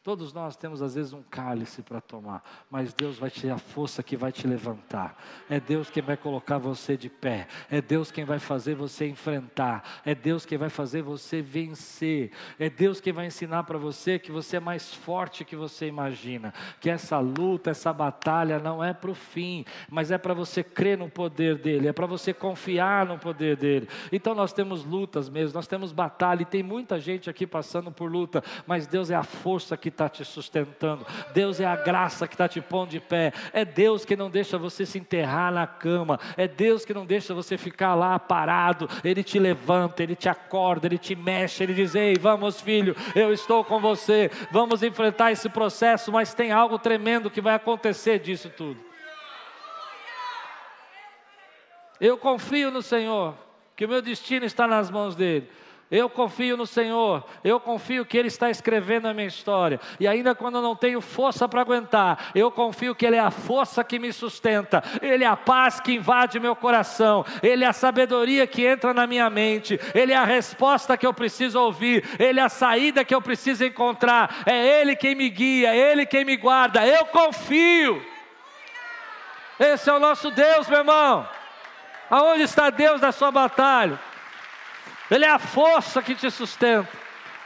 Todos 0.08 0.32
nós 0.32 0.56
temos 0.56 0.82
às 0.82 0.96
vezes 0.96 1.12
um 1.12 1.22
cálice 1.22 1.82
para 1.82 2.00
tomar, 2.00 2.42
mas 2.72 2.94
Deus 2.94 3.20
vai 3.20 3.30
te 3.30 3.46
dar 3.46 3.56
a 3.56 3.58
força 3.58 4.02
que 4.02 4.16
vai 4.16 4.32
te 4.32 4.48
levantar. 4.48 5.22
É 5.50 5.60
Deus 5.60 5.90
quem 5.90 6.02
vai 6.02 6.16
colocar 6.16 6.58
você 6.58 6.96
de 6.96 7.10
pé. 7.10 7.46
É 7.70 7.82
Deus 7.82 8.10
quem 8.10 8.24
vai 8.24 8.40
fazer 8.40 8.74
você 8.74 9.06
enfrentar. 9.06 9.84
É 10.06 10.16
Deus 10.16 10.46
quem 10.46 10.58
vai 10.58 10.70
fazer 10.70 11.02
você 11.02 11.42
vencer. 11.42 12.32
É 12.58 12.70
Deus 12.70 13.02
quem 13.02 13.12
vai 13.12 13.26
ensinar 13.26 13.64
para 13.64 13.78
você 13.78 14.18
que 14.18 14.32
você 14.32 14.56
é 14.56 14.60
mais 14.62 14.94
forte 14.94 15.44
que 15.44 15.58
você 15.58 15.88
imagina. 15.88 16.54
Que 16.80 16.90
essa 16.90 17.20
luta, 17.20 17.72
essa 17.72 17.92
batalha 17.92 18.60
não 18.60 18.82
é 18.82 18.94
para 18.94 19.12
o 19.12 19.14
fim, 19.14 19.66
mas 19.90 20.10
é 20.10 20.18
para 20.18 20.34
você 20.34 20.64
crer 20.64 20.98
no 20.98 21.10
poder 21.10 21.58
dele, 21.58 21.90
é 21.90 21.92
para 21.92 22.06
você 22.06 22.34
confiar 22.34 23.06
no 23.06 23.20
poder 23.20 23.58
dele. 23.58 23.90
Então 24.10 24.34
nós 24.34 24.54
temos 24.54 24.86
lutas 24.86 25.28
mesmo, 25.28 25.56
nós 25.56 25.68
temos 25.68 25.92
batalha 25.92 26.44
e 26.44 26.46
tem 26.46 26.64
muita 26.64 26.98
gente 26.98 27.30
aqui 27.30 27.46
passando 27.46 27.92
por 27.92 28.10
luta, 28.10 28.42
mas 28.66 28.88
Deus 28.88 29.12
é 29.12 29.16
a 29.16 29.24
força 29.24 29.76
que 29.76 29.97
está 29.98 30.08
te 30.08 30.24
sustentando, 30.24 31.06
Deus 31.34 31.60
é 31.60 31.66
a 31.66 31.76
graça 31.76 32.28
que 32.28 32.36
está 32.36 32.48
te 32.48 32.62
pondo 32.62 32.92
de 32.92 33.00
pé, 33.00 33.34
é 33.52 33.66
Deus 33.66 34.06
que 34.06 34.16
não 34.16 34.30
deixa 34.30 34.58
você 34.58 34.86
se 34.86 35.00
enterrar 35.00 35.52
na 35.52 35.66
cama, 35.66 36.20
é 36.38 36.48
Deus 36.48 36.86
que 36.86 36.94
não 36.94 37.06
deixa 37.06 37.34
você 37.34 37.58
ficar 37.58 37.96
lá 37.96 38.20
parado, 38.20 38.88
Ele 39.04 39.24
te 39.24 39.40
levanta, 39.40 40.04
Ele 40.04 40.16
te 40.16 40.30
acorda, 40.30 40.86
Ele 40.86 41.00
te 41.00 41.16
mexe, 41.16 41.64
Ele 41.64 41.74
diz: 41.74 41.96
Ei, 41.96 42.16
vamos 42.20 42.62
filho, 42.62 42.96
eu 43.16 43.34
estou 43.34 43.64
com 43.64 43.80
você, 43.80 44.30
vamos 44.52 44.84
enfrentar 44.84 45.32
esse 45.32 45.50
processo, 45.50 46.12
mas 46.12 46.34
tem 46.34 46.52
algo 46.52 46.78
tremendo 46.78 47.32
que 47.32 47.42
vai 47.42 47.56
acontecer 47.56 48.20
disso 48.20 48.50
tudo. 48.50 48.80
Eu 52.00 52.18
confio 52.18 52.70
no 52.70 52.84
Senhor, 52.84 53.34
que 53.76 53.86
o 53.86 53.90
meu 53.90 54.02
destino 54.02 54.46
está 54.46 54.68
nas 54.68 54.92
mãos 54.92 55.16
dEle. 55.16 55.50
Eu 55.90 56.10
confio 56.10 56.58
no 56.58 56.68
Senhor, 56.68 57.24
eu 57.46 57.62
confio 57.62 58.06
que 58.06 58.18
Ele 58.18 58.28
está 58.28 58.50
escrevendo 58.50 59.08
a 59.08 59.14
minha 59.14 59.28
história, 59.28 59.80
e 59.98 60.06
ainda 60.06 60.36
quando 60.36 60.56
eu 60.56 60.62
não 60.62 60.76
tenho 60.76 61.00
força 61.00 61.48
para 61.48 61.62
aguentar, 61.62 62.32
eu 62.36 62.52
confio 62.52 62.94
que 62.94 63.06
Ele 63.06 63.16
é 63.16 63.22
a 63.22 63.32
força 63.32 63.86
que 63.86 63.98
me 63.98 64.12
sustenta, 64.12 64.84
Ele 65.02 65.24
é 65.24 65.28
a 65.28 65.38
paz 65.38 65.80
que 65.80 65.94
invade 65.94 66.42
meu 66.42 66.58
coração, 66.58 67.26
Ele 67.42 67.64
é 67.64 67.68
a 67.68 67.74
sabedoria 67.74 68.46
que 68.46 68.66
entra 68.66 68.94
na 68.94 69.08
minha 69.08 69.30
mente, 69.30 69.80
Ele 69.96 70.12
é 70.12 70.18
a 70.18 70.26
resposta 70.26 70.98
que 70.98 71.08
eu 71.08 71.14
preciso 71.14 71.58
ouvir, 71.58 72.04
Ele 72.20 72.42
é 72.42 72.44
a 72.44 72.50
saída 72.50 73.06
que 73.06 73.16
eu 73.16 73.22
preciso 73.22 73.64
encontrar, 73.64 74.44
é 74.46 74.82
Ele 74.82 74.94
quem 74.94 75.16
me 75.16 75.30
guia, 75.30 75.74
é 75.74 75.92
Ele 75.94 76.06
quem 76.06 76.26
me 76.26 76.36
guarda, 76.36 76.86
eu 76.86 77.06
confio. 77.06 78.06
Esse 79.58 79.90
é 79.90 79.94
o 79.94 80.00
nosso 80.00 80.32
Deus, 80.32 80.68
meu 80.68 80.80
irmão. 80.80 81.26
Aonde 82.10 82.44
está 82.44 82.70
Deus 82.70 83.00
na 83.00 83.14
sua 83.14 83.32
batalha? 83.32 83.98
Ele 85.10 85.26
é 85.26 85.30
a 85.30 85.40
força 85.40 86.02
que 86.02 86.16
te 86.16 86.30
sustenta. 86.30 86.90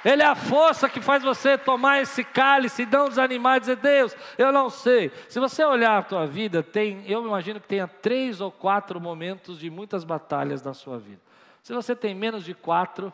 Ele 0.04 0.24
é 0.24 0.26
a 0.26 0.36
força 0.36 0.90
que 0.90 1.00
faz 1.00 1.22
você 1.22 1.58
tomar 1.58 2.02
esse 2.02 2.24
cálice 2.24 2.84
e 2.84 2.86
não 2.88 3.08
desanimar 3.08 3.58
e 3.58 3.60
dizer, 3.60 3.76
Deus, 3.76 4.16
eu 4.38 4.52
não 4.52 4.70
sei. 4.70 5.12
Se 5.30 5.40
você 5.40 5.64
olhar 5.64 6.00
a 6.00 6.04
tua 6.04 6.26
vida, 6.26 6.64
tem, 6.64 7.04
eu 7.08 7.24
imagino 7.24 7.60
que 7.60 7.68
tenha 7.68 7.88
três 7.88 8.42
ou 8.42 8.52
quatro 8.52 9.00
momentos 9.00 9.60
de 9.60 9.70
muitas 9.70 10.04
batalhas 10.04 10.64
na 10.64 10.74
sua 10.74 10.98
vida. 10.98 11.22
Se 11.62 11.72
você 11.72 11.96
tem 11.96 12.16
menos 12.16 12.44
de 12.44 12.56
quatro, 12.56 13.14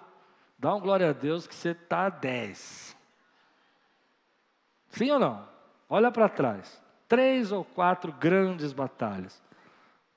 dá 0.58 0.74
um 0.74 0.80
glória 0.80 1.10
a 1.10 1.14
Deus 1.14 1.46
que 1.46 1.54
você 1.54 1.72
está 1.72 2.06
a 2.06 2.10
dez. 2.10 2.96
Sim 4.90 5.12
ou 5.12 5.20
não? 5.20 5.48
Olha 5.90 6.10
para 6.10 6.30
trás. 6.30 6.82
Três 7.10 7.52
ou 7.52 7.66
quatro 7.66 8.14
grandes 8.14 8.72
batalhas. 8.72 9.42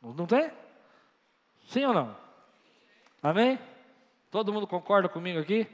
Não 0.00 0.26
tem? 0.26 0.52
Sim 1.66 1.84
ou 1.86 1.94
não? 1.94 2.16
Amém? 3.20 3.58
Todo 4.30 4.52
mundo 4.52 4.66
concorda 4.66 5.08
comigo 5.08 5.40
aqui? 5.40 5.66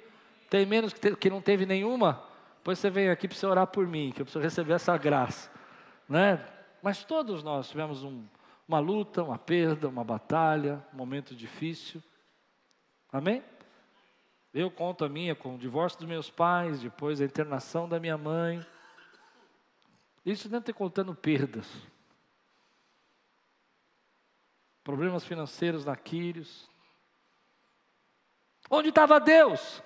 Tem 0.49 0.64
menos 0.64 0.92
que, 0.92 1.01
te, 1.01 1.16
que 1.16 1.29
não 1.29 1.42
teve 1.42 1.66
nenhuma? 1.66 2.25
Pois 2.64 2.79
você 2.79 2.88
vem 2.88 3.11
aqui 3.11 3.29
para 3.29 3.37
você 3.37 3.47
orar 3.47 3.66
por 3.66 3.87
mim, 3.87 4.12
que 4.12 4.23
eu 4.23 4.25
preciso 4.25 4.42
receber 4.42 4.73
essa 4.73 4.97
graça. 4.97 5.51
Né? 6.09 6.45
Mas 6.83 7.05
todos 7.05 7.42
nós 7.42 7.69
tivemos 7.69 8.03
um, 8.03 8.25
uma 8.66 8.79
luta, 8.79 9.23
uma 9.23 9.38
perda, 9.38 9.88
uma 9.88 10.03
batalha, 10.03 10.85
um 10.92 10.97
momento 10.97 11.35
difícil. 11.35 12.03
Amém? 13.12 13.42
Eu 14.55 14.71
conto 14.71 15.05
a 15.05 15.09
minha 15.09 15.35
com 15.35 15.55
o 15.55 15.59
divórcio 15.59 15.99
dos 15.99 16.09
meus 16.09 16.31
pais, 16.31 16.81
depois 16.81 17.21
a 17.21 17.25
internação 17.25 17.88
da 17.88 18.01
minha 18.01 18.16
mãe. 18.16 18.64
Isso 20.25 20.49
não 20.49 20.62
ter 20.62 20.73
contando 20.73 21.15
perdas. 21.15 21.71
Problemas 24.83 25.25
financeiros 25.25 25.85
na 25.85 25.94
Quírios, 25.94 26.71
Onde 28.71 28.88
estava 28.88 29.21
Deus? 29.21 29.83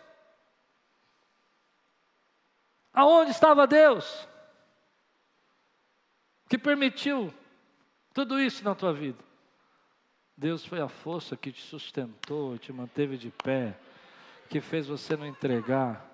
Aonde 2.93 3.31
estava 3.31 3.67
Deus? 3.67 4.27
Que 6.49 6.59
permitiu 6.59 7.33
tudo 8.13 8.41
isso 8.41 8.65
na 8.65 8.75
tua 8.75 8.93
vida? 8.93 9.23
Deus 10.37 10.65
foi 10.65 10.81
a 10.81 10.89
força 10.89 11.37
que 11.37 11.53
te 11.53 11.63
sustentou, 11.63 12.59
te 12.59 12.73
manteve 12.73 13.19
de 13.19 13.31
pé, 13.31 13.79
que 14.49 14.61
fez 14.61 14.87
você 14.87 15.17
não 15.17 15.27
entregar, 15.27 16.11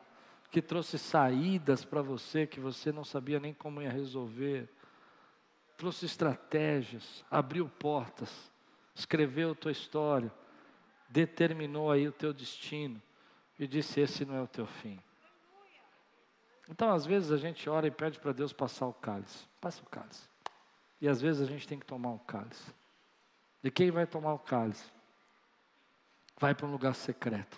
que 0.50 0.60
trouxe 0.60 0.98
saídas 0.98 1.84
para 1.84 2.02
você 2.02 2.46
que 2.46 2.58
você 2.58 2.90
não 2.90 3.04
sabia 3.04 3.38
nem 3.38 3.54
como 3.54 3.80
ia 3.80 3.90
resolver, 3.90 4.68
trouxe 5.76 6.06
estratégias, 6.06 7.24
abriu 7.30 7.68
portas, 7.68 8.50
escreveu 8.94 9.54
tua 9.54 9.70
história 9.70 10.32
determinou 11.08 11.90
aí 11.90 12.06
o 12.08 12.12
teu 12.12 12.32
destino 12.32 13.00
e 13.58 13.66
disse: 13.66 14.00
Esse 14.00 14.24
não 14.24 14.34
é 14.34 14.42
o 14.42 14.48
teu 14.48 14.66
fim. 14.66 15.00
Então, 16.68 16.90
às 16.90 17.06
vezes, 17.06 17.30
a 17.30 17.36
gente 17.36 17.68
ora 17.68 17.86
e 17.86 17.90
pede 17.90 18.18
para 18.18 18.32
Deus 18.32 18.52
passar 18.52 18.86
o 18.86 18.92
cálice. 18.92 19.46
Passa 19.60 19.82
o 19.82 19.86
cálice. 19.86 20.28
E 21.00 21.08
às 21.08 21.20
vezes 21.20 21.42
a 21.42 21.46
gente 21.46 21.68
tem 21.68 21.78
que 21.78 21.86
tomar 21.86 22.10
o 22.10 22.18
cálice. 22.18 22.72
E 23.62 23.70
quem 23.70 23.90
vai 23.90 24.06
tomar 24.06 24.34
o 24.34 24.38
cálice? 24.38 24.90
Vai 26.38 26.54
para 26.54 26.66
um 26.66 26.72
lugar 26.72 26.94
secreto. 26.94 27.56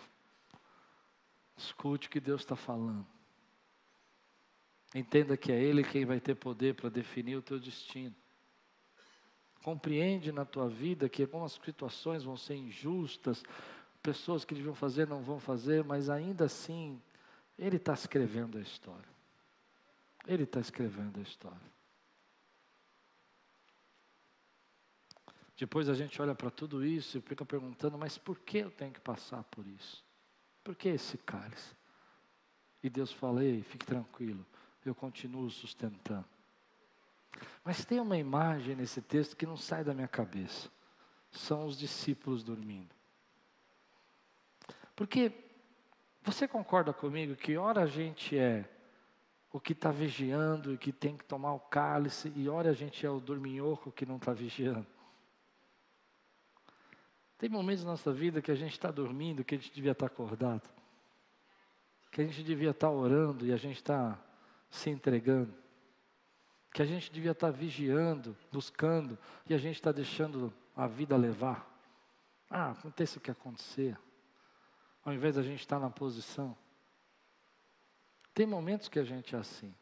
Escute 1.57 2.09
o 2.09 2.11
que 2.11 2.21
Deus 2.21 2.43
está 2.43 2.57
falando. 2.57 3.07
Entenda 4.95 5.37
que 5.37 5.53
é 5.53 5.61
Ele 5.61 5.85
quem 5.85 6.05
vai 6.05 6.21
ter 6.21 6.35
poder 6.35 6.75
para 6.75 6.89
definir 6.89 7.37
o 7.37 7.43
teu 7.43 7.59
destino. 7.59 8.15
Compreende 9.63 10.33
na 10.33 10.45
tua 10.45 10.69
vida 10.69 11.09
que 11.09 11.23
algumas 11.23 11.53
situações 11.53 12.25
vão 12.25 12.37
ser 12.37 12.55
injustas, 12.55 13.43
pessoas 14.03 14.45
que 14.45 14.55
deviam 14.55 14.75
fazer 14.75 15.07
não 15.07 15.23
vão 15.23 15.39
fazer, 15.39 15.85
mas 15.85 16.09
ainda 16.09 16.45
assim, 16.45 17.01
Ele 17.59 17.77
está 17.77 17.93
escrevendo 17.93 18.59
a 18.59 18.61
história. 18.61 19.09
Ele 20.27 20.45
está 20.45 20.61
escrevendo 20.61 21.19
a 21.19 21.23
história. 21.23 21.79
Depois 25.57 25.89
a 25.89 25.95
gente 25.95 26.23
olha 26.23 26.37
para 26.37 26.51
tudo 26.51 26.85
isso 26.87 27.19
e 27.19 27.21
fica 27.21 27.45
perguntando, 27.45 27.99
mas 27.99 28.17
por 28.17 28.39
que 28.39 28.59
eu 28.59 28.71
tenho 28.71 28.93
que 28.93 29.01
passar 29.01 29.43
por 29.45 29.67
isso? 29.67 30.05
Por 30.63 30.77
que 30.77 30.89
esse 30.89 31.19
cálice? 31.19 31.75
E 32.81 32.89
Deus 32.89 33.11
fala, 33.11 33.45
ei, 33.45 33.63
fique 33.63 33.85
tranquilo, 33.85 34.47
eu 34.85 34.95
continuo 34.95 35.51
sustentando. 35.51 36.38
Mas 37.65 37.85
tem 37.85 38.01
uma 38.01 38.17
imagem 38.17 38.75
nesse 38.75 39.03
texto 39.03 39.37
que 39.37 39.47
não 39.47 39.57
sai 39.57 39.85
da 39.85 39.95
minha 39.95 40.09
cabeça. 40.09 40.71
São 41.31 41.67
os 41.67 41.79
discípulos 41.79 42.43
dormindo. 42.43 42.95
Porque 44.97 45.33
você 46.23 46.49
concorda 46.49 46.93
comigo 46.93 47.37
que 47.37 47.57
ora 47.57 47.83
a 47.83 47.87
gente 47.87 48.37
é 48.37 48.69
o 49.53 49.61
que 49.61 49.73
está 49.73 49.91
vigiando 49.91 50.75
e 50.75 50.79
que 50.79 50.93
tem 50.93 51.17
que 51.17 51.25
tomar 51.25 51.55
o 51.55 51.61
cálice, 51.61 52.33
e 52.37 52.49
ora 52.49 52.71
a 52.71 52.75
gente 52.75 53.05
é 53.05 53.11
o 53.11 53.21
dorminhoco 53.21 53.91
que 53.91 54.05
não 54.05 54.17
está 54.17 54.33
vigiando? 54.33 54.87
Tem 57.39 57.49
momentos 57.49 57.85
na 57.85 57.93
nossa 57.93 58.13
vida 58.13 58.43
que 58.43 58.51
a 58.51 58.55
gente 58.55 58.73
está 58.73 58.91
dormindo, 58.91 59.45
que 59.45 59.55
a 59.55 59.59
gente 59.59 59.73
devia 59.73 59.93
estar 59.93 60.09
tá 60.09 60.13
acordado, 60.13 60.69
que 62.11 62.21
a 62.21 62.25
gente 62.25 62.43
devia 62.43 62.71
estar 62.71 62.89
tá 62.89 62.93
orando 62.93 63.47
e 63.47 63.53
a 63.53 63.57
gente 63.57 63.77
está 63.77 64.19
se 64.69 64.91
entregando, 64.91 65.55
que 66.73 66.83
a 66.83 66.85
gente 66.85 67.11
devia 67.11 67.33
estar 67.33 67.51
vigiando, 67.51 68.37
buscando 68.53 69.19
e 69.49 69.55
a 69.55 69.59
gente 69.59 69.77
está 69.77 69.93
deixando 69.93 70.53
a 70.77 70.87
vida 70.87 71.17
levar. 71.17 71.67
Ah, 72.51 72.71
aconteça 72.71 73.19
o 73.19 73.21
que 73.21 73.31
acontecer, 73.31 73.99
ao 75.05 75.13
invés 75.13 75.37
da 75.37 75.43
gente 75.43 75.61
estar 75.61 75.79
na 75.79 75.91
posição. 75.91 76.57
Tem 78.35 78.47
momentos 78.47 78.89
que 78.89 78.99
a 78.99 79.05
gente 79.05 79.35
é 79.35 79.39
assim. 79.39 79.75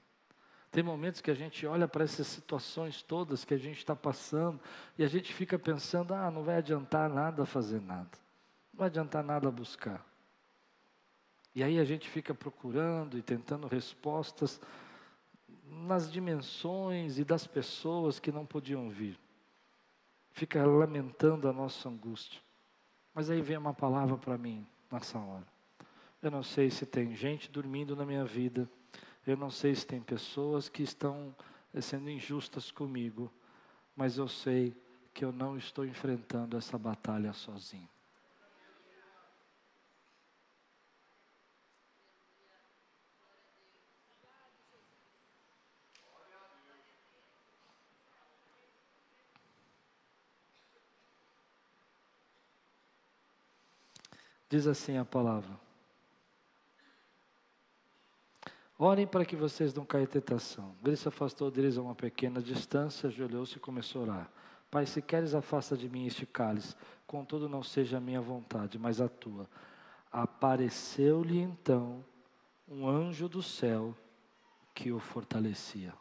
Tem 0.71 0.83
momentos 0.83 1.21
que 1.21 1.31
a 1.31 1.35
gente 1.35 1.67
olha 1.67 1.87
para 1.87 2.05
essas 2.05 2.27
situações 2.27 3.03
todas 3.03 3.45
que 3.45 3.55
a 3.55 3.59
gente 3.59 3.79
está 3.79 3.95
passando 3.95 4.61
e 4.99 5.05
a 5.05 5.09
gente 5.09 5.33
fica 5.33 5.59
pensando: 5.59 6.13
ah, 6.13 6.31
não 6.31 6.43
vai 6.43 6.57
adiantar 6.57 7.09
nada 7.09 7.47
fazer 7.47 7.81
nada, 7.81 8.11
não 8.73 8.79
vai 8.79 8.87
adiantar 8.89 9.23
nada 9.23 9.51
buscar. 9.51 10.05
E 11.55 11.63
aí 11.63 11.79
a 11.79 11.85
gente 11.85 12.09
fica 12.09 12.35
procurando 12.35 13.17
e 13.17 13.23
tentando 13.23 13.67
respostas 13.67 14.61
nas 15.67 16.11
dimensões 16.11 17.19
e 17.19 17.25
das 17.25 17.47
pessoas 17.47 18.19
que 18.19 18.33
não 18.33 18.47
podiam 18.47 18.89
vir. 18.89 19.19
Fica 20.33 20.65
lamentando 20.65 21.49
a 21.49 21.53
nossa 21.53 21.89
angústia. 21.89 22.41
Mas 23.15 23.31
aí 23.31 23.41
vem 23.41 23.57
uma 23.57 23.75
palavra 23.75 24.17
para 24.17 24.37
mim 24.37 24.67
nessa 24.91 25.19
hora. 25.19 25.47
Eu 26.23 26.31
não 26.31 26.43
sei 26.43 26.71
se 26.71 26.85
tem 26.85 27.15
gente 27.15 27.51
dormindo 27.51 27.97
na 27.97 28.05
minha 28.05 28.25
vida 28.25 28.69
eu 29.27 29.37
não 29.37 29.51
sei 29.51 29.75
se 29.75 29.85
tem 29.85 30.01
pessoas 30.01 30.69
que 30.69 30.85
estão 30.85 31.35
eh, 31.75 31.81
sendo 31.81 32.09
injustas 32.09 32.71
comigo, 32.71 33.33
mas 33.97 34.19
eu 34.19 34.29
sei 34.29 34.77
que 35.13 35.25
eu 35.25 35.33
não 35.33 35.57
estou 35.59 35.85
enfrentando 35.85 36.57
essa 36.57 36.79
batalha 36.79 37.33
sozinho. 37.33 37.89
Diz 54.49 54.67
assim 54.67 54.97
a 54.97 55.05
palavra. 55.05 55.59
Orem 58.79 59.07
para 59.07 59.25
que 59.25 59.35
vocês 59.35 59.73
não 59.73 59.85
caiam 59.85 60.05
em 60.05 60.09
tentação. 60.09 60.77
Ele 60.85 60.97
se 60.97 61.09
afastou 61.09 61.51
deles 61.51 61.79
a 61.79 61.83
uma 61.83 61.95
pequena 61.95 62.43
distância, 62.43 63.09
ajoelhou-se 63.09 63.57
e 63.57 63.61
começou 63.61 64.03
a 64.03 64.05
orar. 64.05 64.31
Pai, 64.71 64.85
se 64.85 65.01
queres, 65.01 65.35
afasta 65.35 65.77
de 65.77 65.89
mim 65.89 66.07
este 66.07 66.27
cálice, 66.27 66.77
contudo 67.07 67.49
não 67.49 67.63
seja 67.63 67.97
a 67.97 68.01
minha 68.01 68.21
vontade, 68.21 68.79
mas 68.79 69.01
a 69.01 69.09
tua. 69.09 69.49
Apareceu-lhe 70.13 71.39
então 71.39 72.05
um 72.69 72.87
anjo 72.87 73.29
do 73.29 73.43
céu 73.43 73.97
que 74.75 74.93
o 74.93 74.99
fortalecia. 74.99 75.95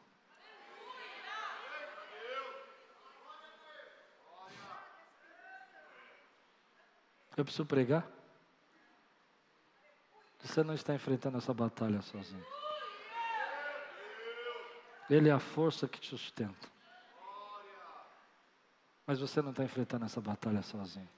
Eu 7.37 7.43
preciso 7.43 7.65
pregar? 7.65 8.14
Você 10.45 10.63
não 10.63 10.75
está 10.75 10.93
enfrentando 10.93 11.37
essa 11.37 11.53
batalha 11.53 12.01
sozinho. 12.03 12.45
Ele 15.09 15.27
é 15.27 15.31
a 15.31 15.39
força 15.39 15.87
que 15.87 15.99
te 15.99 16.09
sustenta. 16.09 16.67
Mas 19.07 19.19
você 19.19 19.41
não 19.41 19.49
está 19.49 19.63
enfrentando 19.63 20.05
essa 20.05 20.21
batalha 20.21 20.61
sozinho. 20.61 21.09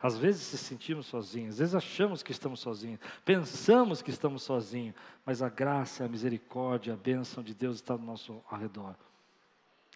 Às 0.00 0.16
vezes 0.16 0.42
se 0.42 0.56
sentimos 0.56 1.06
sozinhos, 1.06 1.54
às 1.54 1.58
vezes 1.58 1.74
achamos 1.74 2.22
que 2.22 2.30
estamos 2.30 2.60
sozinhos, 2.60 3.00
pensamos 3.24 4.00
que 4.00 4.10
estamos 4.10 4.44
sozinhos, 4.44 4.94
mas 5.26 5.42
a 5.42 5.48
graça, 5.48 6.04
a 6.04 6.08
misericórdia, 6.08 6.94
a 6.94 6.96
bênção 6.96 7.42
de 7.42 7.52
Deus 7.52 7.76
está 7.76 7.94
ao 7.94 7.98
nosso 7.98 8.42
redor. 8.50 8.94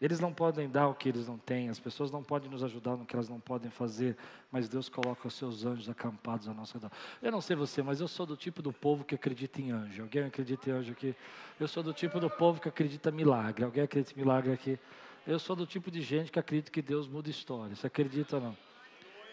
Eles 0.03 0.19
não 0.19 0.33
podem 0.33 0.69
dar 0.69 0.89
o 0.89 0.95
que 0.97 1.09
eles 1.09 1.29
não 1.29 1.39
têm, 1.39 1.69
as 1.69 1.79
pessoas 1.79 2.11
não 2.11 2.25
podem 2.25 2.51
nos 2.51 2.65
ajudar 2.65 2.97
no 2.97 3.07
que 3.07 3.15
elas 3.15 3.29
não 3.29 3.39
podem 3.39 3.71
fazer, 3.71 4.17
mas 4.51 4.69
Deus 4.69 4.89
coloca 4.89 5.29
os 5.29 5.35
seus 5.35 5.65
anjos 5.65 5.89
acampados 5.89 6.49
ao 6.49 6.55
nosso 6.55 6.75
redor. 6.75 6.91
Eu 7.23 7.31
não 7.31 7.41
sei 7.41 7.55
você, 7.55 7.85
mas 7.85 8.01
eu 8.01 8.09
sou 8.09 8.27
do 8.27 8.37
tipo 8.37 8.61
do 8.61 8.73
povo 8.73 9.05
que 9.05 9.15
acredita 9.15 9.61
em 9.61 9.71
anjo. 9.71 10.03
Alguém 10.03 10.25
acredita 10.25 10.69
em 10.69 10.73
anjo 10.73 10.91
aqui? 10.91 11.15
Eu 11.61 11.69
sou 11.69 11.85
do 11.85 11.93
tipo 11.93 12.19
do 12.19 12.29
povo 12.29 12.61
que 12.61 12.69
acredita 12.69 13.11
em 13.11 13.13
milagre. 13.13 13.65
Alguém 13.65 13.85
acredita 13.85 14.13
em 14.13 14.21
milagre 14.21 14.53
aqui? 14.53 14.77
Eu 15.25 15.39
sou 15.39 15.55
do 15.55 15.65
tipo 15.65 15.89
de 15.89 16.03
gente 16.03 16.33
que 16.33 16.39
acredita 16.41 16.73
que 16.73 16.83
Deus 16.83 17.07
muda 17.07 17.31
história. 17.31 17.77
Você 17.77 17.87
acredita 17.87 18.39
ou 18.39 18.43
não? 18.43 18.57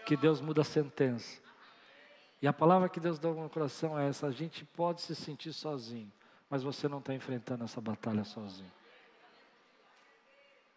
Que 0.06 0.16
Deus 0.16 0.40
muda 0.40 0.62
a 0.62 0.64
sentença. 0.64 1.42
E 2.40 2.48
a 2.48 2.54
palavra 2.54 2.88
que 2.88 3.00
Deus 3.00 3.18
dá 3.18 3.30
no 3.30 3.40
meu 3.40 3.50
coração 3.50 3.98
é 3.98 4.08
essa: 4.08 4.28
a 4.28 4.32
gente 4.32 4.64
pode 4.66 5.02
se 5.02 5.16
sentir 5.16 5.52
sozinho, 5.52 6.12
mas 6.48 6.62
você 6.62 6.88
não 6.88 7.00
está 7.00 7.12
enfrentando 7.16 7.64
essa 7.64 7.82
batalha 7.82 8.24
sozinho. 8.24 8.79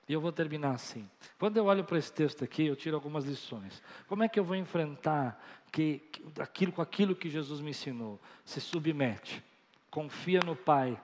E 0.08 0.12
eu 0.12 0.20
vou 0.20 0.32
terminar 0.32 0.74
assim. 0.74 1.08
Quando 1.38 1.56
eu 1.56 1.66
olho 1.66 1.84
para 1.84 1.98
esse 1.98 2.12
texto 2.12 2.42
aqui, 2.42 2.66
eu 2.66 2.76
tiro 2.76 2.96
algumas 2.96 3.24
lições. 3.24 3.82
Como 4.08 4.22
é 4.22 4.28
que 4.28 4.38
eu 4.38 4.44
vou 4.44 4.56
enfrentar 4.56 5.40
que, 5.70 5.98
que, 6.10 6.24
aquilo, 6.40 6.72
com 6.72 6.82
aquilo 6.82 7.14
que 7.14 7.30
Jesus 7.30 7.60
me 7.60 7.70
ensinou? 7.70 8.20
Se 8.44 8.60
submete, 8.60 9.42
confia 9.90 10.40
no 10.40 10.56
Pai. 10.56 11.00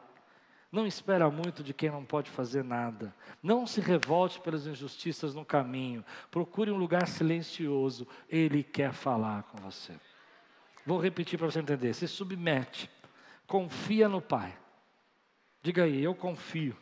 Não 0.70 0.86
espera 0.86 1.30
muito 1.30 1.62
de 1.62 1.72
quem 1.72 1.90
não 1.90 2.04
pode 2.04 2.30
fazer 2.30 2.62
nada. 2.62 3.14
Não 3.42 3.66
se 3.66 3.80
revolte 3.80 4.40
pelas 4.40 4.66
injustiças 4.66 5.34
no 5.34 5.44
caminho. 5.44 6.04
Procure 6.30 6.70
um 6.70 6.76
lugar 6.76 7.06
silencioso. 7.06 8.06
Ele 8.28 8.62
quer 8.62 8.92
falar 8.92 9.44
com 9.44 9.56
você. 9.58 9.94
Vou 10.84 10.98
repetir 11.00 11.38
para 11.38 11.50
você 11.50 11.60
entender. 11.60 11.94
Se 11.94 12.06
submete. 12.06 12.90
Confia 13.46 14.08
no 14.08 14.20
Pai. 14.20 14.58
Diga 15.62 15.84
aí, 15.84 16.02
eu 16.02 16.14
confio 16.14 16.76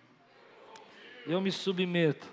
eu 1.27 1.41
me 1.41 1.51
submeto. 1.51 2.27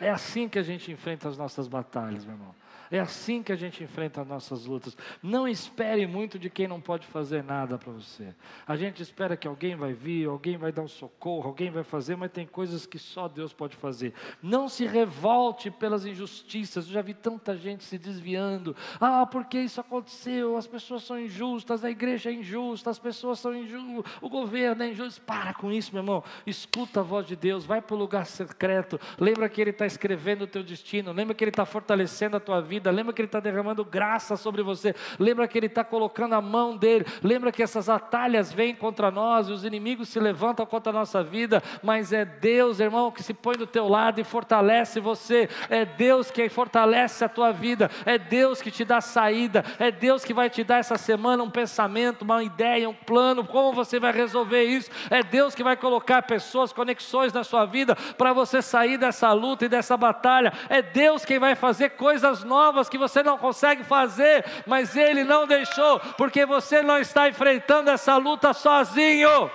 É 0.00 0.10
assim 0.10 0.48
que 0.48 0.58
a 0.58 0.62
gente 0.62 0.90
enfrenta 0.90 1.28
as 1.28 1.36
nossas 1.36 1.68
batalhas, 1.68 2.24
meu 2.24 2.34
irmão. 2.34 2.54
É 2.90 2.98
assim 2.98 3.42
que 3.42 3.52
a 3.52 3.56
gente 3.56 3.84
enfrenta 3.84 4.20
as 4.20 4.26
nossas 4.26 4.66
lutas. 4.66 4.96
Não 5.22 5.46
espere 5.46 6.06
muito 6.06 6.38
de 6.38 6.50
quem 6.50 6.66
não 6.66 6.80
pode 6.80 7.06
fazer 7.06 7.44
nada 7.44 7.78
para 7.78 7.92
você. 7.92 8.34
A 8.66 8.74
gente 8.74 9.00
espera 9.00 9.36
que 9.36 9.46
alguém 9.46 9.76
vai 9.76 9.92
vir, 9.92 10.28
alguém 10.28 10.56
vai 10.56 10.72
dar 10.72 10.82
um 10.82 10.88
socorro, 10.88 11.48
alguém 11.48 11.70
vai 11.70 11.84
fazer, 11.84 12.16
mas 12.16 12.32
tem 12.32 12.46
coisas 12.46 12.86
que 12.86 12.98
só 12.98 13.28
Deus 13.28 13.52
pode 13.52 13.76
fazer. 13.76 14.12
Não 14.42 14.68
se 14.68 14.86
revolte 14.86 15.70
pelas 15.70 16.04
injustiças. 16.04 16.86
Eu 16.86 16.94
já 16.94 17.02
vi 17.02 17.14
tanta 17.14 17.56
gente 17.56 17.84
se 17.84 17.96
desviando. 17.96 18.74
Ah, 19.00 19.24
porque 19.24 19.60
isso 19.60 19.80
aconteceu? 19.80 20.56
As 20.56 20.66
pessoas 20.66 21.04
são 21.04 21.18
injustas, 21.18 21.84
a 21.84 21.90
igreja 21.90 22.30
é 22.30 22.32
injusta, 22.32 22.90
as 22.90 22.98
pessoas 22.98 23.38
são 23.38 23.54
injustas, 23.54 24.12
o 24.20 24.28
governo 24.28 24.82
é 24.82 24.90
injusto. 24.90 25.20
Para 25.22 25.54
com 25.54 25.70
isso, 25.70 25.92
meu 25.92 26.02
irmão. 26.02 26.24
Escuta 26.44 27.00
a 27.00 27.02
voz 27.02 27.26
de 27.26 27.36
Deus, 27.36 27.64
vai 27.64 27.80
para 27.80 27.94
o 27.94 27.98
lugar 27.98 28.26
secreto. 28.26 29.00
Lembra 29.18 29.48
que 29.48 29.60
Ele 29.60 29.70
está 29.70 29.86
escrevendo 29.86 30.42
o 30.42 30.46
teu 30.46 30.62
destino. 30.62 31.12
Lembra 31.12 31.34
que 31.34 31.44
Ele 31.44 31.50
está 31.50 31.64
fortalecendo 31.64 32.36
a 32.36 32.40
tua 32.40 32.59
vida. 32.60 32.90
Lembra 32.90 33.12
que 33.12 33.20
Ele 33.20 33.26
está 33.28 33.40
derramando 33.40 33.84
graça 33.84 34.36
sobre 34.36 34.62
você. 34.62 34.94
Lembra 35.18 35.46
que 35.48 35.58
Ele 35.58 35.66
está 35.66 35.84
colocando 35.84 36.34
a 36.34 36.40
mão 36.40 36.76
dele. 36.76 37.06
Lembra 37.22 37.52
que 37.52 37.62
essas 37.62 37.88
atalhas 37.88 38.52
vêm 38.52 38.74
contra 38.74 39.10
nós 39.10 39.48
e 39.48 39.52
os 39.52 39.64
inimigos 39.64 40.08
se 40.08 40.20
levantam 40.20 40.66
contra 40.66 40.90
a 40.90 40.92
nossa 40.92 41.22
vida. 41.22 41.62
Mas 41.82 42.12
é 42.12 42.24
Deus, 42.24 42.80
irmão, 42.80 43.10
que 43.10 43.22
se 43.22 43.34
põe 43.34 43.56
do 43.56 43.66
teu 43.66 43.88
lado 43.88 44.20
e 44.20 44.24
fortalece 44.24 45.00
você. 45.00 45.48
É 45.68 45.84
Deus 45.84 46.30
que 46.30 46.48
fortalece 46.48 47.24
a 47.24 47.28
tua 47.28 47.52
vida. 47.52 47.90
É 48.04 48.18
Deus 48.18 48.60
que 48.60 48.70
te 48.70 48.84
dá 48.84 49.00
saída. 49.00 49.64
É 49.78 49.90
Deus 49.90 50.24
que 50.24 50.34
vai 50.34 50.50
te 50.50 50.64
dar 50.64 50.78
essa 50.78 50.98
semana 50.98 51.42
um 51.42 51.50
pensamento, 51.50 52.22
uma 52.22 52.42
ideia, 52.42 52.88
um 52.88 52.94
plano. 52.94 53.44
Como 53.44 53.72
você 53.72 53.98
vai 53.98 54.12
resolver 54.12 54.64
isso? 54.64 54.90
É 55.10 55.22
Deus 55.22 55.54
que 55.54 55.64
vai 55.64 55.76
colocar 55.76 56.22
pessoas, 56.22 56.72
conexões 56.72 57.32
na 57.32 57.44
sua 57.44 57.64
vida 57.64 57.96
para 58.16 58.32
você 58.32 58.62
sair 58.62 58.98
dessa 58.98 59.32
luta 59.32 59.64
e 59.64 59.68
dessa 59.68 59.96
batalha. 59.96 60.52
É 60.68 60.82
Deus 60.82 61.24
quem 61.24 61.38
vai 61.38 61.54
fazer 61.54 61.90
coisas 61.90 62.44
novas 62.44 62.49
que 62.90 62.98
você 62.98 63.22
não 63.22 63.38
consegue 63.38 63.84
fazer, 63.84 64.44
mas 64.66 64.96
Ele 64.96 65.24
não 65.24 65.46
deixou, 65.46 66.00
porque 66.16 66.44
você 66.44 66.82
não 66.82 66.98
está 66.98 67.28
enfrentando 67.28 67.90
essa 67.90 68.16
luta 68.16 68.52
sozinho. 68.52 69.50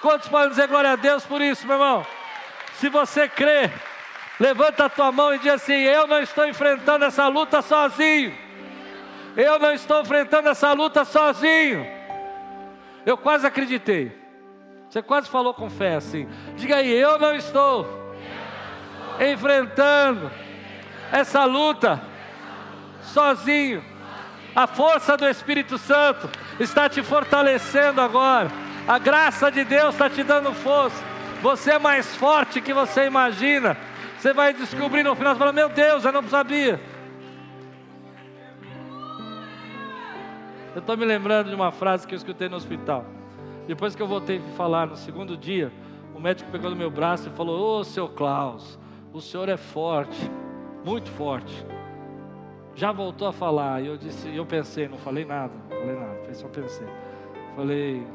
Quantos 0.00 0.28
podem 0.28 0.50
dizer 0.50 0.68
glória 0.68 0.92
a 0.92 0.96
Deus 0.96 1.24
por 1.24 1.40
isso, 1.40 1.66
meu 1.66 1.76
irmão? 1.76 2.06
Se 2.74 2.88
você 2.88 3.28
crê, 3.28 3.70
levanta 4.38 4.84
a 4.84 4.88
tua 4.88 5.10
mão 5.10 5.34
e 5.34 5.38
diz 5.38 5.52
assim: 5.52 5.72
Eu 5.72 6.06
não 6.06 6.20
estou 6.20 6.46
enfrentando 6.46 7.04
essa 7.04 7.26
luta 7.28 7.62
sozinho. 7.62 8.36
Eu 9.36 9.58
não 9.58 9.72
estou 9.72 10.00
enfrentando 10.00 10.48
essa 10.48 10.72
luta 10.72 11.04
sozinho. 11.04 11.86
Eu 13.06 13.16
quase 13.16 13.46
acreditei. 13.46 14.16
Você 14.88 15.02
quase 15.02 15.28
falou 15.28 15.54
com 15.54 15.68
fé 15.68 15.96
assim. 15.96 16.28
Diga 16.56 16.76
aí, 16.76 16.92
eu 16.92 17.18
não 17.18 17.34
estou 17.34 17.86
enfrentando 19.20 20.30
essa 21.12 21.44
luta 21.44 22.02
sozinho. 23.02 23.82
A 24.54 24.66
força 24.66 25.16
do 25.16 25.28
Espírito 25.28 25.78
Santo 25.78 26.28
está 26.60 26.88
te 26.88 27.02
fortalecendo 27.02 28.00
agora. 28.00 28.48
A 28.86 28.98
graça 28.98 29.50
de 29.50 29.64
Deus 29.64 29.94
está 29.94 30.08
te 30.08 30.22
dando 30.22 30.52
força. 30.52 31.02
Você 31.42 31.72
é 31.72 31.78
mais 31.78 32.14
forte 32.14 32.60
que 32.60 32.72
você 32.72 33.06
imagina. 33.06 33.76
Você 34.18 34.32
vai 34.32 34.52
descobrir 34.52 35.02
no 35.02 35.14
final, 35.14 35.34
você 35.34 35.52
meu 35.52 35.68
Deus, 35.68 36.04
eu 36.04 36.12
não 36.12 36.22
sabia. 36.28 36.80
Eu 40.74 40.80
estou 40.80 40.96
me 40.96 41.04
lembrando 41.04 41.50
de 41.50 41.54
uma 41.54 41.70
frase 41.70 42.06
que 42.06 42.14
eu 42.14 42.16
escutei 42.16 42.48
no 42.48 42.56
hospital. 42.56 43.04
Depois 43.66 43.94
que 43.94 44.02
eu 44.02 44.06
voltei 44.06 44.38
a 44.38 44.56
falar 44.56 44.86
no 44.86 44.96
segundo 44.96 45.36
dia, 45.36 45.72
o 46.14 46.20
médico 46.20 46.50
pegou 46.50 46.70
no 46.70 46.76
meu 46.76 46.90
braço 46.90 47.28
e 47.28 47.36
falou: 47.36 47.60
Ô 47.60 47.80
oh, 47.80 47.84
seu 47.84 48.08
Klaus, 48.08 48.78
o 49.12 49.20
senhor 49.20 49.48
é 49.48 49.56
forte, 49.56 50.30
muito 50.84 51.10
forte. 51.12 51.64
Já 52.74 52.92
voltou 52.92 53.28
a 53.28 53.32
falar. 53.32 53.82
E 53.82 53.86
eu 53.86 53.96
disse, 53.96 54.34
eu 54.34 54.44
pensei, 54.44 54.88
não 54.88 54.98
falei 54.98 55.24
nada, 55.24 55.52
não 55.70 55.78
falei 55.78 55.96
nada, 55.96 56.34
só 56.34 56.48
pensei. 56.48 56.86
Falei, 57.56 58.06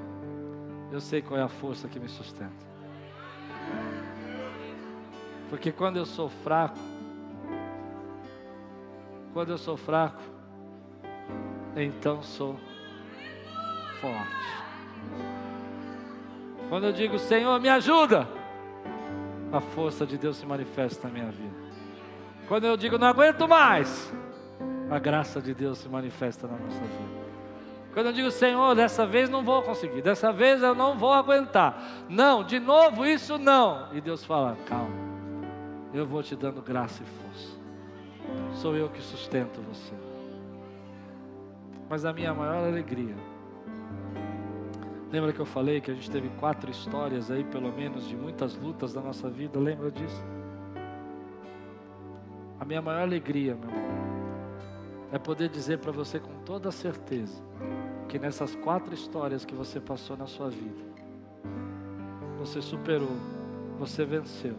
eu 0.91 0.99
sei 0.99 1.21
qual 1.21 1.39
é 1.39 1.43
a 1.43 1.47
força 1.47 1.87
que 1.87 1.99
me 1.99 2.09
sustenta. 2.09 2.69
Porque 5.49 5.71
quando 5.71 5.97
eu 5.97 6.05
sou 6.05 6.29
fraco, 6.29 6.77
quando 9.33 9.49
eu 9.49 9.57
sou 9.57 9.77
fraco, 9.77 10.21
então 11.75 12.21
sou 12.21 12.55
forte. 14.01 14.39
Quando 16.69 16.85
eu 16.85 16.91
digo, 16.91 17.17
Senhor, 17.17 17.59
me 17.59 17.69
ajuda, 17.69 18.27
a 19.51 19.59
força 19.59 20.05
de 20.05 20.17
Deus 20.17 20.37
se 20.37 20.45
manifesta 20.45 21.07
na 21.07 21.13
minha 21.13 21.31
vida. 21.31 21.68
Quando 22.49 22.65
eu 22.65 22.75
digo, 22.75 22.97
não 22.97 23.07
aguento 23.07 23.47
mais, 23.47 24.11
a 24.89 24.99
graça 24.99 25.41
de 25.41 25.53
Deus 25.53 25.77
se 25.77 25.87
manifesta 25.87 26.47
na 26.47 26.57
nossa 26.57 26.81
vida. 26.81 27.19
Quando 27.93 28.07
eu 28.07 28.13
digo, 28.13 28.31
Senhor, 28.31 28.75
dessa 28.75 29.05
vez 29.05 29.29
não 29.29 29.43
vou 29.43 29.61
conseguir, 29.61 30.01
dessa 30.01 30.33
vez 30.33 30.61
eu 30.61 30.75
não 30.75 30.97
vou 30.97 31.13
aguentar. 31.13 31.81
Não, 32.09 32.43
de 32.43 32.59
novo 32.59 33.05
isso 33.05 33.37
não. 33.37 33.87
E 33.93 34.01
Deus 34.01 34.25
fala, 34.25 34.57
calma, 34.65 34.89
eu 35.93 36.05
vou 36.05 36.21
te 36.21 36.35
dando 36.35 36.61
graça 36.61 37.03
e 37.03 37.05
força. 37.05 37.59
Sou 38.55 38.75
eu 38.75 38.89
que 38.89 39.01
sustento 39.01 39.61
você. 39.61 39.93
Mas 41.87 42.03
a 42.03 42.11
minha 42.11 42.33
maior 42.33 42.67
alegria 42.67 43.15
Lembra 45.11 45.33
que 45.33 45.39
eu 45.39 45.45
falei 45.45 45.81
que 45.81 45.89
a 45.89 45.93
gente 45.93 46.09
teve 46.09 46.29
quatro 46.39 46.69
histórias 46.69 47.31
aí, 47.31 47.43
pelo 47.43 47.71
menos, 47.71 48.07
de 48.07 48.15
muitas 48.15 48.55
lutas 48.55 48.93
da 48.93 49.01
nossa 49.01 49.27
vida? 49.27 49.59
Lembra 49.59 49.89
disso? 49.89 50.23
A 52.59 52.65
minha 52.65 52.81
maior 52.81 53.01
alegria, 53.01 53.55
meu 53.55 53.69
irmão, 53.69 53.89
é 55.11 55.17
poder 55.17 55.49
dizer 55.49 55.79
para 55.79 55.91
você 55.91 56.19
com 56.19 56.33
toda 56.43 56.71
certeza 56.71 57.41
que 58.07 58.19
nessas 58.19 58.55
quatro 58.55 58.93
histórias 58.93 59.45
que 59.45 59.55
você 59.55 59.79
passou 59.79 60.17
na 60.17 60.27
sua 60.27 60.49
vida, 60.49 60.83
você 62.37 62.61
superou, 62.61 63.15
você 63.77 64.03
venceu. 64.03 64.55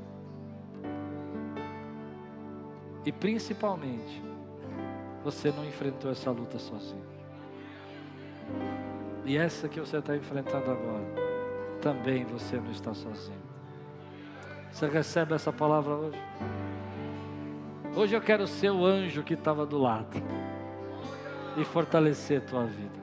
E 3.04 3.12
principalmente, 3.12 4.22
você 5.24 5.50
não 5.50 5.64
enfrentou 5.64 6.10
essa 6.10 6.30
luta 6.30 6.58
sozinho. 6.58 7.04
E 9.24 9.36
essa 9.36 9.68
que 9.68 9.78
você 9.78 9.98
está 9.98 10.16
enfrentando 10.16 10.70
agora, 10.70 11.04
também 11.80 12.24
você 12.24 12.56
não 12.56 12.70
está 12.70 12.94
sozinho. 12.94 13.50
Você 14.72 14.86
recebe 14.86 15.34
essa 15.34 15.52
palavra 15.52 15.94
hoje? 15.94 16.18
Hoje 17.94 18.14
eu 18.14 18.20
quero 18.20 18.46
ser 18.46 18.70
o 18.70 18.84
anjo 18.86 19.22
que 19.24 19.34
estava 19.34 19.66
do 19.66 19.76
lado 19.76 20.16
e 21.56 21.64
fortalecer 21.64 22.40
tua 22.42 22.64
vida. 22.64 23.00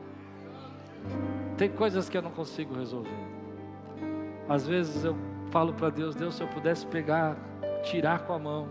Tem 1.57 1.69
coisas 1.69 2.07
que 2.07 2.17
eu 2.17 2.21
não 2.21 2.31
consigo 2.31 2.73
resolver. 2.73 3.11
Às 4.47 4.65
vezes 4.65 5.03
eu 5.03 5.15
falo 5.51 5.73
para 5.73 5.89
Deus, 5.89 6.15
Deus, 6.15 6.35
se 6.35 6.41
eu 6.41 6.47
pudesse 6.47 6.85
pegar, 6.85 7.35
tirar 7.83 8.19
com 8.19 8.33
a 8.33 8.39
mão. 8.39 8.69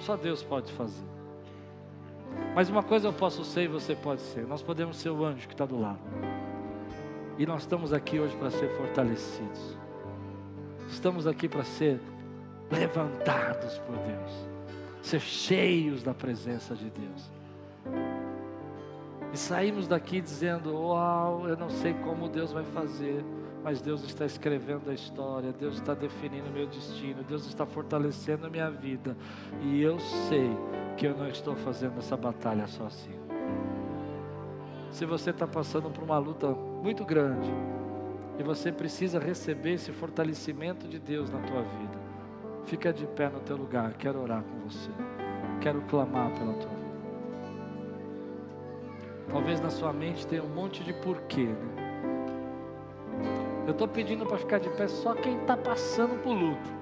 Só 0.00 0.16
Deus 0.16 0.42
pode 0.42 0.72
fazer. 0.72 1.06
Mas 2.54 2.68
uma 2.68 2.82
coisa 2.82 3.08
eu 3.08 3.12
posso 3.12 3.44
ser 3.44 3.62
e 3.62 3.68
você 3.68 3.94
pode 3.94 4.22
ser. 4.22 4.44
Nós 4.44 4.60
podemos 4.60 4.96
ser 4.96 5.10
o 5.10 5.24
anjo 5.24 5.46
que 5.46 5.54
está 5.54 5.66
do 5.66 5.80
lado. 5.80 6.00
E 7.38 7.46
nós 7.46 7.60
estamos 7.62 7.92
aqui 7.92 8.18
hoje 8.18 8.36
para 8.36 8.50
ser 8.50 8.68
fortalecidos. 8.76 9.76
Estamos 10.88 11.28
aqui 11.28 11.48
para 11.48 11.62
ser 11.62 12.00
levantados 12.70 13.78
por 13.78 13.96
Deus. 13.96 14.48
Ser 15.02 15.20
cheios 15.20 16.02
da 16.02 16.12
presença 16.12 16.74
de 16.74 16.90
Deus. 16.90 17.30
E 19.32 19.36
saímos 19.36 19.86
daqui 19.86 20.20
dizendo: 20.20 20.74
Uau, 20.74 21.48
eu 21.48 21.56
não 21.56 21.70
sei 21.70 21.94
como 21.94 22.28
Deus 22.28 22.52
vai 22.52 22.64
fazer, 22.64 23.24
mas 23.62 23.80
Deus 23.80 24.02
está 24.04 24.24
escrevendo 24.24 24.90
a 24.90 24.94
história, 24.94 25.52
Deus 25.52 25.74
está 25.74 25.94
definindo 25.94 26.48
o 26.48 26.52
meu 26.52 26.66
destino, 26.66 27.22
Deus 27.22 27.46
está 27.46 27.66
fortalecendo 27.66 28.46
a 28.46 28.50
minha 28.50 28.70
vida. 28.70 29.16
E 29.62 29.82
eu 29.82 29.98
sei 30.00 30.50
que 30.96 31.06
eu 31.06 31.16
não 31.16 31.28
estou 31.28 31.54
fazendo 31.56 31.98
essa 31.98 32.16
batalha 32.16 32.66
sozinho. 32.66 33.20
Se 34.90 35.04
você 35.04 35.30
está 35.30 35.46
passando 35.46 35.90
por 35.90 36.02
uma 36.02 36.18
luta 36.18 36.48
muito 36.48 37.04
grande 37.04 37.50
e 38.38 38.42
você 38.42 38.72
precisa 38.72 39.18
receber 39.18 39.74
esse 39.74 39.92
fortalecimento 39.92 40.88
de 40.88 40.98
Deus 40.98 41.30
na 41.30 41.40
tua 41.40 41.62
vida, 41.62 41.97
fica 42.68 42.92
de 42.92 43.06
pé 43.06 43.28
no 43.28 43.40
teu 43.40 43.56
lugar. 43.56 43.94
Quero 43.94 44.20
orar 44.20 44.42
com 44.42 44.68
você. 44.68 44.90
Quero 45.60 45.80
clamar 45.82 46.30
pela 46.32 46.52
tua 46.52 46.68
vida. 46.68 46.78
Talvez 49.30 49.60
na 49.60 49.70
sua 49.70 49.92
mente 49.92 50.26
tenha 50.26 50.42
um 50.42 50.48
monte 50.48 50.84
de 50.84 50.92
porquê. 50.92 51.46
Né? 51.46 51.88
Eu 53.66 53.72
estou 53.72 53.88
pedindo 53.88 54.24
para 54.26 54.38
ficar 54.38 54.58
de 54.58 54.68
pé 54.70 54.86
só 54.86 55.14
quem 55.14 55.38
está 55.40 55.56
passando 55.56 56.22
por 56.22 56.32
luto. 56.32 56.78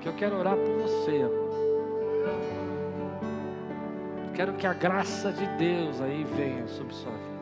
Que 0.00 0.08
eu 0.08 0.14
quero 0.14 0.36
orar 0.36 0.56
por 0.56 0.82
você. 0.82 1.24
Quero 4.34 4.52
que 4.52 4.66
a 4.66 4.72
graça 4.72 5.32
de 5.32 5.46
Deus 5.56 6.00
aí 6.00 6.24
venha 6.24 6.66
sobre 6.68 6.94
sua 6.94 7.12
vida. 7.12 7.38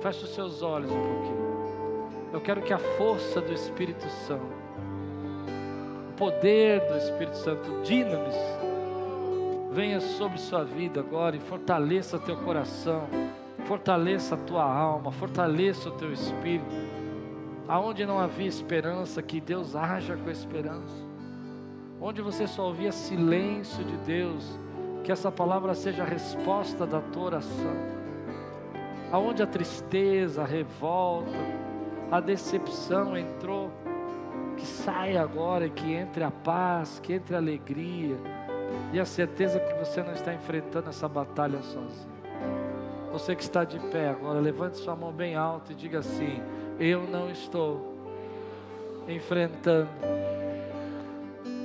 Feche 0.00 0.24
os 0.24 0.34
seus 0.34 0.62
olhos 0.62 0.90
um 0.90 1.02
pouquinho. 1.02 1.48
Eu 2.32 2.40
quero 2.40 2.62
que 2.62 2.72
a 2.72 2.78
força 2.78 3.40
do 3.40 3.52
Espírito 3.52 4.08
Santo, 4.26 4.67
poder 6.18 6.80
do 6.80 6.98
Espírito 6.98 7.36
Santo, 7.36 7.70
o 7.70 7.82
dinamis, 7.82 8.34
venha 9.72 10.00
sobre 10.00 10.38
sua 10.38 10.64
vida 10.64 11.00
agora 11.00 11.36
e 11.36 11.38
fortaleça 11.38 12.18
teu 12.18 12.36
coração, 12.38 13.06
fortaleça 13.64 14.34
a 14.34 14.38
tua 14.38 14.64
alma, 14.64 15.12
fortaleça 15.12 15.88
o 15.88 15.92
teu 15.92 16.12
espírito. 16.12 16.74
Aonde 17.68 18.04
não 18.04 18.18
havia 18.18 18.48
esperança, 18.48 19.22
que 19.22 19.40
Deus 19.40 19.76
haja 19.76 20.16
com 20.16 20.30
esperança. 20.30 21.06
Onde 22.00 22.20
você 22.20 22.46
só 22.46 22.66
ouvia 22.66 22.90
silêncio 22.90 23.84
de 23.84 23.96
Deus, 23.98 24.58
que 25.04 25.12
essa 25.12 25.30
palavra 25.30 25.74
seja 25.74 26.02
a 26.02 26.06
resposta 26.06 26.86
da 26.86 27.00
tua 27.00 27.24
oração. 27.24 27.76
Aonde 29.12 29.42
a 29.42 29.46
tristeza, 29.46 30.42
a 30.42 30.46
revolta, 30.46 31.30
a 32.10 32.20
decepção 32.20 33.16
entrou, 33.16 33.70
Que 34.58 34.66
saia 34.66 35.22
agora 35.22 35.68
que 35.68 35.92
entre 35.92 36.24
a 36.24 36.32
paz, 36.32 36.98
que 37.00 37.12
entre 37.12 37.36
a 37.36 37.38
alegria 37.38 38.16
e 38.92 38.98
a 38.98 39.04
certeza 39.04 39.60
que 39.60 39.72
você 39.74 40.02
não 40.02 40.12
está 40.12 40.34
enfrentando 40.34 40.90
essa 40.90 41.08
batalha 41.08 41.62
sozinho. 41.62 42.18
Você 43.12 43.36
que 43.36 43.42
está 43.42 43.62
de 43.64 43.78
pé 43.78 44.08
agora, 44.08 44.40
levante 44.40 44.76
sua 44.78 44.96
mão 44.96 45.12
bem 45.12 45.36
alta 45.36 45.72
e 45.72 45.76
diga 45.76 46.00
assim: 46.00 46.42
Eu 46.78 47.04
não 47.04 47.30
estou 47.30 47.96
enfrentando 49.06 49.88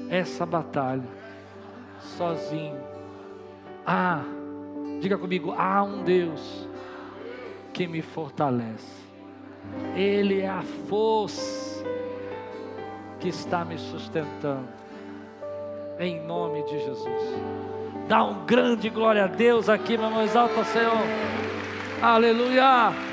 essa 0.10 0.46
batalha 0.46 1.04
sozinho. 2.00 2.80
Ah, 3.86 4.24
diga 5.02 5.18
comigo: 5.18 5.52
há 5.58 5.82
um 5.82 6.04
Deus 6.04 6.70
que 7.74 7.88
me 7.88 8.04
fortalece. 8.04 9.02
Ele 9.96 10.42
é 10.42 10.50
a 10.50 10.62
força 10.88 11.73
que 13.24 13.30
está 13.30 13.64
me 13.64 13.78
sustentando. 13.78 14.68
Em 15.98 16.22
nome 16.26 16.62
de 16.64 16.78
Jesus. 16.78 17.08
Dá 18.10 18.22
um 18.22 18.46
grande 18.46 18.90
glória 18.90 19.24
a 19.24 19.28
Deus 19.28 19.70
aqui, 19.70 19.98
meu 19.98 20.08
irmão, 20.08 20.24
exalta 20.24 20.66
Senhor. 20.66 20.98
Aleluia. 22.02 23.13